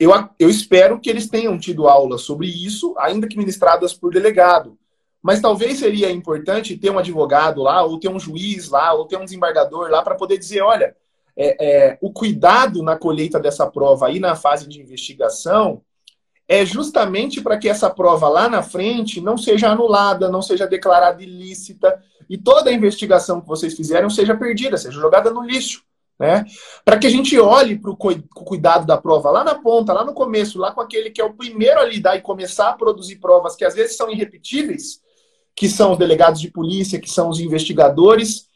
Eu, 0.00 0.10
eu 0.40 0.50
espero 0.50 0.98
que 0.98 1.08
eles 1.08 1.28
tenham 1.28 1.56
tido 1.56 1.86
aula 1.86 2.18
sobre 2.18 2.48
isso, 2.48 2.96
ainda 2.98 3.28
que 3.28 3.38
ministradas 3.38 3.94
por 3.94 4.12
delegado. 4.12 4.76
Mas 5.22 5.40
talvez 5.40 5.78
seria 5.78 6.10
importante 6.10 6.76
ter 6.76 6.90
um 6.90 6.98
advogado 6.98 7.62
lá, 7.62 7.84
ou 7.84 8.00
ter 8.00 8.08
um 8.08 8.18
juiz 8.18 8.68
lá, 8.68 8.92
ou 8.92 9.06
ter 9.06 9.18
um 9.18 9.24
desembargador 9.24 9.88
lá, 9.88 10.02
para 10.02 10.16
poder 10.16 10.36
dizer: 10.36 10.62
olha, 10.62 10.96
é, 11.36 11.90
é, 11.90 11.98
o 12.00 12.12
cuidado 12.12 12.82
na 12.82 12.96
colheita 12.96 13.38
dessa 13.38 13.70
prova 13.70 14.08
aí 14.08 14.18
na 14.18 14.34
fase 14.34 14.68
de 14.68 14.80
investigação 14.80 15.80
é 16.48 16.64
justamente 16.64 17.42
para 17.42 17.58
que 17.58 17.68
essa 17.68 17.90
prova 17.90 18.26
lá 18.26 18.48
na 18.48 18.62
frente 18.62 19.20
não 19.20 19.36
seja 19.36 19.70
anulada, 19.70 20.30
não 20.30 20.40
seja 20.40 20.66
declarada 20.66 21.22
ilícita 21.22 22.02
e 22.28 22.38
toda 22.38 22.70
a 22.70 22.72
investigação 22.72 23.40
que 23.40 23.46
vocês 23.46 23.74
fizeram 23.74 24.08
seja 24.08 24.34
perdida, 24.34 24.78
seja 24.78 24.98
jogada 24.98 25.30
no 25.30 25.42
lixo. 25.42 25.82
Né? 26.18 26.44
Para 26.84 26.98
que 26.98 27.06
a 27.06 27.10
gente 27.10 27.38
olhe 27.38 27.78
para 27.78 27.92
o 27.92 27.96
cuidado 27.96 28.84
da 28.86 28.96
prova 28.96 29.30
lá 29.30 29.44
na 29.44 29.54
ponta, 29.54 29.92
lá 29.92 30.04
no 30.04 30.14
começo, 30.14 30.58
lá 30.58 30.72
com 30.72 30.80
aquele 30.80 31.10
que 31.10 31.20
é 31.20 31.24
o 31.24 31.34
primeiro 31.34 31.78
a 31.78 31.84
lidar 31.84 32.16
e 32.16 32.22
começar 32.22 32.70
a 32.70 32.72
produzir 32.72 33.16
provas 33.16 33.54
que 33.54 33.64
às 33.64 33.74
vezes 33.74 33.96
são 33.96 34.10
irrepetíveis, 34.10 35.00
que 35.54 35.68
são 35.68 35.92
os 35.92 35.98
delegados 35.98 36.40
de 36.40 36.50
polícia, 36.50 36.98
que 36.98 37.10
são 37.10 37.28
os 37.28 37.38
investigadores, 37.38 38.46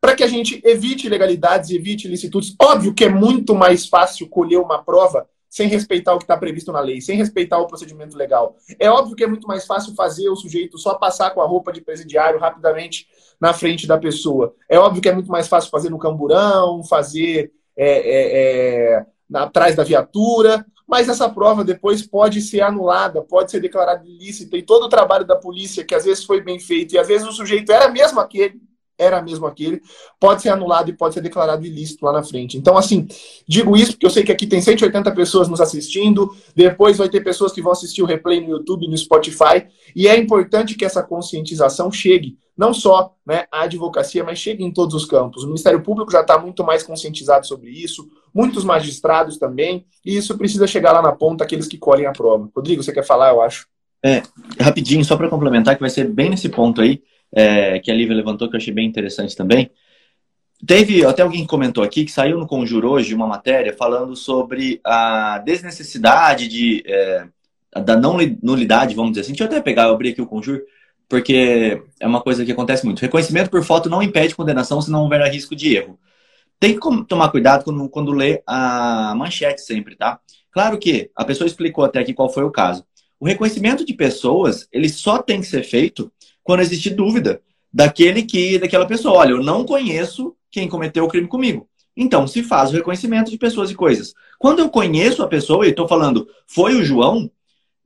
para 0.00 0.16
que 0.16 0.24
a 0.24 0.26
gente 0.26 0.60
evite 0.64 1.06
ilegalidades, 1.06 1.70
evite 1.70 2.08
ilicitudes. 2.08 2.56
Óbvio 2.60 2.92
que 2.92 3.04
é 3.04 3.08
muito 3.08 3.54
mais 3.54 3.86
fácil 3.86 4.28
colher 4.28 4.58
uma 4.58 4.82
prova 4.82 5.28
sem 5.52 5.68
respeitar 5.68 6.14
o 6.14 6.18
que 6.18 6.24
está 6.24 6.34
previsto 6.34 6.72
na 6.72 6.80
lei, 6.80 7.02
sem 7.02 7.14
respeitar 7.14 7.58
o 7.58 7.66
procedimento 7.66 8.16
legal. 8.16 8.56
É 8.78 8.88
óbvio 8.90 9.14
que 9.14 9.22
é 9.22 9.26
muito 9.26 9.46
mais 9.46 9.66
fácil 9.66 9.94
fazer 9.94 10.30
o 10.30 10.34
sujeito 10.34 10.78
só 10.78 10.94
passar 10.94 11.30
com 11.32 11.42
a 11.42 11.46
roupa 11.46 11.70
de 11.70 11.82
presidiário 11.82 12.40
rapidamente 12.40 13.06
na 13.38 13.52
frente 13.52 13.86
da 13.86 13.98
pessoa. 13.98 14.54
É 14.66 14.78
óbvio 14.78 15.02
que 15.02 15.10
é 15.10 15.14
muito 15.14 15.30
mais 15.30 15.48
fácil 15.48 15.68
fazer 15.68 15.90
no 15.90 15.98
camburão, 15.98 16.82
fazer 16.82 17.52
é, 17.76 17.86
é, 17.86 18.96
é, 18.96 19.06
atrás 19.34 19.76
da 19.76 19.84
viatura, 19.84 20.64
mas 20.88 21.10
essa 21.10 21.28
prova 21.28 21.62
depois 21.62 22.00
pode 22.00 22.40
ser 22.40 22.62
anulada, 22.62 23.20
pode 23.20 23.50
ser 23.50 23.60
declarada 23.60 24.06
ilícita, 24.06 24.56
e 24.56 24.62
todo 24.62 24.84
o 24.84 24.88
trabalho 24.88 25.26
da 25.26 25.36
polícia, 25.36 25.84
que 25.84 25.94
às 25.94 26.06
vezes 26.06 26.24
foi 26.24 26.40
bem 26.40 26.58
feito, 26.58 26.94
e 26.94 26.98
às 26.98 27.08
vezes 27.08 27.28
o 27.28 27.32
sujeito 27.32 27.70
era 27.70 27.90
mesmo 27.90 28.20
aquele, 28.20 28.58
era 28.98 29.20
mesmo 29.22 29.46
aquele, 29.46 29.80
pode 30.20 30.42
ser 30.42 30.50
anulado 30.50 30.90
e 30.90 30.92
pode 30.92 31.14
ser 31.14 31.20
declarado 31.20 31.66
ilícito 31.66 32.04
lá 32.04 32.12
na 32.12 32.22
frente. 32.22 32.56
Então, 32.56 32.76
assim, 32.76 33.06
digo 33.46 33.76
isso 33.76 33.92
porque 33.92 34.06
eu 34.06 34.10
sei 34.10 34.22
que 34.22 34.32
aqui 34.32 34.46
tem 34.46 34.60
180 34.60 35.10
pessoas 35.12 35.48
nos 35.48 35.60
assistindo, 35.60 36.34
depois 36.54 36.98
vai 36.98 37.08
ter 37.08 37.22
pessoas 37.22 37.52
que 37.52 37.62
vão 37.62 37.72
assistir 37.72 38.02
o 38.02 38.06
replay 38.06 38.40
no 38.40 38.50
YouTube, 38.50 38.88
no 38.88 38.96
Spotify, 38.96 39.66
e 39.94 40.06
é 40.06 40.16
importante 40.16 40.74
que 40.74 40.84
essa 40.84 41.02
conscientização 41.02 41.90
chegue, 41.90 42.36
não 42.56 42.72
só 42.72 43.14
né, 43.26 43.46
à 43.50 43.62
advocacia, 43.62 44.22
mas 44.22 44.38
chegue 44.38 44.64
em 44.64 44.72
todos 44.72 44.94
os 44.94 45.04
campos. 45.04 45.42
O 45.42 45.46
Ministério 45.46 45.82
Público 45.82 46.12
já 46.12 46.20
está 46.20 46.38
muito 46.38 46.62
mais 46.62 46.82
conscientizado 46.82 47.46
sobre 47.46 47.70
isso, 47.70 48.08
muitos 48.32 48.64
magistrados 48.64 49.36
também, 49.38 49.86
e 50.04 50.16
isso 50.16 50.36
precisa 50.38 50.66
chegar 50.66 50.92
lá 50.92 51.02
na 51.02 51.12
ponta, 51.12 51.44
aqueles 51.44 51.66
que 51.66 51.78
colhem 51.78 52.06
a 52.06 52.12
prova. 52.12 52.48
Rodrigo, 52.54 52.82
você 52.82 52.92
quer 52.92 53.04
falar, 53.04 53.30
eu 53.30 53.42
acho? 53.42 53.66
É, 54.04 54.22
rapidinho, 54.60 55.04
só 55.04 55.16
para 55.16 55.28
complementar, 55.28 55.76
que 55.76 55.80
vai 55.80 55.90
ser 55.90 56.08
bem 56.08 56.28
nesse 56.28 56.48
ponto 56.48 56.80
aí, 56.80 57.00
é, 57.34 57.78
que 57.78 57.90
a 57.90 57.94
Lívia 57.94 58.14
levantou, 58.14 58.48
que 58.48 58.56
eu 58.56 58.58
achei 58.58 58.72
bem 58.72 58.86
interessante 58.86 59.36
também. 59.36 59.70
Teve 60.64 61.04
até 61.04 61.22
alguém 61.22 61.44
comentou 61.44 61.82
aqui 61.82 62.04
que 62.04 62.12
saiu 62.12 62.38
no 62.38 62.46
Conjuro 62.46 62.90
hoje 62.90 63.14
uma 63.14 63.26
matéria 63.26 63.72
falando 63.72 64.14
sobre 64.14 64.80
a 64.84 65.38
desnecessidade 65.38 66.46
de, 66.46 66.84
é, 66.86 67.26
da 67.80 67.96
não 67.96 68.16
nulidade, 68.40 68.94
vamos 68.94 69.12
dizer 69.12 69.22
assim. 69.22 69.32
Deixa 69.32 69.44
eu 69.44 69.48
até 69.48 69.60
pegar, 69.60 69.84
eu 69.84 69.94
abri 69.94 70.10
aqui 70.10 70.22
o 70.22 70.26
Conjuro, 70.26 70.62
porque 71.08 71.82
é 71.98 72.06
uma 72.06 72.22
coisa 72.22 72.44
que 72.44 72.52
acontece 72.52 72.84
muito. 72.84 73.00
Reconhecimento 73.00 73.50
por 73.50 73.64
foto 73.64 73.90
não 73.90 74.02
impede 74.02 74.36
condenação 74.36 74.80
se 74.80 74.90
não 74.90 75.02
houver 75.02 75.20
risco 75.32 75.56
de 75.56 75.76
erro. 75.76 75.98
Tem 76.60 76.78
que 76.78 77.04
tomar 77.08 77.30
cuidado 77.30 77.64
quando, 77.64 77.88
quando 77.88 78.12
lê 78.12 78.40
a 78.46 79.14
manchete 79.16 79.62
sempre, 79.62 79.96
tá? 79.96 80.20
Claro 80.52 80.78
que 80.78 81.10
a 81.16 81.24
pessoa 81.24 81.48
explicou 81.48 81.84
até 81.84 81.98
aqui 81.98 82.14
qual 82.14 82.30
foi 82.30 82.44
o 82.44 82.52
caso. 82.52 82.86
O 83.18 83.26
reconhecimento 83.26 83.84
de 83.84 83.94
pessoas, 83.94 84.68
ele 84.70 84.88
só 84.88 85.20
tem 85.20 85.40
que 85.40 85.46
ser 85.46 85.64
feito 85.64 86.12
quando 86.42 86.60
existe 86.60 86.90
dúvida 86.90 87.40
daquele 87.72 88.22
que, 88.22 88.58
daquela 88.58 88.86
pessoa. 88.86 89.18
Olha, 89.18 89.30
eu 89.30 89.42
não 89.42 89.64
conheço 89.64 90.36
quem 90.50 90.68
cometeu 90.68 91.04
o 91.04 91.08
crime 91.08 91.28
comigo. 91.28 91.68
Então, 91.96 92.26
se 92.26 92.42
faz 92.42 92.70
o 92.70 92.74
reconhecimento 92.74 93.30
de 93.30 93.38
pessoas 93.38 93.70
e 93.70 93.74
coisas. 93.74 94.14
Quando 94.38 94.60
eu 94.60 94.68
conheço 94.68 95.22
a 95.22 95.28
pessoa 95.28 95.66
e 95.66 95.70
estou 95.70 95.86
falando, 95.86 96.26
foi 96.46 96.74
o 96.74 96.84
João, 96.84 97.30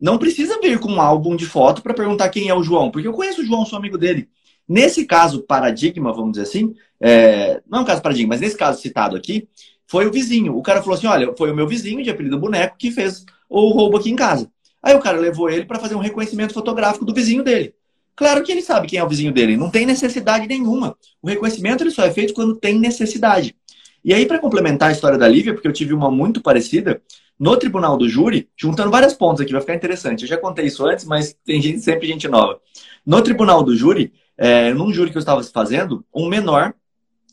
não 0.00 0.18
precisa 0.18 0.60
vir 0.60 0.78
com 0.78 0.92
um 0.92 1.00
álbum 1.00 1.34
de 1.34 1.46
foto 1.46 1.82
para 1.82 1.94
perguntar 1.94 2.28
quem 2.28 2.48
é 2.48 2.54
o 2.54 2.62
João, 2.62 2.90
porque 2.90 3.08
eu 3.08 3.12
conheço 3.12 3.42
o 3.42 3.44
João, 3.44 3.66
sou 3.66 3.78
amigo 3.78 3.98
dele. 3.98 4.28
Nesse 4.68 5.06
caso, 5.06 5.42
paradigma, 5.42 6.12
vamos 6.12 6.32
dizer 6.32 6.44
assim, 6.44 6.74
é... 7.00 7.62
não 7.68 7.80
é 7.80 7.82
um 7.82 7.84
caso 7.84 8.02
paradigma, 8.02 8.30
mas 8.30 8.40
nesse 8.40 8.56
caso 8.56 8.80
citado 8.80 9.16
aqui, 9.16 9.48
foi 9.86 10.06
o 10.06 10.12
vizinho. 10.12 10.56
O 10.56 10.62
cara 10.62 10.82
falou 10.82 10.96
assim: 10.96 11.06
olha, 11.06 11.32
foi 11.36 11.50
o 11.50 11.54
meu 11.54 11.66
vizinho 11.66 12.02
de 12.02 12.10
apelido 12.10 12.38
boneco 12.38 12.76
que 12.76 12.90
fez 12.90 13.24
o 13.48 13.70
roubo 13.70 13.96
aqui 13.96 14.10
em 14.10 14.16
casa. 14.16 14.50
Aí 14.82 14.94
o 14.94 15.00
cara 15.00 15.18
levou 15.18 15.48
ele 15.48 15.64
para 15.64 15.78
fazer 15.78 15.94
um 15.94 16.00
reconhecimento 16.00 16.52
fotográfico 16.52 17.04
do 17.04 17.14
vizinho 17.14 17.42
dele. 17.42 17.74
Claro 18.16 18.42
que 18.42 18.50
ele 18.50 18.62
sabe 18.62 18.88
quem 18.88 18.98
é 18.98 19.04
o 19.04 19.08
vizinho 19.08 19.32
dele, 19.32 19.56
não 19.56 19.70
tem 19.70 19.84
necessidade 19.84 20.48
nenhuma. 20.48 20.96
O 21.20 21.28
reconhecimento 21.28 21.84
ele 21.84 21.90
só 21.90 22.02
é 22.02 22.10
feito 22.10 22.32
quando 22.32 22.56
tem 22.56 22.78
necessidade. 22.78 23.54
E 24.02 24.14
aí, 24.14 24.24
para 24.24 24.38
complementar 24.38 24.88
a 24.88 24.92
história 24.92 25.18
da 25.18 25.28
Lívia, 25.28 25.52
porque 25.52 25.68
eu 25.68 25.72
tive 25.72 25.92
uma 25.92 26.10
muito 26.10 26.40
parecida, 26.40 27.02
no 27.38 27.56
tribunal 27.56 27.96
do 27.96 28.08
júri, 28.08 28.48
juntando 28.56 28.90
vários 28.90 29.12
pontos 29.12 29.40
aqui, 29.42 29.52
vai 29.52 29.60
ficar 29.60 29.74
interessante. 29.74 30.22
Eu 30.22 30.28
já 30.28 30.38
contei 30.38 30.66
isso 30.66 30.86
antes, 30.86 31.04
mas 31.04 31.36
tem 31.44 31.60
gente, 31.60 31.80
sempre 31.80 32.06
gente 32.06 32.26
nova. 32.26 32.58
No 33.04 33.20
tribunal 33.20 33.62
do 33.62 33.76
júri, 33.76 34.12
é, 34.38 34.72
num 34.72 34.92
júri 34.92 35.10
que 35.10 35.18
eu 35.18 35.20
estava 35.20 35.42
fazendo, 35.42 36.04
um 36.14 36.28
menor 36.28 36.72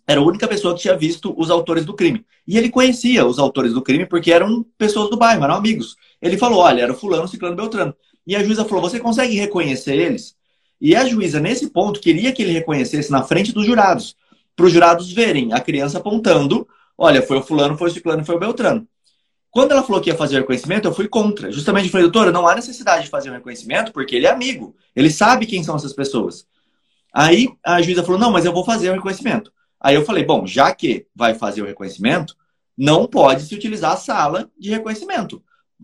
era 0.06 0.20
a 0.20 0.24
única 0.24 0.48
pessoa 0.48 0.76
que 0.76 0.82
tinha 0.82 0.98
visto 0.98 1.34
os 1.38 1.50
autores 1.50 1.86
do 1.86 1.94
crime. 1.94 2.26
E 2.46 2.58
ele 2.58 2.70
conhecia 2.70 3.26
os 3.26 3.40
autores 3.40 3.74
do 3.74 3.82
crime 3.82 4.06
porque 4.06 4.32
eram 4.32 4.66
pessoas 4.78 5.10
do 5.10 5.16
bairro, 5.16 5.44
eram 5.44 5.56
amigos. 5.56 5.96
Ele 6.22 6.38
falou: 6.38 6.60
olha, 6.60 6.82
era 6.82 6.92
o 6.92 6.96
fulano, 6.96 7.28
ciclano, 7.28 7.56
beltrano. 7.56 7.96
E 8.28 8.36
a 8.36 8.44
juíza 8.44 8.66
falou: 8.66 8.82
você 8.82 9.00
consegue 9.00 9.36
reconhecer 9.36 9.96
eles? 9.96 10.36
E 10.84 10.98
a 10.98 11.06
juíza, 11.06 11.40
nesse 11.40 11.70
ponto, 11.70 12.02
queria 12.02 12.34
que 12.34 12.42
ele 12.42 12.52
reconhecesse 12.52 13.10
na 13.10 13.24
frente 13.24 13.54
dos 13.54 13.66
jurados, 13.66 14.18
para 14.54 14.66
os 14.66 14.74
jurados 14.74 15.14
verem 15.14 15.54
a 15.54 15.62
criança 15.62 15.98
apontando: 15.98 16.68
olha, 16.98 17.22
foi 17.22 17.38
o 17.38 17.42
fulano, 17.42 17.78
foi 17.78 17.90
o 17.90 17.94
ciclano, 17.94 18.26
foi 18.26 18.36
o 18.36 18.40
beltrano. 18.40 18.86
Quando 19.50 19.72
ela 19.72 19.82
falou 19.82 20.02
que 20.02 20.10
ia 20.10 20.18
fazer 20.18 20.36
o 20.36 20.40
reconhecimento, 20.40 20.86
eu 20.86 20.94
fui 20.94 21.08
contra. 21.08 21.50
Justamente 21.50 21.88
falei, 21.88 22.08
doutora, 22.08 22.34
não 22.34 22.46
há 22.46 22.54
necessidade 22.54 23.06
de 23.06 23.10
fazer 23.10 23.30
o 23.30 23.34
reconhecimento, 23.34 23.94
porque 23.94 24.14
ele 24.14 24.26
é 24.26 24.30
amigo. 24.30 24.76
Ele 24.94 25.10
sabe 25.10 25.46
quem 25.46 25.64
são 25.64 25.78
essas 25.78 25.94
pessoas. 25.94 26.46
Aí 27.14 27.48
a 27.66 27.82
juíza 27.82 28.04
falou, 28.04 28.20
não, 28.20 28.32
mas 28.32 28.44
eu 28.44 28.52
vou 28.52 28.66
fazer 28.66 28.90
o 28.90 28.94
reconhecimento. 28.94 29.54
Aí 29.80 29.96
eu 29.96 30.04
falei, 30.04 30.26
bom, 30.26 30.46
já 30.46 30.76
que 30.76 31.06
vai 31.16 31.34
fazer 31.34 31.62
o 31.62 31.66
reconhecimento, 31.66 32.36
não 32.78 33.08
pode 33.08 33.44
se 33.44 33.56
utilizar 33.56 33.94
a 33.94 33.98
sala 33.98 34.50
de 34.60 34.70
reconhecimento. 34.70 35.42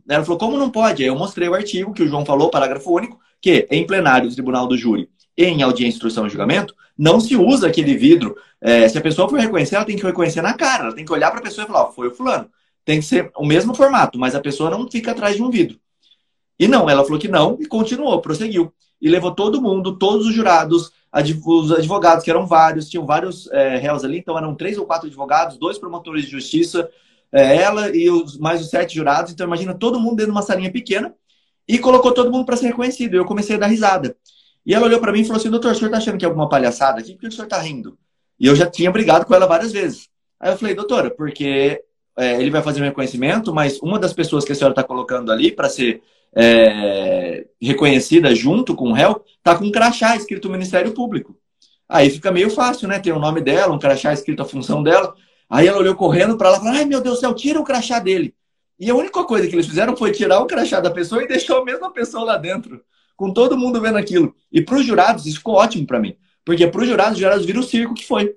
Ela 0.10 0.26
falou, 0.26 0.40
como 0.40 0.58
não 0.58 0.70
pode? 0.70 1.04
Aí 1.04 1.08
eu 1.08 1.16
mostrei 1.16 1.48
o 1.48 1.54
artigo 1.54 1.94
que 1.94 2.04
o 2.04 2.08
João 2.08 2.26
falou, 2.26 2.50
parágrafo 2.50 2.92
único, 2.92 3.18
que 3.42 3.68
em 3.72 3.86
plenário 3.86 4.30
do 4.30 4.34
tribunal 4.34 4.68
do 4.68 4.78
júri 4.78 5.10
em 5.38 5.62
audiência, 5.64 5.96
instrução 5.96 6.28
e 6.28 6.30
julgamento, 6.30 6.76
não 6.98 7.20
se 7.20 7.36
usa 7.36 7.68
aquele 7.68 7.96
vidro. 7.96 8.36
É, 8.60 8.88
se 8.90 8.98
a 8.98 9.02
pessoa 9.02 9.30
for 9.30 9.40
reconhecer, 9.40 9.76
ela 9.76 9.86
tem 9.86 9.96
que 9.96 10.04
reconhecer 10.04 10.42
na 10.42 10.54
cara, 10.54 10.86
ela 10.86 10.96
tem 10.96 11.06
que 11.06 11.14
olhar 11.14 11.32
para 11.32 11.40
a 11.40 11.44
pessoa 11.44 11.64
e 11.64 11.68
falar, 11.68 11.88
oh, 11.88 11.92
foi 11.92 12.10
o 12.10 12.14
fulano. 12.14 12.50
Tem 12.84 13.00
que 13.00 13.06
ser 13.06 13.32
o 13.38 13.46
mesmo 13.46 13.74
formato, 13.74 14.20
mas 14.20 14.36
a 14.36 14.42
pessoa 14.42 14.70
não 14.70 14.90
fica 14.92 15.12
atrás 15.12 15.38
de 15.38 15.42
um 15.42 15.50
vidro. 15.50 15.80
E 16.60 16.68
não, 16.68 16.90
ela 16.90 17.06
falou 17.06 17.18
que 17.18 17.30
não 17.30 17.58
e 17.62 17.66
continuou, 17.66 18.20
prosseguiu. 18.22 18.74
E 19.02 19.08
levou 19.08 19.32
todo 19.34 19.62
mundo, 19.62 19.98
todos 19.98 20.28
os 20.28 20.36
jurados, 20.36 20.92
os 21.46 21.72
advogados, 21.72 22.26
que 22.26 22.30
eram 22.30 22.46
vários, 22.46 22.90
tinham 22.90 23.06
vários 23.06 23.50
é, 23.52 23.78
réus 23.78 24.04
ali, 24.04 24.18
então 24.18 24.38
eram 24.38 24.54
três 24.54 24.78
ou 24.78 24.86
quatro 24.86 25.08
advogados, 25.08 25.58
dois 25.58 25.78
promotores 25.78 26.26
de 26.26 26.32
justiça, 26.32 26.90
é, 27.32 27.56
ela 27.56 27.96
e 27.96 28.10
os, 28.10 28.38
mais 28.38 28.60
os 28.60 28.70
sete 28.70 28.96
jurados. 28.96 29.32
Então 29.32 29.48
imagina 29.48 29.74
todo 29.74 30.00
mundo 30.02 30.18
dentro 30.18 30.34
de 30.34 30.38
uma 30.38 30.42
salinha 30.42 30.70
pequena 30.70 31.16
e 31.70 31.78
colocou 31.78 32.12
todo 32.12 32.32
mundo 32.32 32.46
para 32.46 32.58
ser 32.58 32.66
reconhecido. 32.66 33.14
Eu 33.14 33.26
comecei 33.26 33.56
a 33.56 33.60
dar 33.60 33.68
risada. 33.68 34.18
E 34.66 34.74
ela 34.74 34.88
olhou 34.88 35.00
para 35.00 35.12
mim 35.12 35.22
e 35.22 35.24
falou 35.24 35.40
assim: 35.40 35.52
doutor, 35.52 35.72
o 35.72 35.76
senhor 35.76 35.90
está 35.90 36.00
achando 36.00 36.18
que 36.18 36.26
é 36.26 36.28
alguma 36.28 36.50
palhaçada 36.50 37.00
aqui? 37.00 37.14
Por 37.14 37.22
que 37.22 37.28
o 37.28 37.32
senhor 37.32 37.44
está 37.44 37.60
rindo? 37.60 37.96
E 38.40 38.48
eu 38.48 38.56
já 38.56 38.66
tinha 38.66 38.90
brigado 38.90 39.26
com 39.26 39.36
ela 39.36 39.46
várias 39.46 39.72
vezes. 39.72 40.10
Aí 40.40 40.52
eu 40.52 40.58
falei, 40.58 40.74
doutora, 40.74 41.12
porque 41.12 41.80
é, 42.18 42.42
ele 42.42 42.50
vai 42.50 42.64
fazer 42.64 42.82
um 42.82 42.86
reconhecimento, 42.86 43.54
mas 43.54 43.80
uma 43.82 44.00
das 44.00 44.14
pessoas 44.14 44.46
que 44.46 44.52
a 44.52 44.56
senhora 44.56 44.72
está 44.72 44.84
colocando 44.84 45.32
ali 45.32 45.52
para 45.52 45.70
ser 45.70 46.02
é, 46.36 47.46
reconhecida 47.62 48.34
junto 48.34 48.76
com 48.76 48.90
o 48.90 48.94
réu 48.94 49.24
está 49.38 49.56
com 49.56 49.66
um 49.66 49.72
crachá 49.72 50.16
escrito 50.16 50.50
Ministério 50.50 50.94
Público. 50.94 51.38
Aí 51.88 52.10
fica 52.10 52.32
meio 52.32 52.50
fácil, 52.50 52.88
né? 52.88 53.00
Tem 53.00 53.14
o 53.14 53.20
nome 53.20 53.42
dela, 53.42 53.74
um 53.74 53.80
crachá 53.80 54.12
escrito 54.12 54.42
a 54.42 54.46
função 54.46 54.82
dela. 54.82 55.14
Aí 55.50 55.68
ela 55.68 55.78
olhou 55.78 55.96
correndo 55.96 56.36
para 56.36 56.50
lá 56.50 56.58
e 56.58 56.60
falou: 56.60 56.74
ai 56.74 56.86
meu 56.86 57.02
Deus 57.02 57.18
do 57.18 57.20
céu, 57.20 57.34
tira 57.36 57.60
o 57.60 57.64
crachá 57.64 58.00
dele. 58.00 58.34
E 58.80 58.90
a 58.90 58.96
única 58.96 59.24
coisa 59.26 59.48
que 59.48 59.56
eles 59.56 59.68
fizeram 59.68 59.96
foi 59.96 60.12
tirar 60.12 60.40
o 60.40 60.46
crachá 60.46 60.80
da 60.80 60.90
pessoa 60.90 61.22
e 61.22 61.28
deixou 61.28 61.58
a 61.58 61.66
mesma 61.66 61.92
pessoa 61.92 62.24
lá 62.24 62.38
dentro, 62.38 62.82
com 63.16 63.34
todo 63.34 63.58
mundo 63.58 63.82
vendo 63.82 63.98
aquilo. 63.98 64.34
E 64.52 64.62
para 64.62 64.78
os 64.78 64.86
jurados, 64.86 65.26
isso 65.26 65.38
ficou 65.38 65.56
ótimo 65.56 65.86
para 65.86 66.00
mim. 66.00 66.16
Porque 66.46 66.66
para 66.66 66.82
os 66.82 66.88
jurados, 66.88 67.14
os 67.14 67.20
jurados 67.20 67.46
viram 67.46 67.60
o 67.60 67.64
circo 67.64 67.94
que 67.94 68.06
foi. 68.06 68.34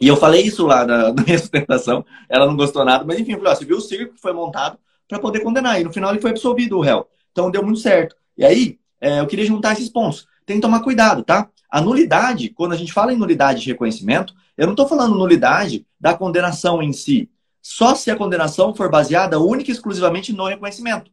E 0.00 0.06
eu 0.06 0.16
falei 0.16 0.42
isso 0.42 0.64
lá 0.66 0.86
na, 0.86 1.12
na 1.12 1.22
minha 1.22 1.38
sustentação, 1.38 2.04
ela 2.28 2.46
não 2.46 2.56
gostou 2.56 2.84
nada, 2.84 3.04
mas 3.04 3.18
enfim, 3.18 3.32
eu 3.32 3.38
falei, 3.38 3.52
ó, 3.52 3.56
você 3.56 3.64
viu 3.64 3.76
o 3.78 3.80
circo 3.80 4.14
que 4.14 4.20
foi 4.20 4.32
montado 4.32 4.78
para 5.08 5.18
poder 5.18 5.40
condenar. 5.40 5.80
E 5.80 5.84
no 5.84 5.92
final 5.92 6.10
ele 6.10 6.20
foi 6.20 6.30
absolvido, 6.30 6.78
o 6.78 6.80
réu. 6.80 7.08
Então 7.32 7.50
deu 7.50 7.62
muito 7.62 7.80
certo. 7.80 8.14
E 8.38 8.44
aí, 8.44 8.78
é, 9.00 9.20
eu 9.20 9.26
queria 9.26 9.44
juntar 9.44 9.72
esses 9.72 9.88
pontos. 9.88 10.26
Tem 10.46 10.56
que 10.56 10.62
tomar 10.62 10.80
cuidado, 10.80 11.24
tá? 11.24 11.50
A 11.70 11.80
nulidade, 11.80 12.48
quando 12.50 12.72
a 12.72 12.76
gente 12.76 12.92
fala 12.92 13.12
em 13.12 13.16
nulidade 13.16 13.60
de 13.60 13.68
reconhecimento, 13.68 14.34
eu 14.56 14.66
não 14.66 14.72
estou 14.72 14.88
falando 14.88 15.14
nulidade 15.14 15.86
da 15.98 16.14
condenação 16.14 16.82
em 16.82 16.92
si. 16.92 17.30
Só 17.72 17.94
se 17.94 18.10
a 18.10 18.16
condenação 18.16 18.74
for 18.74 18.90
baseada 18.90 19.38
única 19.38 19.70
e 19.70 19.72
exclusivamente 19.72 20.32
no 20.32 20.48
reconhecimento. 20.48 21.08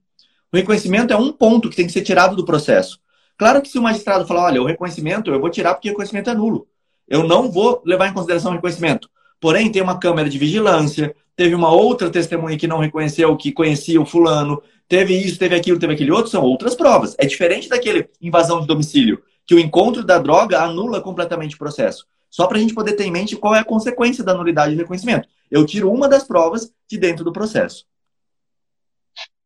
O 0.51 0.57
reconhecimento 0.57 1.13
é 1.13 1.15
um 1.15 1.31
ponto 1.31 1.69
que 1.69 1.75
tem 1.75 1.85
que 1.85 1.93
ser 1.93 2.01
tirado 2.01 2.35
do 2.35 2.43
processo. 2.43 2.99
Claro 3.37 3.61
que 3.61 3.69
se 3.69 3.77
o 3.77 3.81
magistrado 3.83 4.25
falar, 4.25 4.45
olha, 4.45 4.63
o 4.63 4.65
reconhecimento 4.65 5.29
eu 5.29 5.39
vou 5.39 5.51
tirar 5.51 5.75
porque 5.75 5.87
o 5.87 5.91
reconhecimento 5.91 6.31
é 6.31 6.33
nulo. 6.33 6.67
Eu 7.07 7.27
não 7.27 7.51
vou 7.51 7.83
levar 7.85 8.07
em 8.07 8.13
consideração 8.13 8.51
o 8.51 8.55
reconhecimento. 8.55 9.07
Porém, 9.39 9.71
tem 9.71 9.83
uma 9.83 9.99
câmera 9.99 10.27
de 10.27 10.39
vigilância, 10.39 11.15
teve 11.35 11.53
uma 11.53 11.69
outra 11.69 12.09
testemunha 12.09 12.57
que 12.57 12.65
não 12.65 12.79
reconheceu 12.79 13.37
que 13.37 13.51
conhecia 13.51 14.01
o 14.01 14.05
fulano, 14.05 14.59
teve 14.89 15.15
isso, 15.15 15.37
teve 15.37 15.53
aquilo, 15.53 15.77
teve 15.77 15.93
aquele 15.93 16.11
outro, 16.11 16.31
são 16.31 16.41
outras 16.41 16.73
provas. 16.73 17.13
É 17.19 17.27
diferente 17.27 17.69
daquele 17.69 18.09
invasão 18.19 18.61
de 18.61 18.65
domicílio, 18.65 19.21
que 19.45 19.53
o 19.53 19.59
encontro 19.59 20.03
da 20.03 20.17
droga 20.17 20.59
anula 20.59 21.01
completamente 21.01 21.53
o 21.53 21.59
processo. 21.59 22.07
Só 22.31 22.47
para 22.47 22.57
a 22.57 22.59
gente 22.59 22.73
poder 22.73 22.93
ter 22.93 23.03
em 23.03 23.11
mente 23.11 23.35
qual 23.35 23.55
é 23.55 23.59
a 23.59 23.63
consequência 23.63 24.23
da 24.23 24.33
nulidade 24.33 24.73
de 24.73 24.81
reconhecimento. 24.81 25.29
Eu 25.49 25.65
tiro 25.65 25.91
uma 25.91 26.07
das 26.07 26.23
provas 26.23 26.71
de 26.89 26.97
dentro 26.97 27.23
do 27.23 27.31
processo. 27.31 27.85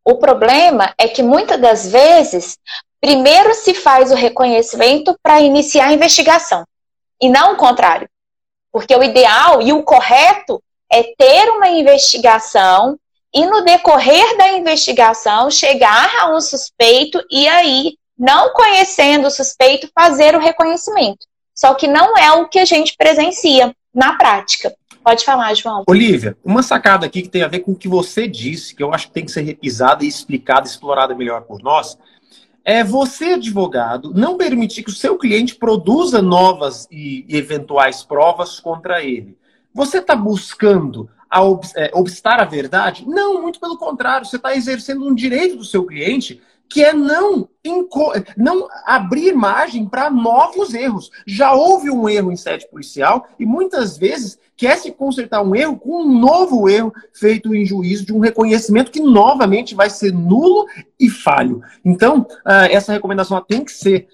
O 0.04 0.18
problema 0.18 0.94
é 0.98 1.08
que 1.08 1.22
muitas 1.22 1.60
das 1.60 1.92
vezes, 1.92 2.58
primeiro 3.00 3.54
se 3.54 3.74
faz 3.74 4.12
o 4.12 4.16
reconhecimento 4.16 5.16
para 5.22 5.42
iniciar 5.42 5.90
a 5.90 5.94
investigação, 5.94 6.66
e 7.22 7.30
não 7.30 7.54
o 7.54 7.58
contrário. 7.58 8.10
Porque 8.72 8.96
o 8.96 9.04
ideal 9.04 9.62
e 9.62 9.72
o 9.74 9.84
correto 9.84 10.62
é 10.92 11.04
ter 11.04 11.50
uma 11.52 11.70
investigação 11.70 12.98
e, 13.34 13.46
no 13.46 13.64
decorrer 13.64 14.38
da 14.38 14.52
investigação, 14.54 15.52
chegar 15.52 16.10
a 16.20 16.36
um 16.36 16.42
suspeito 16.42 17.24
e 17.30 17.48
aí, 17.48 17.96
não 18.18 18.54
conhecendo 18.54 19.28
o 19.28 19.32
suspeito, 19.32 19.90
fazer 19.94 20.36
o 20.36 20.40
reconhecimento. 20.40 21.26
Só 21.54 21.74
que 21.76 21.88
não 21.88 22.18
é 22.18 22.32
o 22.32 22.50
que 22.50 22.60
a 22.60 22.66
gente 22.66 22.96
presencia 22.98 23.76
na 23.94 24.18
prática. 24.18 24.76
Pode 25.04 25.26
falar, 25.26 25.54
João. 25.56 25.84
Olivia, 25.88 26.38
uma 26.44 26.62
sacada 26.62 27.06
aqui 27.06 27.24
que 27.24 27.30
tem 27.30 27.42
a 27.42 27.48
ver 27.48 27.60
com 27.60 27.72
o 27.72 27.76
que 27.76 27.88
você 27.88 28.28
disse, 28.28 28.76
que 28.76 28.84
eu 28.84 28.94
acho 28.94 29.08
que 29.08 29.14
tem 29.14 29.26
que 29.26 29.32
ser 29.32 29.42
repisada 29.42 30.04
e 30.06 30.08
explicada, 30.08 30.68
explorada 30.68 31.16
melhor 31.16 31.42
por 31.42 31.62
nós, 31.62 31.98
é 32.64 32.84
você, 32.84 33.34
advogado, 33.34 34.14
não 34.14 34.38
permitir 34.38 34.84
que 34.84 34.92
o 34.92 34.96
seu 34.96 35.18
cliente 35.18 35.56
produza 35.56 36.22
novas 36.22 36.88
e 36.92 37.26
eventuais 37.28 38.04
provas 38.04 38.60
contra 38.60 39.04
ele. 39.04 39.36
Você 39.74 39.98
está 39.98 40.16
buscando 40.16 41.10
a 41.30 41.40
é, 41.76 41.92
obstar 41.94 42.40
a 42.40 42.46
verdade? 42.46 43.04
Não, 43.08 43.42
muito 43.42 43.60
pelo 43.60 43.78
contrário. 43.78 44.28
Você 44.28 44.36
está 44.36 44.56
exercendo 44.56 45.08
um 45.08 45.16
direito 45.16 45.56
do 45.56 45.64
seu 45.64 45.86
cliente 45.86 46.42
que 46.72 46.82
é 46.82 46.94
não, 46.94 47.50
não 48.38 48.68
abrir 48.86 49.34
margem 49.34 49.86
para 49.86 50.10
novos 50.10 50.74
erros. 50.74 51.12
Já 51.28 51.52
houve 51.54 51.92
um 51.92 52.08
erro 52.08 52.32
em 52.32 52.36
sede 52.38 52.66
policial 52.70 53.28
e 53.38 53.46
muitas 53.46 53.98
vezes 53.98 54.40
quer 54.56 54.78
se 54.78 54.90
consertar 54.90 55.42
um 55.42 55.54
erro 55.54 55.78
com 55.78 56.04
um 56.04 56.20
novo 56.20 56.70
erro 56.70 56.94
feito 57.14 57.54
em 57.54 57.66
juízo 57.66 58.06
de 58.06 58.14
um 58.14 58.20
reconhecimento 58.20 58.90
que 58.90 59.02
novamente 59.02 59.76
vai 59.76 59.90
ser 59.90 60.14
nulo 60.14 60.66
e 60.98 61.10
falho. 61.10 61.62
Então, 61.84 62.26
ah, 62.46 62.68
essa 62.68 62.94
recomendação 62.94 63.44
tem 63.46 63.66
que 63.66 63.72
ser 63.74 64.08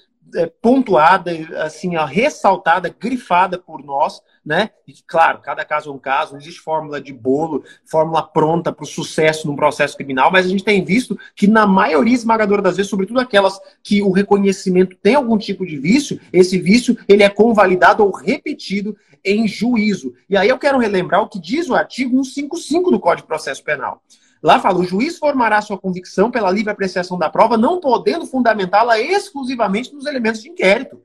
pontuada, 0.61 1.31
assim, 1.63 1.91
ressaltada, 1.95 2.93
grifada 2.99 3.57
por 3.57 3.83
nós, 3.83 4.21
né? 4.45 4.69
E 4.87 4.93
claro, 5.05 5.39
cada 5.39 5.65
caso 5.65 5.89
é 5.89 5.93
um 5.93 5.97
caso, 5.97 6.33
não 6.33 6.39
existe 6.39 6.61
fórmula 6.61 7.01
de 7.01 7.11
bolo, 7.13 7.63
fórmula 7.85 8.23
pronta 8.23 8.71
para 8.71 8.83
o 8.83 8.87
sucesso 8.87 9.47
num 9.47 9.55
processo 9.55 9.95
criminal, 9.95 10.31
mas 10.31 10.45
a 10.45 10.49
gente 10.49 10.63
tem 10.63 10.83
visto 10.83 11.17
que 11.35 11.47
na 11.47 11.67
maioria 11.67 12.13
esmagadora 12.13 12.61
das 12.61 12.77
vezes, 12.77 12.89
sobretudo 12.89 13.19
aquelas 13.19 13.59
que 13.83 14.01
o 14.01 14.11
reconhecimento 14.11 14.95
tem 14.95 15.15
algum 15.15 15.37
tipo 15.37 15.65
de 15.65 15.77
vício, 15.77 16.19
esse 16.31 16.57
vício 16.57 16.97
ele 17.07 17.23
é 17.23 17.29
convalidado 17.29 18.03
ou 18.03 18.11
repetido 18.11 18.95
em 19.23 19.47
juízo. 19.47 20.13
E 20.29 20.37
aí 20.37 20.47
eu 20.47 20.57
quero 20.57 20.77
relembrar 20.77 21.21
o 21.21 21.29
que 21.29 21.39
diz 21.39 21.69
o 21.69 21.75
artigo 21.75 22.23
155 22.23 22.91
do 22.91 22.99
Código 22.99 23.23
de 23.23 23.27
Processo 23.27 23.63
Penal. 23.63 24.01
Lá 24.41 24.59
fala: 24.59 24.79
o 24.79 24.85
juiz 24.85 25.17
formará 25.17 25.61
sua 25.61 25.77
convicção 25.77 26.29
pela 26.29 26.51
livre 26.51 26.71
apreciação 26.71 27.17
da 27.17 27.29
prova, 27.29 27.57
não 27.57 27.79
podendo 27.79 28.25
fundamentá-la 28.25 28.99
exclusivamente 28.99 29.93
nos 29.93 30.05
elementos 30.05 30.41
de 30.41 30.49
inquérito. 30.49 31.01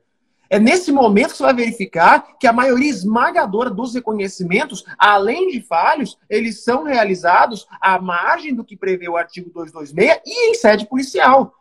É 0.53 0.59
nesse 0.59 0.93
momento 0.93 1.31
que 1.31 1.39
você 1.39 1.45
vai 1.45 1.55
verificar 1.55 2.37
que 2.39 2.47
a 2.47 2.53
maioria 2.53 2.91
esmagadora 2.91 3.71
dos 3.71 3.95
reconhecimentos, 3.95 4.85
além 4.99 5.49
de 5.49 5.63
falhos, 5.63 6.19
eles 6.29 6.63
são 6.63 6.85
realizados 6.85 7.67
à 7.81 7.99
margem 7.99 8.55
do 8.55 8.63
que 8.63 8.77
prevê 8.77 9.09
o 9.09 9.17
artigo 9.17 9.49
226 9.49 10.21
e 10.27 10.51
em 10.51 10.55
sede 10.55 10.87
policial. 10.87 11.55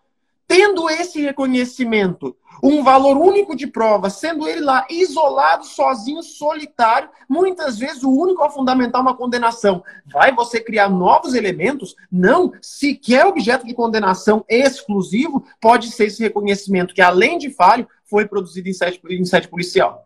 Tendo 0.51 0.89
esse 0.89 1.21
reconhecimento 1.21 2.35
um 2.61 2.83
valor 2.83 3.17
único 3.17 3.55
de 3.55 3.65
prova, 3.65 4.09
sendo 4.09 4.47
ele 4.47 4.59
lá 4.59 4.85
isolado, 4.89 5.65
sozinho, 5.65 6.21
solitário, 6.21 7.09
muitas 7.27 7.79
vezes 7.79 8.03
o 8.03 8.11
único 8.11 8.43
a 8.43 8.49
fundamentar 8.49 9.01
uma 9.01 9.15
condenação. 9.15 9.81
Vai 10.11 10.35
você 10.35 10.59
criar 10.59 10.89
novos 10.89 11.33
elementos? 11.33 11.95
Não. 12.11 12.51
Sequer 12.61 13.25
objeto 13.25 13.65
de 13.65 13.73
condenação 13.73 14.43
exclusivo 14.47 15.43
pode 15.59 15.89
ser 15.89 16.07
esse 16.07 16.21
reconhecimento 16.21 16.93
que, 16.93 17.01
além 17.01 17.37
de 17.37 17.49
falho, 17.49 17.87
foi 18.03 18.27
produzido 18.27 18.67
em 18.67 18.73
sede, 18.73 18.99
em 19.09 19.25
sede 19.25 19.47
policial. 19.47 20.05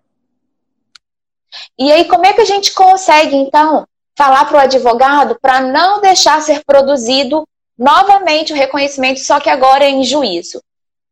E 1.77 1.91
aí, 1.91 2.05
como 2.05 2.25
é 2.25 2.33
que 2.33 2.41
a 2.41 2.45
gente 2.45 2.73
consegue, 2.73 3.35
então, 3.35 3.87
falar 4.15 4.45
para 4.45 4.57
o 4.57 4.61
advogado 4.61 5.37
para 5.41 5.59
não 5.59 5.99
deixar 5.99 6.41
ser 6.41 6.63
produzido 6.63 7.47
novamente 7.77 8.53
o 8.53 8.55
reconhecimento, 8.55 9.19
só 9.19 9.39
que 9.39 9.49
agora 9.49 9.83
é 9.83 9.89
em 9.89 10.03
juízo? 10.03 10.61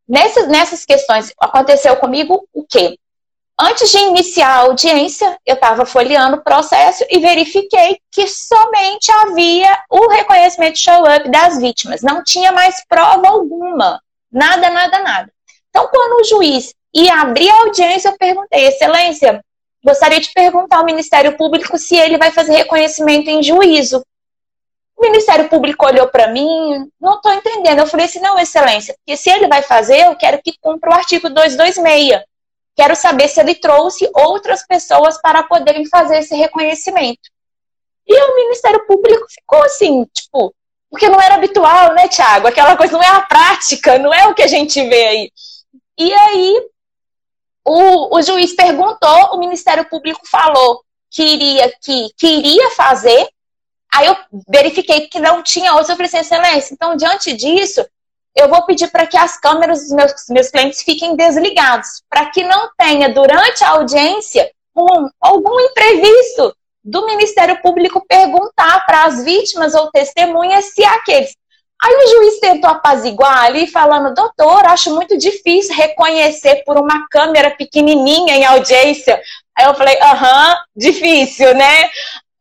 Nessas, 0.08 0.48
nessas 0.48 0.84
questões, 0.84 1.32
aconteceu 1.40 1.96
comigo 1.96 2.46
o 2.52 2.64
quê? 2.64 2.98
Antes 3.58 3.90
de 3.90 3.98
iniciar 3.98 4.48
a 4.48 4.60
audiência, 4.62 5.38
eu 5.46 5.54
estava 5.54 5.86
folheando 5.86 6.38
o 6.38 6.42
processo 6.42 7.04
e 7.08 7.20
verifiquei 7.20 7.98
que 8.10 8.26
somente 8.26 9.12
havia 9.12 9.78
o 9.88 10.08
reconhecimento 10.08 10.76
show-up 10.78 11.30
das 11.30 11.58
vítimas. 11.58 12.02
Não 12.02 12.24
tinha 12.24 12.50
mais 12.50 12.84
prova 12.88 13.28
alguma. 13.28 14.00
Nada, 14.30 14.70
nada, 14.70 14.98
nada. 14.98 15.32
Então, 15.70 15.88
quando 15.88 16.20
o 16.20 16.24
juiz 16.24 16.74
ia 16.92 17.20
abrir 17.20 17.48
a 17.48 17.60
audiência, 17.60 18.08
eu 18.08 18.18
perguntei, 18.18 18.66
Excelência, 18.66 19.40
gostaria 19.84 20.18
de 20.18 20.32
perguntar 20.32 20.78
ao 20.78 20.84
Ministério 20.84 21.36
Público 21.36 21.78
se 21.78 21.96
ele 21.96 22.18
vai 22.18 22.32
fazer 22.32 22.54
reconhecimento 22.54 23.28
em 23.28 23.40
juízo. 23.40 24.04
Ministério 25.04 25.48
Público 25.48 25.86
olhou 25.86 26.08
para 26.08 26.28
mim, 26.28 26.90
não 27.00 27.14
estou 27.14 27.32
entendendo. 27.32 27.78
Eu 27.78 27.86
falei 27.86 28.06
assim, 28.06 28.20
não, 28.20 28.38
excelência, 28.38 28.94
porque 28.94 29.16
se 29.16 29.30
ele 29.30 29.46
vai 29.48 29.62
fazer, 29.62 30.06
eu 30.06 30.16
quero 30.16 30.40
que 30.42 30.56
cumpra 30.60 30.90
o 30.90 30.94
artigo 30.94 31.30
226. 31.30 32.22
Quero 32.76 32.96
saber 32.96 33.28
se 33.28 33.40
ele 33.40 33.54
trouxe 33.54 34.10
outras 34.14 34.66
pessoas 34.66 35.20
para 35.20 35.44
poderem 35.44 35.86
fazer 35.86 36.18
esse 36.18 36.34
reconhecimento. 36.34 37.30
E 38.06 38.14
o 38.14 38.34
Ministério 38.36 38.84
Público 38.86 39.24
ficou 39.30 39.62
assim, 39.62 40.04
tipo, 40.12 40.54
porque 40.90 41.08
não 41.08 41.20
era 41.20 41.36
habitual, 41.36 41.94
né, 41.94 42.08
Tiago? 42.08 42.46
Aquela 42.46 42.76
coisa 42.76 42.92
não 42.92 43.02
é 43.02 43.08
a 43.08 43.22
prática, 43.22 43.98
não 43.98 44.12
é 44.12 44.26
o 44.26 44.34
que 44.34 44.42
a 44.42 44.46
gente 44.46 44.80
vê 44.88 45.06
aí. 45.06 45.32
E 45.98 46.12
aí, 46.12 46.68
o, 47.64 48.16
o 48.16 48.22
juiz 48.22 48.54
perguntou, 48.54 49.34
o 49.34 49.38
Ministério 49.38 49.88
Público 49.88 50.20
falou 50.26 50.82
que 51.10 51.22
iria, 51.22 51.72
que, 51.80 52.08
que 52.16 52.26
iria 52.26 52.70
fazer, 52.72 53.26
Aí 53.94 54.06
eu 54.06 54.16
verifiquei 54.48 55.06
que 55.06 55.20
não 55.20 55.42
tinha 55.42 55.72
outros, 55.72 55.88
eu 55.88 55.96
falei 55.96 56.08
assim, 56.08 56.18
excelência, 56.18 56.74
então 56.74 56.96
diante 56.96 57.32
disso, 57.32 57.86
eu 58.34 58.48
vou 58.48 58.66
pedir 58.66 58.90
para 58.90 59.06
que 59.06 59.16
as 59.16 59.38
câmeras 59.38 59.82
dos 59.82 59.92
meus, 59.92 60.12
meus 60.30 60.50
clientes 60.50 60.82
fiquem 60.82 61.14
desligados, 61.14 62.02
para 62.10 62.26
que 62.26 62.42
não 62.42 62.70
tenha, 62.76 63.08
durante 63.08 63.62
a 63.62 63.70
audiência, 63.70 64.50
um, 64.76 65.08
algum 65.20 65.60
imprevisto 65.60 66.52
do 66.82 67.06
Ministério 67.06 67.62
Público 67.62 68.04
perguntar 68.06 68.84
para 68.84 69.04
as 69.04 69.24
vítimas 69.24 69.74
ou 69.74 69.90
testemunhas 69.92 70.74
se 70.74 70.84
aqueles. 70.84 71.34
Aí 71.80 71.94
o 71.94 72.08
juiz 72.08 72.40
tentou 72.40 72.70
apaziguar 72.70 73.44
ali, 73.44 73.66
falando, 73.66 74.14
doutor, 74.14 74.64
acho 74.66 74.94
muito 74.94 75.16
difícil 75.16 75.74
reconhecer 75.74 76.64
por 76.64 76.76
uma 76.76 77.06
câmera 77.08 77.50
pequenininha 77.50 78.34
em 78.36 78.44
audiência. 78.44 79.20
Aí 79.56 79.66
eu 79.66 79.74
falei, 79.74 79.96
aham, 80.00 80.56
difícil, 80.74 81.54
né? 81.54 81.88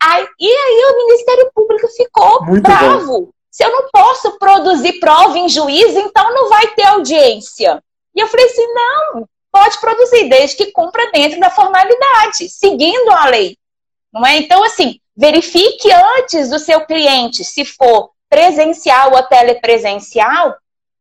Aí, 0.06 0.28
e 0.38 0.48
aí 0.48 0.92
o 0.92 0.98
Ministério 0.98 1.52
Público 1.56 1.88
ficou 1.88 2.44
Muito 2.44 2.64
bravo. 2.64 3.22
Bom. 3.22 3.30
Se 3.50 3.64
eu 3.64 3.72
não 3.72 3.90
posso 3.92 4.38
produzir 4.38 5.00
prova 5.00 5.38
em 5.38 5.48
juízo, 5.48 6.00
então 6.00 6.34
não 6.34 6.50
vai 6.50 6.68
ter 6.76 6.86
audiência. 6.88 7.82
E 8.16 8.20
eu 8.20 8.28
falei 8.28 8.48
assim, 8.48 8.66
não, 8.74 9.28
pode 9.52 9.80
produzir, 9.80 10.28
desde 10.28 10.58
que 10.58 10.72
cumpra 10.72 11.10
dentro 11.12 11.40
da 11.40 11.52
formalidade, 11.52 12.50
seguindo 12.50 13.12
a 13.12 13.28
lei. 13.28 13.56
Não 14.12 14.26
é? 14.26 14.38
Então, 14.38 14.64
assim, 14.64 15.00
verifique 15.16 15.92
antes 15.92 16.50
do 16.50 16.60
seu 16.60 16.82
cliente, 16.82 17.44
se 17.44 17.64
for 17.64 18.10
presencial 18.30 19.14
ou 19.14 19.24
telepresencial, 19.24 20.56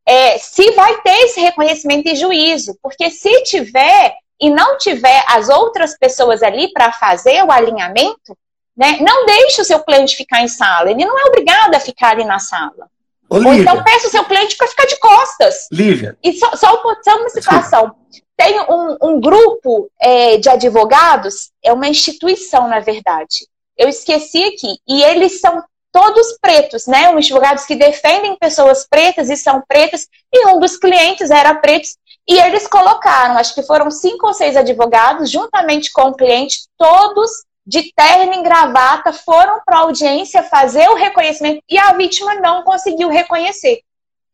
é, 0.05 0.37
se 0.37 0.71
vai 0.71 1.01
ter 1.01 1.23
esse 1.23 1.41
reconhecimento 1.41 2.07
e 2.07 2.15
juízo. 2.15 2.77
Porque 2.81 3.09
se 3.09 3.43
tiver 3.43 4.15
e 4.39 4.49
não 4.49 4.77
tiver 4.77 5.23
as 5.27 5.49
outras 5.49 5.97
pessoas 5.97 6.43
ali 6.43 6.71
para 6.71 6.91
fazer 6.91 7.43
o 7.43 7.51
alinhamento, 7.51 8.37
né, 8.75 8.97
não 9.01 9.25
deixe 9.25 9.61
o 9.61 9.65
seu 9.65 9.79
cliente 9.79 10.15
ficar 10.15 10.41
em 10.41 10.47
sala. 10.47 10.89
Ele 10.89 11.05
não 11.05 11.17
é 11.19 11.23
obrigado 11.25 11.75
a 11.75 11.79
ficar 11.79 12.11
ali 12.11 12.25
na 12.25 12.39
sala. 12.39 12.89
Olivia. 13.29 13.51
Ou 13.51 13.57
então 13.57 13.83
peça 13.83 14.07
o 14.07 14.11
seu 14.11 14.23
cliente 14.25 14.55
para 14.55 14.67
ficar 14.67 14.85
de 14.85 14.99
costas. 14.99 15.67
Lívia. 15.71 16.17
E 16.23 16.33
só, 16.33 16.55
só, 16.55 16.81
só 17.03 17.17
uma 17.17 17.29
situação. 17.29 17.95
Tem 18.35 18.59
um, 18.61 18.97
um 19.01 19.21
grupo 19.21 19.89
é, 19.99 20.37
de 20.37 20.49
advogados, 20.49 21.51
é 21.63 21.71
uma 21.71 21.87
instituição, 21.87 22.67
na 22.67 22.79
verdade. 22.79 23.47
Eu 23.77 23.87
esqueci 23.87 24.43
aqui. 24.43 24.77
E 24.87 25.03
eles 25.03 25.39
são 25.39 25.63
todos 25.91 26.37
pretos, 26.41 26.87
né? 26.87 27.09
Um 27.09 27.17
advogados 27.17 27.65
que 27.65 27.75
defendem 27.75 28.35
pessoas 28.37 28.87
pretas 28.87 29.29
e 29.29 29.37
são 29.37 29.63
pretas. 29.67 30.07
E 30.31 30.47
um 30.47 30.59
dos 30.59 30.77
clientes 30.77 31.29
era 31.29 31.55
preto. 31.55 31.89
E 32.27 32.39
eles 32.39 32.67
colocaram, 32.67 33.37
acho 33.37 33.53
que 33.53 33.63
foram 33.63 33.91
cinco 33.91 34.27
ou 34.27 34.33
seis 34.33 34.55
advogados, 34.55 35.29
juntamente 35.29 35.91
com 35.91 36.03
o 36.03 36.15
cliente, 36.15 36.61
todos 36.77 37.29
de 37.65 37.93
terno 37.93 38.33
e 38.33 38.43
gravata, 38.43 39.13
foram 39.13 39.61
para 39.65 39.77
a 39.77 39.81
audiência 39.81 40.43
fazer 40.43 40.87
o 40.89 40.95
reconhecimento 40.95 41.63
e 41.69 41.77
a 41.77 41.93
vítima 41.93 42.35
não 42.35 42.63
conseguiu 42.63 43.09
reconhecer. 43.09 43.81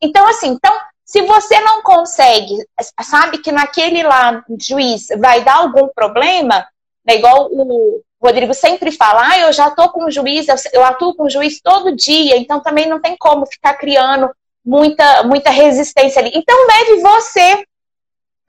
Então, 0.02 0.28
assim, 0.28 0.48
então, 0.48 0.74
se 1.06 1.22
você 1.22 1.60
não 1.60 1.82
consegue, 1.82 2.56
sabe 3.02 3.40
que 3.40 3.52
naquele 3.52 4.04
lá 4.04 4.44
juiz 4.60 5.08
vai 5.20 5.44
dar 5.44 5.58
algum 5.58 5.88
problema, 5.88 6.68
né, 7.06 7.16
igual 7.16 7.50
o 7.52 8.02
Rodrigo 8.22 8.54
sempre 8.54 8.92
fala, 8.92 9.30
ah, 9.30 9.40
eu 9.40 9.54
já 9.54 9.70
estou 9.70 9.90
com 9.90 10.06
o 10.06 10.12
juiz, 10.12 10.48
eu 10.74 10.84
atuo 10.84 11.16
com 11.16 11.24
o 11.24 11.30
juiz 11.30 11.62
todo 11.62 11.96
dia, 11.96 12.38
então 12.38 12.60
também 12.60 12.88
não 12.88 13.00
tem 13.00 13.16
como 13.18 13.46
ficar 13.46 13.76
criando 13.76 14.30
muita, 14.64 15.24
muita 15.24 15.50
resistência 15.50 16.22
ali. 16.22 16.32
Então, 16.34 16.56
leve 16.68 17.02
você 17.02 17.64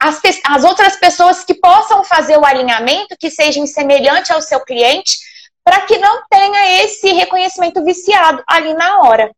as, 0.01 0.19
as 0.43 0.63
outras 0.63 0.95
pessoas 0.95 1.45
que 1.45 1.53
possam 1.53 2.03
fazer 2.03 2.35
o 2.35 2.45
alinhamento, 2.45 3.15
que 3.19 3.29
sejam 3.29 3.67
semelhante 3.67 4.33
ao 4.33 4.41
seu 4.41 4.59
cliente, 4.61 5.19
para 5.63 5.81
que 5.81 5.99
não 5.99 6.23
tenha 6.27 6.83
esse 6.83 7.13
reconhecimento 7.13 7.83
viciado 7.85 8.43
ali 8.47 8.73
na 8.73 9.01
hora. 9.01 9.31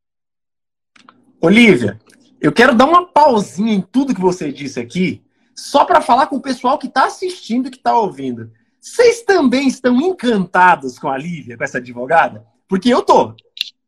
Olivia, 1.41 1.99
eu 2.39 2.53
quero 2.53 2.73
dar 2.73 2.85
uma 2.85 3.05
pausinha 3.05 3.73
em 3.73 3.81
tudo 3.81 4.15
que 4.15 4.21
você 4.21 4.53
disse 4.53 4.79
aqui, 4.79 5.21
só 5.53 5.83
para 5.83 5.99
falar 5.99 6.27
com 6.27 6.37
o 6.37 6.41
pessoal 6.41 6.77
que 6.77 6.87
está 6.87 7.05
assistindo 7.05 7.67
e 7.67 7.71
que 7.71 7.77
está 7.77 7.97
ouvindo. 7.97 8.49
Vocês 8.79 9.21
também 9.23 9.67
estão 9.67 9.99
encantados 9.99 10.97
com 10.97 11.09
a 11.09 11.17
Lívia, 11.17 11.57
com 11.57 11.63
essa 11.63 11.77
advogada? 11.79 12.45
Porque 12.69 12.89
eu 12.89 13.01
tô. 13.01 13.35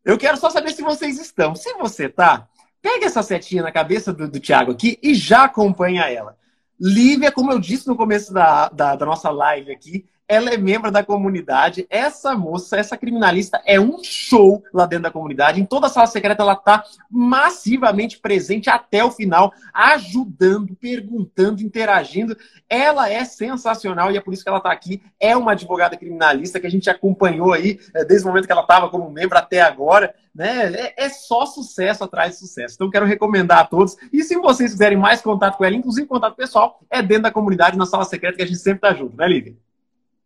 Eu 0.04 0.18
quero 0.18 0.38
só 0.38 0.50
saber 0.50 0.74
se 0.74 0.82
vocês 0.82 1.18
estão. 1.20 1.56
Se 1.56 1.74
você 1.76 2.10
tá, 2.10 2.48
pega 2.82 3.06
essa 3.06 3.24
setinha 3.24 3.64
na 3.64 3.72
cabeça 3.72 4.12
do, 4.12 4.30
do 4.30 4.40
Thiago 4.40 4.74
aqui 4.74 5.00
e 5.02 5.16
já 5.16 5.46
acompanha 5.46 6.04
ela. 6.04 6.38
Lívia, 6.80 7.32
como 7.32 7.52
eu 7.52 7.60
disse 7.60 7.88
no 7.88 7.96
começo 7.96 8.34
da, 8.34 8.70
da, 8.70 8.96
da, 8.96 9.06
nossa 9.06 9.30
live 9.30 9.72
aqui, 9.72 10.06
ela 10.28 10.50
é 10.50 10.58
membro 10.58 10.92
da 10.92 11.04
comunidade. 11.04 11.86
Essa 11.90 12.36
moça, 12.36 12.78
essa 12.78 12.98
criminalista, 12.98 13.62
é 13.66 13.80
um 13.80 14.04
show 14.04 14.64
lá 14.74 14.86
dentro 14.86 15.04
da 15.04 15.12
comunidade. 15.12 15.62
Em 15.62 15.66
toda 15.66 15.88
a 15.88 15.90
sala 15.90 16.08
secreta, 16.08 16.42
ela 16.42 16.54
está 16.54 16.84
massivamente 17.10 18.20
presente 18.20 18.70
até 18.70 19.04
o 19.04 19.12
final, 19.12 19.54
ajudando, 19.74 20.76
perguntando, 20.76 21.62
interagindo. 21.62 22.36
Ela 22.68 23.10
é 23.10 23.24
sensacional 23.24 24.12
e 24.12 24.18
é 24.18 24.22
por 24.22 24.34
isso 24.34 24.44
que 24.44 24.50
ela 24.50 24.58
está 24.58 24.72
aqui. 24.72 25.02
É 25.20 25.38
uma 25.38 25.52
advogada 25.52 25.96
criminalista 25.96 26.60
que 26.60 26.68
a 26.68 26.72
gente 26.72 26.90
acompanhou 26.90 27.54
aí 27.54 27.80
eh, 27.94 28.04
desde 28.04 28.26
o 28.26 28.30
momento 28.30 28.48
que 28.48 28.52
ela 28.52 28.62
estava 28.62 28.90
como 28.90 29.10
membro 29.12 29.38
até 29.38 29.62
agora. 29.62 30.14
Né? 30.34 30.74
É, 30.74 31.06
é, 31.06 31.10
só 31.10 31.46
sucesso 31.46 32.04
atrás 32.04 32.34
de 32.34 32.40
sucesso. 32.40 32.76
Então, 32.76 32.90
quero 32.90 33.06
recomendar 33.06 33.60
a 33.60 33.66
todos. 33.66 33.96
E 34.12 34.22
se 34.24 34.36
vocês 34.36 34.72
quiserem 34.72 34.98
mais 34.98 35.22
contato 35.22 35.56
com 35.56 35.64
ela, 35.64 35.76
inclusive 35.76 36.08
contato 36.08 36.36
pessoal, 36.36 36.82
é 36.90 37.02
dentro 37.02 37.24
da 37.24 37.32
comunidade, 37.32 37.78
na 37.78 37.86
sala 37.86 38.04
secreta, 38.04 38.36
que 38.36 38.44
a 38.44 38.48
gente 38.48 38.60
sempre 38.60 38.86
está 38.86 38.94
junto, 38.94 39.16
né, 39.16 39.28
Lívia? 39.28 39.56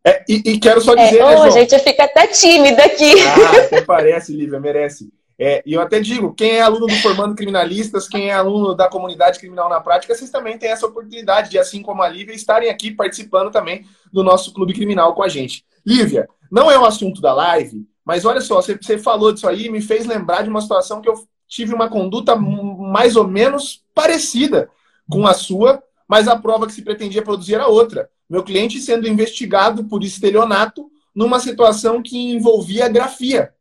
É, 0.05 0.23
e, 0.27 0.41
e, 0.45 0.59
quero 0.59 0.81
só 0.81 0.95
dizer. 0.95 1.19
É, 1.19 1.25
né, 1.25 1.39
oh, 1.39 1.49
gente, 1.51 1.73
eu 1.73 1.79
fico 1.79 2.01
até 2.01 2.27
tímida 2.27 2.83
aqui. 2.83 3.13
Ah, 3.21 3.65
até 3.65 3.81
parece, 3.85 4.33
Lívia, 4.33 4.59
merece. 4.59 5.09
É, 5.41 5.63
e 5.65 5.73
eu 5.73 5.81
até 5.81 6.01
digo, 6.01 6.33
quem 6.33 6.57
é 6.57 6.61
aluno 6.61 6.85
do 6.85 6.95
Formando 6.95 7.33
Criminalistas, 7.33 8.09
quem 8.09 8.29
é 8.29 8.33
aluno 8.33 8.75
da 8.75 8.89
comunidade 8.89 9.39
criminal 9.39 9.69
na 9.69 9.79
prática, 9.79 10.13
vocês 10.13 10.29
também 10.29 10.57
têm 10.57 10.69
essa 10.69 10.85
oportunidade 10.85 11.49
de, 11.49 11.57
assim 11.57 11.81
como 11.81 12.01
a 12.01 12.09
Lívia, 12.09 12.33
estarem 12.33 12.69
aqui 12.69 12.91
participando 12.91 13.49
também 13.49 13.85
do 14.11 14.21
nosso 14.21 14.53
clube 14.53 14.73
criminal 14.73 15.13
com 15.15 15.23
a 15.23 15.29
gente. 15.29 15.63
Lívia, 15.85 16.27
não 16.51 16.69
é 16.69 16.77
o 16.77 16.83
assunto 16.83 17.21
da 17.21 17.33
live, 17.33 17.87
mas 18.03 18.25
olha 18.25 18.41
só, 18.41 18.61
você, 18.61 18.75
você 18.75 18.97
falou 18.97 19.31
disso 19.31 19.47
aí 19.47 19.67
e 19.67 19.71
me 19.71 19.81
fez 19.81 20.05
lembrar 20.05 20.41
de 20.41 20.49
uma 20.49 20.59
situação 20.59 20.99
que 20.99 21.07
eu 21.07 21.15
tive 21.47 21.73
uma 21.73 21.89
conduta 21.89 22.35
mais 22.35 23.15
ou 23.15 23.25
menos 23.25 23.81
parecida 23.95 24.69
com 25.09 25.25
a 25.25 25.33
sua, 25.33 25.81
mas 26.05 26.27
a 26.27 26.37
prova 26.37 26.67
que 26.67 26.73
se 26.73 26.81
pretendia 26.81 27.23
produzir 27.23 27.55
era 27.55 27.67
outra. 27.67 28.09
Meu 28.29 28.43
cliente 28.43 28.79
sendo 28.79 29.07
investigado 29.07 29.83
por 29.85 30.03
estelionato 30.03 30.89
numa 31.15 31.39
situação 31.39 32.01
que 32.01 32.17
envolvia 32.31 32.87
grafia. 32.87 33.53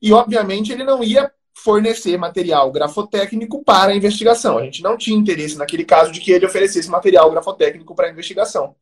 E, 0.00 0.12
obviamente, 0.12 0.72
ele 0.72 0.84
não 0.84 1.02
ia 1.02 1.30
fornecer 1.54 2.16
material 2.16 2.70
grafotécnico 2.70 3.64
para 3.64 3.90
a 3.92 3.96
investigação. 3.96 4.58
A 4.58 4.62
gente 4.62 4.82
não 4.82 4.96
tinha 4.96 5.18
interesse 5.18 5.56
naquele 5.56 5.84
caso 5.84 6.12
de 6.12 6.20
que 6.20 6.30
ele 6.30 6.46
oferecesse 6.46 6.88
material 6.88 7.30
grafotécnico 7.30 7.94
para 7.94 8.06
a 8.06 8.10
investigação. 8.10 8.76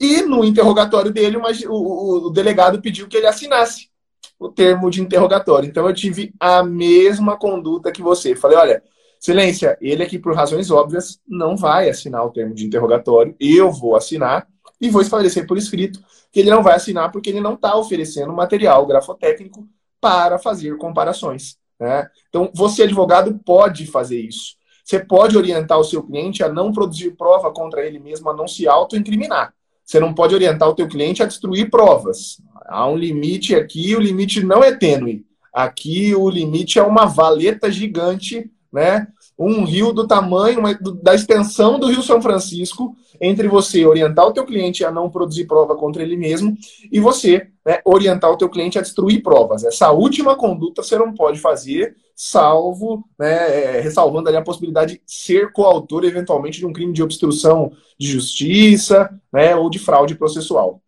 E 0.00 0.22
no 0.22 0.44
interrogatório 0.44 1.12
dele, 1.12 1.38
o, 1.68 2.30
delegado 2.30 2.80
pediu 2.80 3.08
que 3.08 3.16
ele 3.16 3.26
assinasse 3.26 3.90
o 4.38 4.48
termo 4.48 4.90
de 4.90 5.00
interrogatório. 5.00 5.68
Então 5.68 5.86
eu 5.86 5.94
tive 5.94 6.32
a 6.40 6.62
mesma 6.62 7.36
conduta 7.36 7.92
que 7.92 8.02
você. 8.02 8.34
Falei, 8.34 8.56
olha, 8.56 8.82
Excelência, 9.22 9.78
ele 9.80 10.02
aqui, 10.02 10.18
por 10.18 10.34
razões 10.34 10.68
óbvias, 10.68 11.20
não 11.28 11.56
vai 11.56 11.88
assinar 11.88 12.26
o 12.26 12.30
termo 12.30 12.52
de 12.52 12.66
interrogatório. 12.66 13.36
Eu 13.38 13.70
vou 13.70 13.94
assinar 13.94 14.48
e 14.80 14.90
vou 14.90 15.00
esclarecer 15.00 15.46
por 15.46 15.56
escrito 15.56 16.02
que 16.32 16.40
ele 16.40 16.50
não 16.50 16.60
vai 16.60 16.74
assinar 16.74 17.12
porque 17.12 17.30
ele 17.30 17.40
não 17.40 17.54
está 17.54 17.76
oferecendo 17.76 18.32
material 18.32 18.84
grafotécnico 18.84 19.64
para 20.00 20.40
fazer 20.40 20.76
comparações. 20.76 21.56
Né? 21.78 22.04
Então, 22.28 22.50
você, 22.52 22.82
advogado, 22.82 23.38
pode 23.44 23.86
fazer 23.86 24.18
isso. 24.20 24.56
Você 24.84 24.98
pode 24.98 25.38
orientar 25.38 25.78
o 25.78 25.84
seu 25.84 26.02
cliente 26.02 26.42
a 26.42 26.48
não 26.48 26.72
produzir 26.72 27.12
prova 27.12 27.52
contra 27.52 27.86
ele 27.86 28.00
mesmo, 28.00 28.28
a 28.28 28.34
não 28.34 28.48
se 28.48 28.66
autoincriminar. 28.66 29.54
Você 29.84 30.00
não 30.00 30.12
pode 30.12 30.34
orientar 30.34 30.68
o 30.68 30.74
teu 30.74 30.88
cliente 30.88 31.22
a 31.22 31.26
destruir 31.26 31.70
provas. 31.70 32.42
Há 32.66 32.88
um 32.88 32.96
limite 32.96 33.54
aqui, 33.54 33.94
o 33.94 34.00
limite 34.00 34.44
não 34.44 34.64
é 34.64 34.74
tênue. 34.74 35.24
Aqui 35.54 36.12
o 36.12 36.28
limite 36.28 36.80
é 36.80 36.82
uma 36.82 37.06
valeta 37.06 37.70
gigante 37.70 38.50
né? 38.72 39.06
Um 39.38 39.64
rio 39.64 39.92
do 39.92 40.06
tamanho 40.06 40.60
uma, 40.60 40.74
da 41.02 41.14
extensão 41.14 41.78
do 41.78 41.88
Rio 41.88 42.02
São 42.02 42.22
Francisco 42.22 42.96
entre 43.20 43.46
você 43.46 43.84
orientar 43.84 44.26
o 44.26 44.32
teu 44.32 44.44
cliente 44.46 44.84
a 44.84 44.90
não 44.90 45.10
produzir 45.10 45.46
prova 45.46 45.76
contra 45.76 46.02
ele 46.02 46.16
mesmo 46.16 46.56
e 46.90 46.98
você 46.98 47.48
né, 47.64 47.80
orientar 47.84 48.30
o 48.30 48.36
teu 48.36 48.48
cliente 48.48 48.78
a 48.78 48.82
destruir 48.82 49.22
provas. 49.22 49.64
Essa 49.64 49.90
última 49.92 50.34
conduta 50.36 50.82
você 50.82 50.96
não 50.96 51.12
pode 51.12 51.38
fazer, 51.38 51.96
salvo, 52.16 53.04
né, 53.18 53.76
é, 53.76 53.80
ressalvando 53.80 54.28
ali 54.28 54.38
a 54.38 54.42
possibilidade 54.42 54.94
de 54.94 55.02
ser 55.06 55.52
coautor 55.52 56.04
eventualmente 56.04 56.58
de 56.58 56.66
um 56.66 56.72
crime 56.72 56.92
de 56.92 57.02
obstrução 57.02 57.72
de 57.98 58.08
justiça, 58.08 59.10
né, 59.32 59.54
ou 59.54 59.68
de 59.68 59.78
fraude 59.78 60.14
processual. 60.14 60.80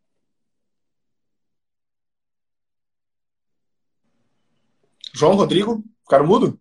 João 5.14 5.37
Rodrigo, 5.37 5.85
ficaram 6.03 6.26
mudo? 6.26 6.59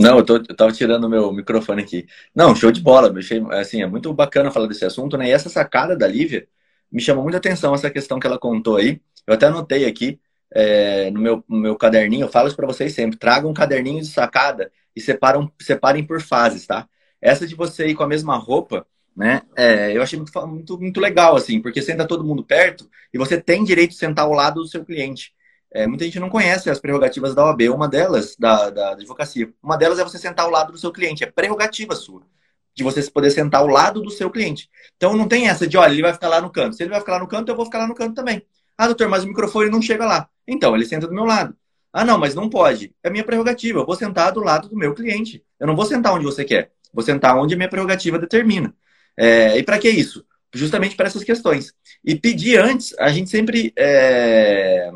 Não, 0.00 0.18
eu, 0.18 0.24
tô, 0.24 0.36
eu 0.36 0.56
tava 0.56 0.72
tirando 0.72 1.08
meu 1.08 1.30
microfone 1.32 1.82
aqui. 1.82 2.06
Não, 2.34 2.54
show 2.56 2.72
de 2.72 2.80
bola. 2.80 3.12
Achei, 3.18 3.42
assim, 3.50 3.82
é 3.82 3.86
muito 3.86 4.12
bacana 4.14 4.50
falar 4.50 4.66
desse 4.66 4.84
assunto, 4.84 5.16
né? 5.18 5.28
E 5.28 5.30
essa 5.30 5.48
sacada 5.50 5.96
da 5.96 6.08
Lívia 6.08 6.48
me 6.90 7.00
chamou 7.00 7.22
muita 7.22 7.38
atenção, 7.38 7.74
essa 7.74 7.90
questão 7.90 8.18
que 8.18 8.26
ela 8.26 8.38
contou 8.38 8.76
aí. 8.76 9.00
Eu 9.26 9.34
até 9.34 9.46
anotei 9.46 9.84
aqui 9.86 10.18
é, 10.52 11.10
no, 11.10 11.20
meu, 11.20 11.44
no 11.48 11.58
meu 11.58 11.76
caderninho, 11.76 12.24
eu 12.24 12.28
falo 12.28 12.48
isso 12.48 12.56
para 12.56 12.66
vocês 12.66 12.92
sempre. 12.94 13.18
Tragam 13.18 13.50
um 13.50 13.54
caderninho 13.54 14.00
de 14.00 14.08
sacada 14.08 14.72
e 14.96 15.00
separam, 15.00 15.50
separem 15.60 16.04
por 16.04 16.20
fases, 16.20 16.66
tá? 16.66 16.88
Essa 17.20 17.46
de 17.46 17.54
você 17.54 17.88
ir 17.88 17.94
com 17.94 18.02
a 18.02 18.08
mesma 18.08 18.36
roupa, 18.36 18.86
né? 19.14 19.42
É, 19.56 19.96
eu 19.96 20.02
achei 20.02 20.18
muito, 20.18 20.46
muito, 20.46 20.80
muito 20.80 21.00
legal, 21.00 21.36
assim, 21.36 21.60
porque 21.60 21.82
senta 21.82 22.06
todo 22.06 22.24
mundo 22.24 22.42
perto 22.42 22.88
e 23.12 23.18
você 23.18 23.40
tem 23.40 23.62
direito 23.62 23.90
de 23.90 23.96
sentar 23.96 24.24
ao 24.24 24.32
lado 24.32 24.62
do 24.62 24.66
seu 24.66 24.84
cliente. 24.84 25.32
É, 25.72 25.86
muita 25.86 26.04
gente 26.04 26.18
não 26.18 26.28
conhece 26.28 26.68
as 26.68 26.80
prerrogativas 26.80 27.34
da 27.34 27.44
OAB, 27.44 27.62
uma 27.70 27.88
delas, 27.88 28.34
da, 28.36 28.70
da, 28.70 28.92
advocacia. 28.92 29.52
Uma 29.62 29.76
delas 29.76 29.98
é 29.98 30.04
você 30.04 30.18
sentar 30.18 30.44
ao 30.44 30.50
lado 30.50 30.72
do 30.72 30.78
seu 30.78 30.90
cliente, 30.92 31.22
é 31.22 31.30
prerrogativa 31.30 31.94
sua, 31.94 32.22
de 32.74 32.82
você 32.82 33.02
poder 33.10 33.30
sentar 33.30 33.60
ao 33.60 33.68
lado 33.68 34.02
do 34.02 34.10
seu 34.10 34.30
cliente. 34.30 34.68
Então 34.96 35.16
não 35.16 35.28
tem 35.28 35.48
essa 35.48 35.66
de, 35.66 35.76
olha, 35.76 35.92
ele 35.92 36.02
vai 36.02 36.12
ficar 36.12 36.28
lá 36.28 36.40
no 36.40 36.50
canto. 36.50 36.76
Se 36.76 36.82
ele 36.82 36.90
vai 36.90 37.00
ficar 37.00 37.12
lá 37.12 37.18
no 37.20 37.28
canto, 37.28 37.50
eu 37.50 37.56
vou 37.56 37.64
ficar 37.64 37.78
lá 37.78 37.86
no 37.86 37.94
canto 37.94 38.14
também. 38.14 38.42
Ah, 38.76 38.86
doutor, 38.86 39.08
mas 39.08 39.24
o 39.24 39.28
microfone 39.28 39.70
não 39.70 39.82
chega 39.82 40.06
lá. 40.06 40.28
Então, 40.46 40.74
ele 40.74 40.86
senta 40.86 41.06
do 41.06 41.14
meu 41.14 41.24
lado. 41.24 41.54
Ah, 41.92 42.04
não, 42.04 42.18
mas 42.18 42.34
não 42.34 42.48
pode. 42.48 42.94
É 43.02 43.10
minha 43.10 43.24
prerrogativa. 43.24 43.80
Eu 43.80 43.86
vou 43.86 43.96
sentar 43.96 44.32
do 44.32 44.40
lado 44.40 44.68
do 44.68 44.76
meu 44.76 44.94
cliente. 44.94 45.44
Eu 45.58 45.66
não 45.66 45.76
vou 45.76 45.84
sentar 45.84 46.14
onde 46.14 46.24
você 46.24 46.44
quer. 46.44 46.72
Vou 46.92 47.04
sentar 47.04 47.36
onde 47.36 47.54
a 47.54 47.56
minha 47.56 47.68
prerrogativa 47.68 48.18
determina. 48.18 48.74
É, 49.16 49.58
e 49.58 49.62
para 49.62 49.78
que 49.78 49.88
isso? 49.90 50.24
Justamente 50.52 50.96
para 50.96 51.06
essas 51.06 51.22
questões. 51.22 51.74
E 52.04 52.14
pedir 52.14 52.58
antes, 52.58 52.94
a 52.98 53.10
gente 53.10 53.30
sempre. 53.30 53.72
É. 53.76 54.90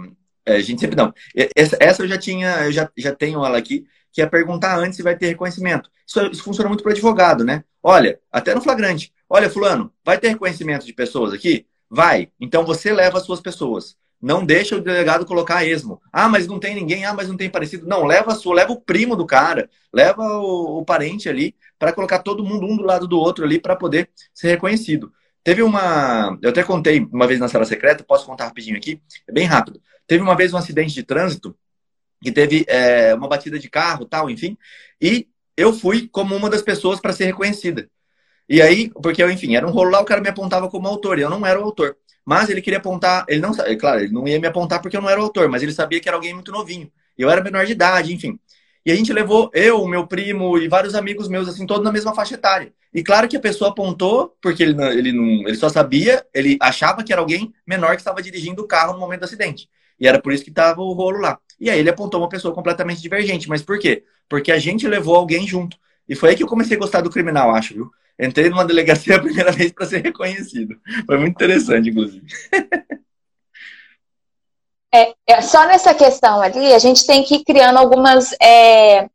a 0.47 0.61
gente 0.61 0.81
sempre 0.81 0.97
não. 0.97 1.13
Essa, 1.57 1.77
essa 1.81 2.03
eu 2.03 2.09
já 2.09 2.19
tinha, 2.19 2.67
eu 2.67 2.73
já, 2.73 2.91
já 2.97 3.15
tenho 3.15 3.45
ela 3.45 3.57
aqui, 3.57 3.87
que 4.13 4.23
é 4.23 4.27
perguntar 4.27 4.79
antes 4.79 4.97
se 4.97 5.03
vai 5.03 5.17
ter 5.17 5.27
reconhecimento. 5.27 5.91
Isso, 6.07 6.21
isso 6.27 6.45
funciona 6.45 6.69
muito 6.69 6.83
para 6.83 6.93
advogado, 6.93 7.45
né? 7.45 7.65
Olha, 7.83 8.19
até 8.31 8.55
no 8.55 8.61
flagrante. 8.61 9.13
Olha, 9.29 9.51
fulano, 9.51 9.93
vai 10.05 10.19
ter 10.19 10.29
reconhecimento 10.29 10.87
de 10.87 10.93
pessoas 10.93 11.33
aqui? 11.33 11.67
Vai. 11.91 12.31
Então 12.41 12.65
você 12.65 12.93
leva 12.93 13.19
as 13.19 13.25
suas 13.25 13.41
pessoas. 13.41 13.97
Não 14.21 14.45
deixa 14.45 14.77
o 14.77 14.81
delegado 14.81 15.27
colocar 15.27 15.67
esmo. 15.67 16.01
Ah, 16.11 16.29
mas 16.29 16.47
não 16.47 16.59
tem 16.59 16.75
ninguém. 16.75 17.05
Ah, 17.05 17.13
mas 17.13 17.29
não 17.29 17.37
tem 17.37 17.51
parecido. 17.51 17.87
Não, 17.87 18.05
leva 18.05 18.33
a 18.33 18.35
sua, 18.35 18.55
leva 18.55 18.73
o 18.73 18.81
primo 18.81 19.17
do 19.17 19.27
cara, 19.27 19.69
leva 19.93 20.23
o, 20.23 20.79
o 20.79 20.85
parente 20.85 21.29
ali 21.29 21.55
para 21.79 21.93
colocar 21.93 22.21
todo 22.21 22.45
mundo 22.45 22.65
um 22.67 22.77
do 22.77 22.85
lado 22.85 23.07
do 23.07 23.19
outro 23.19 23.45
ali 23.45 23.59
para 23.59 23.77
poder 23.77 24.09
ser 24.33 24.49
reconhecido. 24.49 25.13
Teve 25.45 25.63
uma, 25.63 26.39
eu 26.43 26.51
até 26.51 26.63
contei 26.65 27.01
uma 27.13 27.27
vez 27.27 27.39
na 27.39 27.49
sala 27.49 27.67
secreta, 27.67 28.03
posso 28.03 28.25
contar 28.27 28.47
rapidinho 28.47 28.79
aqui, 28.79 29.01
é 29.29 29.33
bem 29.33 29.45
rápido. 29.45 29.81
Teve 30.07 30.23
uma 30.23 30.35
vez 30.35 30.55
um 30.55 30.57
acidente 30.57 30.95
de 30.95 31.03
trânsito 31.03 31.55
que 32.23 32.33
teve 32.33 32.65
é, 32.67 33.15
uma 33.15 33.29
batida 33.29 33.59
de 33.59 33.69
carro, 33.69 34.07
tal, 34.07 34.31
enfim, 34.31 34.57
e 35.01 35.29
eu 35.57 35.73
fui 35.73 36.09
como 36.09 36.35
uma 36.35 36.49
das 36.49 36.63
pessoas 36.63 36.99
para 36.99 37.13
ser 37.13 37.27
reconhecida. 37.27 37.89
E 38.49 38.63
aí, 38.63 38.91
porque 39.03 39.23
eu, 39.23 39.31
enfim, 39.31 39.55
era 39.55 39.67
um 39.67 39.71
rolo 39.71 39.91
lá, 39.91 40.01
o 40.01 40.05
cara 40.05 40.21
me 40.21 40.29
apontava 40.29 40.69
como 40.71 40.89
autor, 40.89 41.19
e 41.19 41.23
eu 41.23 41.31
não 41.31 41.45
era 41.45 41.61
o 41.61 41.65
autor. 41.65 41.97
Mas 42.25 42.49
ele 42.49 42.63
queria 42.63 42.79
apontar, 42.79 43.27
ele 43.29 43.41
não, 43.41 43.53
claro, 43.79 44.01
ele 44.01 44.13
não 44.13 44.27
ia 44.27 44.41
me 44.41 44.47
apontar 44.47 44.81
porque 44.81 44.97
eu 44.97 45.03
não 45.03 45.11
era 45.11 45.21
o 45.21 45.25
autor, 45.25 45.49
mas 45.49 45.63
ele 45.63 45.73
sabia 45.73 46.01
que 46.01 46.09
era 46.09 46.17
alguém 46.17 46.33
muito 46.33 46.51
novinho. 46.51 46.91
Eu 47.17 47.31
era 47.31 47.43
menor 47.43 47.67
de 47.67 47.73
idade, 47.73 48.13
enfim. 48.15 48.39
E 48.85 48.93
a 48.93 48.95
gente 48.95 49.13
levou 49.13 49.51
eu, 49.55 49.87
meu 49.87 50.07
primo 50.07 50.59
e 50.59 50.69
vários 50.69 50.95
amigos 50.95 51.29
meus, 51.29 51.49
assim, 51.49 51.67
todos 51.67 51.83
na 51.83 51.93
mesma 51.93 52.15
faixa 52.15 52.35
etária. 52.35 52.73
E 52.93 53.03
claro 53.03 53.27
que 53.27 53.37
a 53.37 53.41
pessoa 53.41 53.71
apontou, 53.71 54.37
porque 54.43 54.63
ele, 54.63 54.81
ele, 54.93 55.13
não, 55.13 55.49
ele 55.49 55.57
só 55.57 55.69
sabia, 55.69 56.25
ele 56.35 56.59
achava 56.61 57.03
que 57.03 57.13
era 57.13 57.21
alguém 57.21 57.53
menor 57.67 57.93
que 57.93 58.03
estava 58.03 58.23
dirigindo 58.23 58.63
o 58.63 58.67
carro 58.67 58.93
no 58.93 59.01
momento 59.01 59.21
do 59.21 59.25
acidente. 59.25 59.69
E 59.99 60.07
era 60.07 60.21
por 60.21 60.33
isso 60.33 60.45
que 60.45 60.51
estava 60.51 60.81
o 60.83 60.93
rolo 60.93 61.19
lá. 61.19 61.39
E 61.59 61.71
aí 61.71 61.79
ele 61.79 61.91
apontou 61.91 62.21
uma 62.21 62.29
pessoa 62.29 62.55
completamente 62.55 63.01
divergente. 63.01 63.49
Mas 63.49 63.63
por 63.63 63.79
quê? 63.79 64.05
Porque 64.29 64.53
a 64.53 64.59
gente 64.59 64.87
levou 64.87 65.17
alguém 65.17 65.47
junto. 65.47 65.77
E 66.09 66.15
foi 66.15 66.31
aí 66.31 66.37
que 66.37 66.43
eu 66.43 66.49
comecei 66.49 66.77
a 66.77 66.81
gostar 66.81 67.01
do 67.01 67.11
criminal, 67.11 67.55
acho, 67.55 67.75
viu? 67.75 67.91
Entrei 68.19 68.49
numa 68.51 68.65
delegacia 68.65 69.17
a 69.17 69.21
primeira 69.21 69.51
vez 69.51 69.73
para 69.73 69.87
ser 69.87 70.03
reconhecido. 70.03 70.77
Foi 71.07 71.19
muito 71.19 71.33
interessante, 71.35 71.89
inclusive. 71.91 72.27
É, 74.95 75.13
é, 75.27 75.41
só 75.43 75.67
nessa 75.67 75.93
questão 75.93 76.41
ali, 76.41 76.73
a 76.73 76.79
gente 76.79 77.05
tem 77.05 77.25
que 77.25 77.37
ir 77.37 77.45
criando 77.45 77.79
algumas. 77.79 78.33
É, 78.41 79.09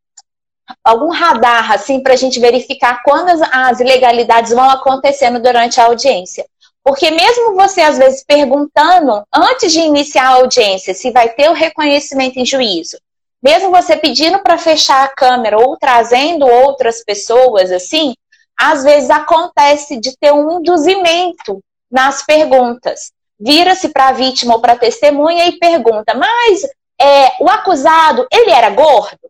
algum 0.84 1.10
radar, 1.10 1.72
assim, 1.72 2.04
para 2.04 2.14
a 2.14 2.18
gente 2.18 2.40
verificar 2.40 3.02
quando 3.04 3.30
as, 3.30 3.42
as 3.52 3.80
ilegalidades 3.80 4.52
vão 4.52 4.70
acontecendo 4.70 5.40
durante 5.40 5.80
a 5.80 5.86
audiência. 5.86 6.46
Porque 6.84 7.10
mesmo 7.10 7.56
você, 7.56 7.82
às 7.82 7.98
vezes, 7.98 8.24
perguntando, 8.24 9.24
antes 9.34 9.72
de 9.72 9.80
iniciar 9.80 10.28
a 10.28 10.36
audiência, 10.36 10.94
se 10.94 11.12
vai 11.12 11.30
ter 11.30 11.50
o 11.50 11.54
reconhecimento 11.54 12.38
em 12.38 12.46
juízo, 12.46 12.98
mesmo 13.42 13.72
você 13.72 13.96
pedindo 13.96 14.40
para 14.40 14.58
fechar 14.58 15.04
a 15.04 15.08
câmera 15.16 15.58
ou 15.58 15.78
trazendo 15.78 16.46
outras 16.46 17.04
pessoas, 17.04 17.72
assim, 17.72 18.14
às 18.58 18.84
vezes 18.84 19.10
acontece 19.10 19.98
de 20.00 20.16
ter 20.18 20.34
um 20.34 20.60
induzimento 20.60 21.64
nas 21.90 22.26
perguntas. 22.26 23.12
Vira-se 23.40 23.90
para 23.90 24.10
a 24.10 24.12
vítima 24.12 24.56
ou 24.56 24.62
para 24.62 24.74
a 24.74 24.78
testemunha 24.78 25.48
e 25.48 25.58
pergunta: 25.58 26.14
mas 26.14 26.64
é, 27.00 27.32
o 27.40 27.50
acusado, 27.50 28.28
ele 28.32 28.52
era 28.52 28.70
gordo? 28.70 29.30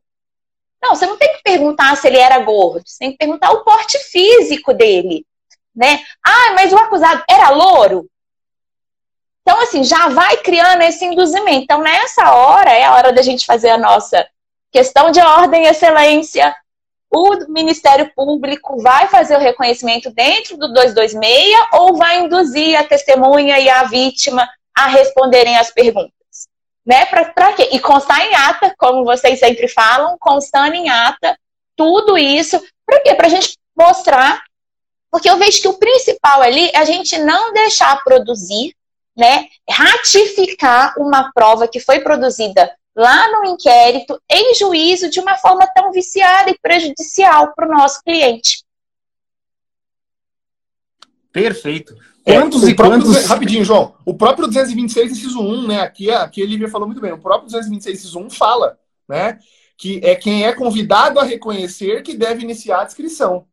Não, 0.81 0.95
você 0.95 1.05
não 1.05 1.17
tem 1.17 1.35
que 1.35 1.43
perguntar 1.43 1.95
se 1.97 2.07
ele 2.07 2.17
era 2.17 2.39
gordo, 2.39 2.83
você 2.85 2.97
tem 2.99 3.11
que 3.11 3.17
perguntar 3.17 3.51
o 3.51 3.63
porte 3.63 3.97
físico 3.99 4.73
dele, 4.73 5.25
né? 5.75 6.01
Ah, 6.25 6.53
mas 6.55 6.71
o 6.71 6.77
acusado 6.77 7.21
era 7.29 7.49
louro? 7.49 8.09
Então, 9.41 9.61
assim, 9.61 9.83
já 9.83 10.09
vai 10.09 10.37
criando 10.37 10.83
esse 10.83 11.03
induzimento. 11.03 11.63
Então, 11.63 11.81
nessa 11.81 12.33
hora, 12.33 12.71
é 12.71 12.85
a 12.85 12.93
hora 12.93 13.11
da 13.11 13.21
gente 13.21 13.45
fazer 13.45 13.69
a 13.69 13.77
nossa 13.77 14.25
questão 14.71 15.11
de 15.11 15.19
ordem 15.19 15.65
excelência, 15.65 16.55
o 17.11 17.51
Ministério 17.51 18.11
Público 18.15 18.81
vai 18.81 19.07
fazer 19.07 19.35
o 19.35 19.39
reconhecimento 19.39 20.11
dentro 20.11 20.57
do 20.57 20.71
226 20.71 21.55
ou 21.73 21.95
vai 21.95 22.19
induzir 22.19 22.77
a 22.77 22.83
testemunha 22.83 23.59
e 23.59 23.67
a 23.69 23.83
vítima 23.83 24.47
a 24.75 24.87
responderem 24.87 25.57
as 25.57 25.71
perguntas? 25.71 26.13
Né? 26.85 27.05
Para 27.05 27.53
quê? 27.53 27.69
E 27.71 27.79
constar 27.79 28.21
em 28.21 28.35
ata, 28.35 28.73
como 28.77 29.03
vocês 29.03 29.39
sempre 29.39 29.67
falam, 29.67 30.17
constando 30.19 30.75
em 30.75 30.89
ata 30.89 31.37
tudo 31.75 32.17
isso. 32.17 32.61
Para 32.85 33.01
quê? 33.01 33.15
Para 33.15 33.27
a 33.27 33.29
gente 33.29 33.57
mostrar. 33.77 34.43
Porque 35.11 35.29
eu 35.29 35.37
vejo 35.37 35.61
que 35.61 35.67
o 35.67 35.79
principal 35.79 36.41
ali 36.41 36.69
é 36.73 36.77
a 36.77 36.85
gente 36.85 37.17
não 37.17 37.51
deixar 37.53 38.03
produzir, 38.03 38.75
né? 39.17 39.47
Ratificar 39.67 40.93
uma 40.97 41.31
prova 41.33 41.67
que 41.67 41.79
foi 41.79 41.99
produzida 42.01 42.71
lá 42.99 43.31
no 43.31 43.45
inquérito, 43.51 44.21
em 44.29 44.53
juízo, 44.55 45.09
de 45.09 45.21
uma 45.21 45.37
forma 45.37 45.65
tão 45.73 45.89
viciada 45.89 46.51
e 46.51 46.59
prejudicial 46.61 47.53
para 47.55 47.65
o 47.65 47.71
nosso 47.71 48.03
cliente. 48.03 48.65
Perfeito. 51.31 51.95
É, 52.25 52.33
quantos 52.33 52.63
é, 52.63 52.71
e 52.71 52.75
quantos. 52.75 53.25
Rapidinho, 53.25 53.63
João. 53.63 53.95
O 54.05 54.13
próprio 54.13 54.47
226, 54.47 55.13
inciso 55.13 55.39
1, 55.39 55.67
né? 55.67 55.81
Aqui, 55.81 56.11
aqui 56.11 56.43
a 56.43 56.45
Lívia 56.45 56.67
falou 56.67 56.87
muito 56.87 56.99
bem. 56.99 57.13
O 57.13 57.17
próprio 57.17 57.45
226, 57.45 57.99
inciso 57.99 58.19
1 58.19 58.29
fala, 58.31 58.77
né? 59.07 59.39
Que 59.77 60.01
é 60.03 60.13
quem 60.13 60.45
é 60.45 60.51
convidado 60.51 61.21
a 61.21 61.23
reconhecer 61.23 62.03
que 62.03 62.17
deve 62.17 62.43
iniciar 62.43 62.81
a 62.81 62.85
descrição. 62.85 63.47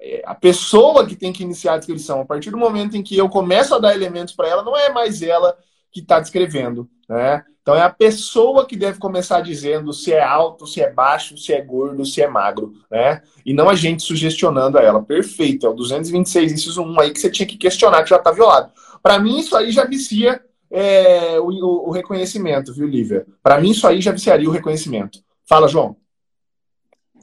É 0.00 0.22
a 0.24 0.36
pessoa 0.36 1.04
que 1.04 1.16
tem 1.16 1.32
que 1.32 1.42
iniciar 1.42 1.74
a 1.74 1.78
descrição. 1.78 2.20
A 2.20 2.24
partir 2.24 2.52
do 2.52 2.56
momento 2.56 2.96
em 2.96 3.02
que 3.02 3.16
eu 3.16 3.28
começo 3.28 3.74
a 3.74 3.80
dar 3.80 3.92
elementos 3.92 4.34
para 4.34 4.46
ela, 4.46 4.62
não 4.62 4.76
é 4.76 4.88
mais 4.92 5.20
ela 5.20 5.58
que 5.98 6.04
está 6.04 6.20
descrevendo, 6.20 6.88
né? 7.08 7.44
Então 7.60 7.76
é 7.76 7.82
a 7.82 7.90
pessoa 7.90 8.66
que 8.66 8.74
deve 8.74 8.98
começar 8.98 9.42
dizendo 9.42 9.92
se 9.92 10.10
é 10.12 10.22
alto, 10.22 10.66
se 10.66 10.80
é 10.80 10.90
baixo, 10.90 11.36
se 11.36 11.52
é 11.52 11.60
gordo, 11.60 12.04
se 12.06 12.22
é 12.22 12.26
magro, 12.26 12.72
né? 12.90 13.20
E 13.44 13.52
não 13.52 13.68
a 13.68 13.74
gente 13.74 14.02
sugestionando 14.02 14.78
a 14.78 14.82
ela. 14.82 15.02
Perfeito, 15.02 15.66
é 15.66 15.68
o 15.68 15.74
226, 15.74 16.52
inciso 16.52 16.82
1 16.82 17.00
aí 17.00 17.10
que 17.10 17.20
você 17.20 17.30
tinha 17.30 17.46
que 17.46 17.58
questionar 17.58 18.02
que 18.02 18.10
já 18.10 18.16
está 18.16 18.30
violado. 18.30 18.72
Para 19.02 19.18
mim, 19.18 19.38
isso 19.38 19.54
aí 19.54 19.70
já 19.70 19.84
vicia 19.84 20.40
é, 20.70 21.38
o, 21.40 21.48
o, 21.88 21.90
reconhecimento, 21.90 22.72
viu, 22.72 22.86
Lívia? 22.86 23.26
Para 23.42 23.60
mim, 23.60 23.70
isso 23.70 23.86
aí 23.86 24.00
já 24.00 24.12
viciaria 24.12 24.48
o 24.48 24.52
reconhecimento. 24.52 25.20
Fala, 25.46 25.68
João. 25.68 25.96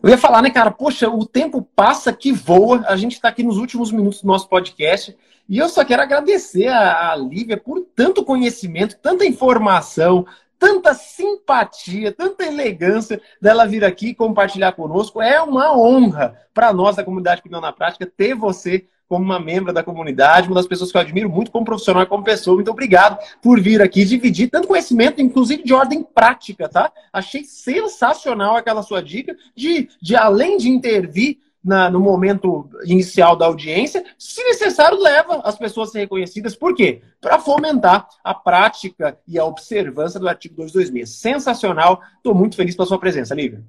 Eu 0.04 0.10
ia 0.10 0.18
falar, 0.18 0.44
né, 0.44 0.52
cara? 0.52 0.70
Poxa, 0.70 1.10
o 1.10 1.26
tempo 1.26 1.68
passa 1.76 2.14
que 2.14 2.32
voa. 2.32 2.84
A 2.88 2.96
gente 2.96 3.14
está 3.14 3.30
aqui 3.30 3.42
nos 3.42 3.58
últimos 3.58 3.92
minutos 3.92 4.22
do 4.22 4.28
nosso 4.28 4.48
podcast. 4.48 5.18
E 5.48 5.58
eu 5.58 5.70
só 5.70 5.86
quero 5.86 6.02
agradecer 6.02 6.68
a, 6.68 7.12
a 7.12 7.16
Lívia 7.16 7.58
por 7.58 7.82
tanto 7.96 8.26
conhecimento, 8.26 8.98
tanta 9.02 9.26
informação, 9.26 10.26
tanta 10.58 10.94
simpatia, 10.94 12.12
tanta 12.12 12.46
elegância 12.46 13.22
dela 13.40 13.68
vir 13.68 13.86
aqui 13.86 14.16
compartilhar 14.16 14.72
conosco. 14.72 15.22
É 15.22 15.40
uma 15.42 15.78
honra 15.78 16.36
para 16.54 16.74
nós 16.74 16.96
da 16.96 17.04
comunidade 17.04 17.42
Criminal 17.42 17.62
na 17.62 17.72
Prática 17.72 18.06
ter 18.06 18.34
você 18.34 18.88
como 19.08 19.24
uma 19.24 19.40
membro 19.40 19.72
da 19.72 19.84
comunidade, 19.84 20.48
uma 20.48 20.56
das 20.56 20.68
pessoas 20.68 20.92
que 20.92 20.98
eu 20.98 21.02
admiro 21.02 21.30
muito 21.30 21.52
como 21.52 21.66
profissional 21.66 22.04
e 22.04 22.08
como 22.08 22.24
pessoa. 22.24 22.56
Muito 22.56 22.72
obrigado 22.72 23.20
por 23.42 23.60
vir 23.62 23.82
aqui 23.82 24.04
dividir 24.04 24.50
tanto 24.50 24.68
conhecimento, 24.68 25.22
inclusive 25.22 25.64
de 25.64 25.74
ordem 25.74 26.04
prática, 26.04 26.68
tá? 26.68 26.92
Achei 27.14 27.44
sensacional 27.44 28.56
aquela 28.56 28.82
sua 28.82 29.04
dica 29.04 29.36
de, 29.56 29.90
de 30.02 30.16
além 30.16 30.58
de 30.58 30.70
intervir 30.70 31.38
na, 31.66 31.90
no 31.90 32.00
momento 32.00 32.70
inicial 32.84 33.36
da 33.36 33.48
audiência, 33.48 34.06
se 34.20 34.44
necessário, 34.44 35.00
leva 35.00 35.42
as 35.44 35.58
pessoas 35.58 35.90
a 35.90 35.92
ser 35.94 36.00
reconhecidas. 36.02 36.56
Por 36.56 36.76
quê? 36.76 37.02
Para 37.20 37.40
fomentar 37.40 38.08
a 38.24 38.36
prática 38.36 39.18
e 39.28 39.40
a 39.40 39.46
observância 39.46 40.20
do 40.20 40.30
artigo 40.30 40.56
226. 40.58 41.20
Sensacional. 41.20 42.00
Estou 42.18 42.36
muito 42.36 42.56
feliz 42.56 42.76
pela 42.76 42.88
sua 42.88 43.00
presença, 43.00 43.34
Lívia. 43.34 43.64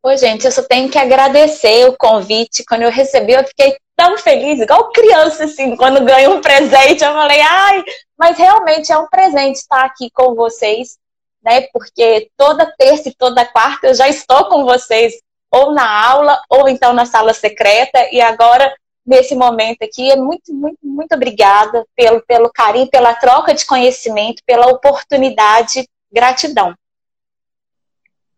Oi, 0.00 0.16
gente, 0.16 0.44
eu 0.44 0.52
só 0.52 0.62
tenho 0.62 0.88
que 0.88 0.96
agradecer 0.96 1.88
o 1.88 1.96
convite. 1.98 2.64
Quando 2.64 2.82
eu 2.82 2.90
recebi, 2.90 3.32
eu 3.32 3.44
fiquei 3.44 3.76
tão 3.96 4.16
feliz, 4.16 4.60
igual 4.60 4.92
criança, 4.92 5.44
assim, 5.44 5.74
quando 5.74 6.04
ganho 6.04 6.36
um 6.36 6.40
presente. 6.40 7.02
Eu 7.02 7.12
falei, 7.12 7.40
ai, 7.40 7.82
mas 8.16 8.38
realmente 8.38 8.92
é 8.92 8.96
um 8.96 9.08
presente 9.08 9.56
estar 9.56 9.84
aqui 9.84 10.08
com 10.10 10.36
vocês, 10.36 10.96
né? 11.42 11.62
Porque 11.72 12.30
toda 12.36 12.72
terça 12.78 13.08
e 13.08 13.14
toda 13.14 13.44
quarta 13.44 13.88
eu 13.88 13.94
já 13.94 14.08
estou 14.08 14.44
com 14.44 14.64
vocês 14.64 15.14
ou 15.50 15.72
na 15.72 15.88
aula, 15.88 16.40
ou 16.48 16.68
então 16.68 16.92
na 16.92 17.06
sala 17.06 17.32
secreta, 17.32 17.98
e 18.12 18.20
agora, 18.20 18.74
nesse 19.06 19.34
momento 19.34 19.82
aqui, 19.82 20.10
é 20.10 20.16
muito, 20.16 20.52
muito, 20.52 20.78
muito 20.82 21.14
obrigada 21.14 21.84
pelo, 21.96 22.20
pelo 22.22 22.50
carinho, 22.50 22.90
pela 22.90 23.14
troca 23.14 23.54
de 23.54 23.64
conhecimento, 23.64 24.42
pela 24.46 24.66
oportunidade. 24.66 25.88
Gratidão. 26.12 26.74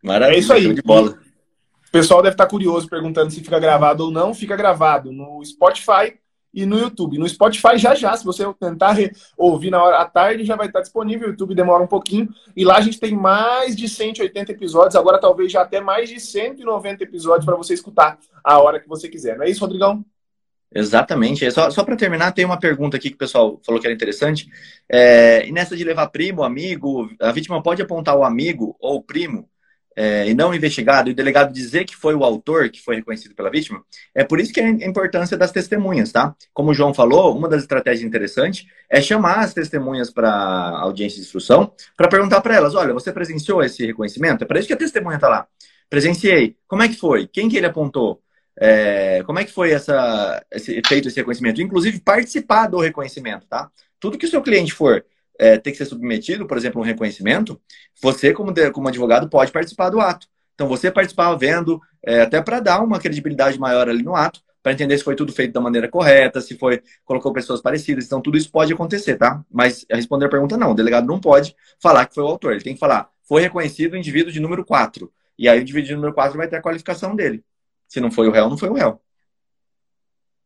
Maravilha, 0.03 0.37
é 0.37 0.39
isso 0.39 0.53
aí. 0.53 0.73
De 0.73 0.81
bola. 0.81 1.17
O 1.87 1.91
pessoal 1.91 2.21
deve 2.21 2.33
estar 2.33 2.47
curioso 2.47 2.87
perguntando 2.89 3.31
se 3.31 3.41
fica 3.41 3.59
gravado 3.59 4.05
ou 4.05 4.11
não. 4.11 4.33
Fica 4.33 4.55
gravado 4.55 5.11
no 5.11 5.43
Spotify 5.43 6.20
e 6.53 6.65
no 6.65 6.77
YouTube. 6.77 7.17
No 7.17 7.27
Spotify 7.27 7.77
já 7.77 7.95
já, 7.95 8.15
se 8.15 8.25
você 8.25 8.43
tentar 8.59 8.97
ouvir 9.37 9.69
na 9.69 9.83
hora 9.83 9.99
à 9.99 10.05
tarde, 10.05 10.43
já 10.43 10.55
vai 10.55 10.67
estar 10.67 10.81
disponível. 10.81 11.27
O 11.27 11.31
YouTube 11.31 11.55
demora 11.55 11.83
um 11.83 11.87
pouquinho. 11.87 12.29
E 12.55 12.63
lá 12.65 12.77
a 12.77 12.81
gente 12.81 12.99
tem 12.99 13.15
mais 13.15 13.75
de 13.75 13.87
180 13.87 14.51
episódios, 14.51 14.95
agora 14.95 15.19
talvez 15.19 15.51
já 15.51 15.61
até 15.61 15.79
mais 15.79 16.09
de 16.09 16.19
190 16.19 17.03
episódios 17.03 17.45
para 17.45 17.55
você 17.55 17.73
escutar 17.73 18.17
a 18.43 18.59
hora 18.59 18.79
que 18.79 18.87
você 18.87 19.07
quiser. 19.07 19.37
Não 19.37 19.45
é 19.45 19.49
isso, 19.49 19.61
Rodrigão? 19.61 20.03
Exatamente. 20.73 21.49
Só, 21.51 21.69
só 21.69 21.83
para 21.83 21.97
terminar, 21.97 22.31
tem 22.31 22.45
uma 22.45 22.59
pergunta 22.59 22.95
aqui 22.95 23.09
que 23.09 23.15
o 23.15 23.19
pessoal 23.19 23.59
falou 23.65 23.79
que 23.79 23.87
era 23.87 23.93
interessante. 23.93 24.47
É, 24.89 25.45
e 25.45 25.51
nessa 25.51 25.75
de 25.75 25.83
levar 25.83 26.07
primo, 26.07 26.43
amigo, 26.43 27.09
a 27.19 27.31
vítima 27.31 27.61
pode 27.61 27.81
apontar 27.81 28.15
o 28.15 28.23
amigo 28.23 28.75
ou 28.79 28.95
o 28.95 29.03
primo 29.03 29.50
é, 30.01 30.27
e 30.27 30.33
não 30.33 30.51
investigado, 30.51 31.09
e 31.09 31.13
o 31.13 31.15
delegado 31.15 31.53
dizer 31.53 31.85
que 31.85 31.95
foi 31.95 32.15
o 32.15 32.23
autor 32.23 32.69
que 32.71 32.81
foi 32.81 32.95
reconhecido 32.95 33.35
pela 33.35 33.51
vítima, 33.51 33.83
é 34.15 34.23
por 34.23 34.39
isso 34.39 34.51
que 34.51 34.59
é 34.59 34.65
a 34.65 34.69
importância 34.69 35.37
das 35.37 35.51
testemunhas, 35.51 36.11
tá? 36.11 36.35
Como 36.51 36.71
o 36.71 36.73
João 36.73 36.91
falou, 36.91 37.37
uma 37.37 37.47
das 37.47 37.61
estratégias 37.61 38.03
interessantes 38.03 38.65
é 38.89 38.99
chamar 38.99 39.41
as 39.41 39.53
testemunhas 39.53 40.09
para 40.09 40.27
audiência 40.27 41.17
de 41.17 41.21
instrução 41.21 41.71
para 41.95 42.07
perguntar 42.07 42.41
para 42.41 42.55
elas: 42.55 42.73
olha, 42.73 42.95
você 42.95 43.13
presenciou 43.13 43.61
esse 43.61 43.85
reconhecimento? 43.85 44.43
É 44.43 44.47
para 44.47 44.57
isso 44.57 44.67
que 44.67 44.73
a 44.73 44.77
testemunha 44.77 45.17
está 45.17 45.29
lá. 45.29 45.47
Presenciei. 45.87 46.57
Como 46.67 46.81
é 46.81 46.87
que 46.87 46.95
foi? 46.95 47.27
Quem 47.27 47.47
que 47.47 47.57
ele 47.57 47.67
apontou? 47.67 48.23
É, 48.59 49.21
como 49.23 49.37
é 49.37 49.45
que 49.45 49.51
foi 49.51 49.71
essa, 49.71 50.43
esse, 50.51 50.81
feito 50.87 51.09
esse 51.09 51.17
reconhecimento? 51.17 51.61
Inclusive, 51.61 51.99
participar 51.99 52.65
do 52.65 52.79
reconhecimento, 52.79 53.45
tá? 53.47 53.69
Tudo 53.99 54.17
que 54.17 54.25
o 54.25 54.29
seu 54.29 54.41
cliente 54.41 54.73
for 54.73 55.05
é, 55.41 55.57
ter 55.57 55.71
que 55.71 55.77
ser 55.77 55.85
submetido, 55.85 56.45
por 56.45 56.55
exemplo, 56.55 56.79
um 56.79 56.83
reconhecimento, 56.85 57.59
você, 57.99 58.31
como, 58.31 58.51
de, 58.51 58.69
como 58.69 58.87
advogado, 58.87 59.27
pode 59.27 59.51
participar 59.51 59.89
do 59.89 59.99
ato. 59.99 60.27
Então, 60.53 60.67
você 60.67 60.91
participar 60.91 61.33
vendo, 61.33 61.81
é, 62.05 62.21
até 62.21 62.39
para 62.39 62.59
dar 62.59 62.83
uma 62.83 62.99
credibilidade 62.99 63.59
maior 63.59 63.89
ali 63.89 64.03
no 64.03 64.15
ato, 64.15 64.39
para 64.61 64.71
entender 64.71 64.95
se 64.99 65.03
foi 65.03 65.15
tudo 65.15 65.33
feito 65.33 65.51
da 65.51 65.59
maneira 65.59 65.87
correta, 65.87 66.39
se 66.41 66.55
foi 66.55 66.83
colocou 67.03 67.33
pessoas 67.33 67.59
parecidas. 67.59 68.05
Então, 68.05 68.21
tudo 68.21 68.37
isso 68.37 68.51
pode 68.51 68.71
acontecer, 68.71 69.15
tá? 69.17 69.43
Mas 69.49 69.83
responder 69.89 70.27
a 70.27 70.29
pergunta, 70.29 70.55
não. 70.55 70.73
O 70.73 70.75
delegado 70.75 71.07
não 71.07 71.19
pode 71.19 71.55
falar 71.81 72.05
que 72.05 72.13
foi 72.13 72.23
o 72.23 72.27
autor. 72.27 72.51
Ele 72.51 72.63
tem 72.63 72.75
que 72.75 72.79
falar, 72.79 73.09
foi 73.27 73.41
reconhecido 73.41 73.93
o 73.93 73.97
indivíduo 73.97 74.31
de 74.31 74.39
número 74.39 74.63
4. 74.63 75.11
E 75.39 75.49
aí, 75.49 75.57
o 75.57 75.61
indivíduo 75.63 75.87
de 75.87 75.95
número 75.95 76.13
4 76.13 76.37
vai 76.37 76.47
ter 76.47 76.57
a 76.57 76.61
qualificação 76.61 77.15
dele. 77.15 77.43
Se 77.87 77.99
não 77.99 78.11
foi 78.11 78.27
o 78.27 78.31
réu, 78.31 78.47
não 78.47 78.59
foi 78.59 78.69
o 78.69 78.73
réu. 78.73 79.01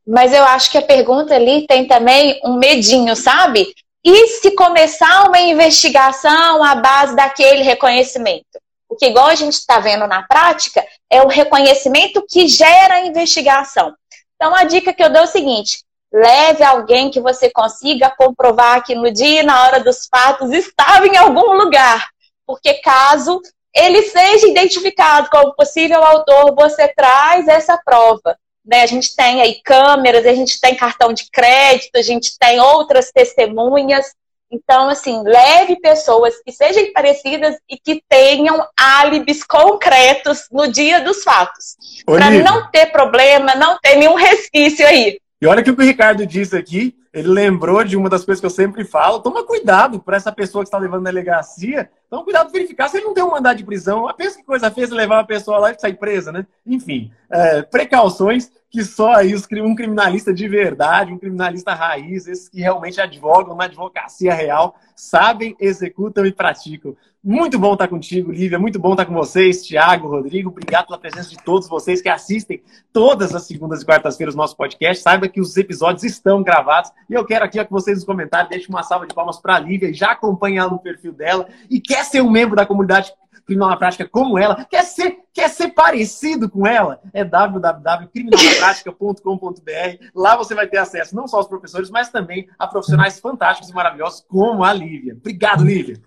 Mas 0.07 0.31
eu 0.31 0.43
acho 0.45 0.71
que 0.71 0.77
a 0.77 0.81
pergunta 0.81 1.35
ali 1.35 1.67
tem 1.67 1.85
também 1.85 2.39
um 2.45 2.57
medinho, 2.57 3.13
sabe? 3.13 3.67
E 4.07 4.27
se 4.27 4.51
começar 4.51 5.27
uma 5.27 5.39
investigação 5.39 6.63
à 6.63 6.75
base 6.75 7.15
daquele 7.15 7.63
reconhecimento? 7.63 8.45
Porque, 8.87 9.07
igual 9.07 9.25
a 9.25 9.35
gente 9.35 9.53
está 9.53 9.79
vendo 9.79 10.05
na 10.05 10.21
prática, 10.21 10.85
é 11.09 11.23
o 11.23 11.27
reconhecimento 11.27 12.23
que 12.29 12.47
gera 12.47 12.93
a 12.93 13.05
investigação. 13.07 13.95
Então, 14.35 14.55
a 14.55 14.63
dica 14.63 14.93
que 14.93 15.03
eu 15.03 15.09
dou 15.09 15.23
é 15.23 15.25
o 15.25 15.27
seguinte: 15.27 15.83
leve 16.13 16.63
alguém 16.63 17.09
que 17.09 17.19
você 17.19 17.49
consiga 17.49 18.13
comprovar 18.15 18.83
que 18.83 18.93
no 18.93 19.11
dia 19.11 19.41
e 19.41 19.43
na 19.43 19.63
hora 19.63 19.83
dos 19.83 20.07
fatos 20.07 20.51
estava 20.51 21.07
em 21.07 21.17
algum 21.17 21.53
lugar. 21.53 22.07
Porque, 22.45 22.75
caso 22.75 23.41
ele 23.75 24.03
seja 24.03 24.47
identificado 24.47 25.29
como 25.31 25.55
possível 25.55 26.01
autor, 26.01 26.53
você 26.55 26.87
traz 26.89 27.47
essa 27.47 27.77
prova. 27.83 28.37
Né? 28.65 28.81
A 28.81 28.85
gente 28.87 29.15
tem 29.15 29.41
aí 29.41 29.61
câmeras, 29.63 30.25
a 30.25 30.33
gente 30.33 30.59
tem 30.59 30.75
cartão 30.75 31.13
de 31.13 31.29
crédito, 31.31 31.95
a 31.95 32.01
gente 32.01 32.37
tem 32.37 32.59
outras 32.59 33.11
testemunhas. 33.11 34.13
Então, 34.51 34.89
assim, 34.89 35.21
leve 35.23 35.75
pessoas 35.77 36.35
que 36.43 36.51
sejam 36.51 36.91
parecidas 36.93 37.55
e 37.69 37.77
que 37.77 38.01
tenham 38.07 38.65
álibis 38.79 39.43
concretos 39.43 40.47
no 40.51 40.67
dia 40.67 41.01
dos 41.01 41.23
fatos. 41.23 41.75
Para 42.05 42.29
não 42.31 42.69
ter 42.69 42.87
problema, 42.87 43.55
não 43.55 43.77
ter 43.79 43.95
nenhum 43.95 44.15
resquício 44.15 44.85
aí. 44.85 45.19
E 45.41 45.47
olha 45.47 45.61
o 45.61 45.63
que 45.63 45.71
o 45.71 45.75
Ricardo 45.81 46.25
disse 46.25 46.55
aqui, 46.55 46.95
ele 47.15 47.29
lembrou 47.29 47.81
de 47.81 47.95
uma 47.95 48.09
das 48.09 48.25
coisas 48.25 48.41
que 48.41 48.45
eu 48.45 48.49
sempre 48.49 48.83
falo. 48.83 49.21
Toma 49.21 49.45
cuidado 49.45 50.01
para 50.01 50.17
essa 50.17 50.33
pessoa 50.33 50.65
que 50.65 50.67
está 50.67 50.77
levando 50.77 51.03
na 51.03 51.11
delegacia. 51.11 51.89
Toma 52.09 52.25
cuidado 52.25 52.47
de 52.47 52.51
verificar 52.51 52.89
se 52.89 52.97
ele 52.97 53.05
não 53.05 53.13
tem 53.13 53.23
um 53.23 53.31
mandado 53.31 53.55
de 53.55 53.63
prisão. 53.63 54.05
Pensa 54.17 54.37
que 54.37 54.43
coisa 54.43 54.69
fez 54.69 54.89
levar 54.89 55.19
uma 55.19 55.25
pessoa 55.25 55.57
lá 55.57 55.71
e 55.71 55.79
sair 55.79 55.93
presa, 55.93 56.33
né? 56.33 56.45
Enfim, 56.67 57.09
é, 57.31 57.61
precauções 57.61 58.51
que 58.69 58.83
só 58.83 59.13
aí 59.13 59.33
um 59.61 59.73
criminalista 59.73 60.33
de 60.33 60.45
verdade, 60.49 61.13
um 61.13 61.17
criminalista 61.17 61.73
raiz, 61.73 62.27
esses 62.27 62.49
que 62.49 62.59
realmente 62.59 62.99
advogam 62.99 63.55
na 63.55 63.63
advocacia 63.63 64.33
real, 64.33 64.75
sabem, 64.93 65.55
executam 65.57 66.25
e 66.25 66.33
praticam. 66.33 66.97
Muito 67.27 67.57
bom 67.57 67.73
estar 67.73 67.87
contigo, 67.87 68.31
Lívia. 68.31 68.59
Muito 68.59 68.77
bom 68.77 68.91
estar 68.91 69.03
com 69.03 69.15
vocês, 69.15 69.63
Thiago, 69.63 70.07
Rodrigo. 70.07 70.51
Obrigado 70.51 70.85
pela 70.85 70.99
presença 70.99 71.31
de 71.31 71.37
todos 71.37 71.67
vocês 71.67 71.99
que 71.99 72.07
assistem 72.07 72.61
todas 72.93 73.33
as 73.33 73.47
segundas 73.47 73.81
e 73.81 73.85
quartas-feiras 73.85 74.35
o 74.35 74.37
nosso 74.37 74.55
podcast. 74.55 75.01
Saiba 75.01 75.27
que 75.27 75.41
os 75.41 75.57
episódios 75.57 76.03
estão 76.03 76.43
gravados. 76.43 76.91
E 77.09 77.15
eu 77.15 77.25
quero 77.25 77.43
aqui 77.43 77.65
que 77.65 77.71
vocês 77.71 77.97
nos 77.97 78.05
comentários 78.05 78.51
deixem 78.51 78.69
uma 78.69 78.83
salva 78.83 79.07
de 79.07 79.15
palmas 79.15 79.39
para 79.39 79.55
a 79.55 79.59
Lívia. 79.59 79.91
Já 79.91 80.11
acompanha 80.11 80.61
ela 80.61 80.69
no 80.69 80.77
perfil 80.77 81.13
dela 81.13 81.47
e 81.67 81.81
quer 81.81 82.05
ser 82.05 82.21
um 82.21 82.29
membro 82.29 82.55
da 82.55 82.63
comunidade 82.63 83.11
Criminal 83.43 83.69
na 83.69 83.77
Prática 83.77 84.07
como 84.07 84.37
ela, 84.37 84.63
quer 84.65 84.83
ser, 84.83 85.17
quer 85.33 85.49
ser 85.49 85.69
parecido 85.69 86.47
com 86.49 86.65
ela, 86.65 87.01
é 87.13 87.23
www.criminalnapratica.com.br. 87.23 90.05
Lá 90.15 90.35
você 90.35 90.55
vai 90.55 90.67
ter 90.67 90.77
acesso 90.77 91.15
não 91.15 91.27
só 91.27 91.37
aos 91.37 91.47
professores, 91.47 91.89
mas 91.89 92.09
também 92.09 92.47
a 92.57 92.67
profissionais 92.67 93.19
fantásticos 93.19 93.71
e 93.71 93.73
maravilhosos 93.73 94.23
como 94.27 94.63
a 94.63 94.73
Lívia. 94.73 95.13
Obrigado, 95.13 95.63
Lívia. 95.63 96.01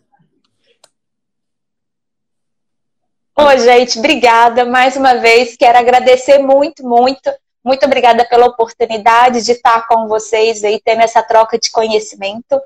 Ô, 3.38 3.56
gente, 3.56 3.98
obrigada 3.98 4.64
mais 4.64 4.96
uma 4.96 5.14
vez. 5.14 5.56
Quero 5.56 5.78
agradecer 5.78 6.38
muito, 6.38 6.82
muito 6.82 7.30
muito 7.68 7.84
obrigada 7.84 8.24
pela 8.24 8.46
oportunidade 8.46 9.44
de 9.44 9.52
estar 9.52 9.86
com 9.86 10.08
vocês 10.08 10.64
aí, 10.64 10.80
tendo 10.82 11.02
essa 11.02 11.22
troca 11.22 11.58
de 11.58 11.70
conhecimento. 11.70 12.58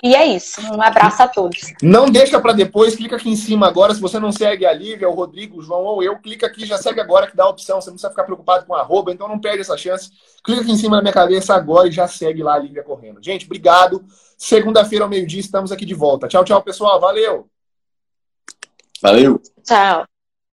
E 0.00 0.14
é 0.14 0.26
isso. 0.26 0.60
Um 0.72 0.80
abraço 0.80 1.22
a 1.24 1.26
todos. 1.26 1.72
Não 1.82 2.06
deixa 2.06 2.40
para 2.40 2.52
depois, 2.52 2.94
clica 2.94 3.16
aqui 3.16 3.28
em 3.28 3.34
cima 3.34 3.66
agora. 3.66 3.92
Se 3.92 4.00
você 4.00 4.20
não 4.20 4.30
segue 4.30 4.64
a 4.64 4.72
Lívia, 4.72 5.08
o 5.08 5.14
Rodrigo, 5.14 5.58
o 5.58 5.62
João 5.62 5.82
ou 5.82 6.02
eu, 6.04 6.16
clica 6.18 6.46
aqui, 6.46 6.64
já 6.64 6.78
segue 6.78 7.00
agora 7.00 7.26
que 7.26 7.36
dá 7.36 7.42
a 7.42 7.48
opção. 7.48 7.80
Você 7.80 7.88
não 7.88 7.94
precisa 7.94 8.10
ficar 8.10 8.22
preocupado 8.22 8.64
com 8.64 8.74
arroba, 8.74 9.12
então 9.12 9.26
não 9.26 9.40
perde 9.40 9.62
essa 9.62 9.76
chance. 9.76 10.10
Clica 10.44 10.60
aqui 10.60 10.70
em 10.70 10.78
cima 10.78 10.96
da 10.96 11.02
minha 11.02 11.12
cabeça 11.12 11.52
agora 11.54 11.88
e 11.88 11.92
já 11.92 12.06
segue 12.06 12.42
lá 12.42 12.54
a 12.54 12.58
Lívia 12.58 12.84
correndo. 12.84 13.20
Gente, 13.20 13.46
obrigado. 13.46 14.04
Segunda-feira 14.38 15.04
ao 15.04 15.10
meio-dia 15.10 15.40
estamos 15.40 15.72
aqui 15.72 15.84
de 15.84 15.94
volta. 15.94 16.28
Tchau, 16.28 16.44
tchau, 16.44 16.62
pessoal. 16.62 17.00
Valeu. 17.00 17.48
Valeu. 19.02 19.40
Tchau. 19.64 20.04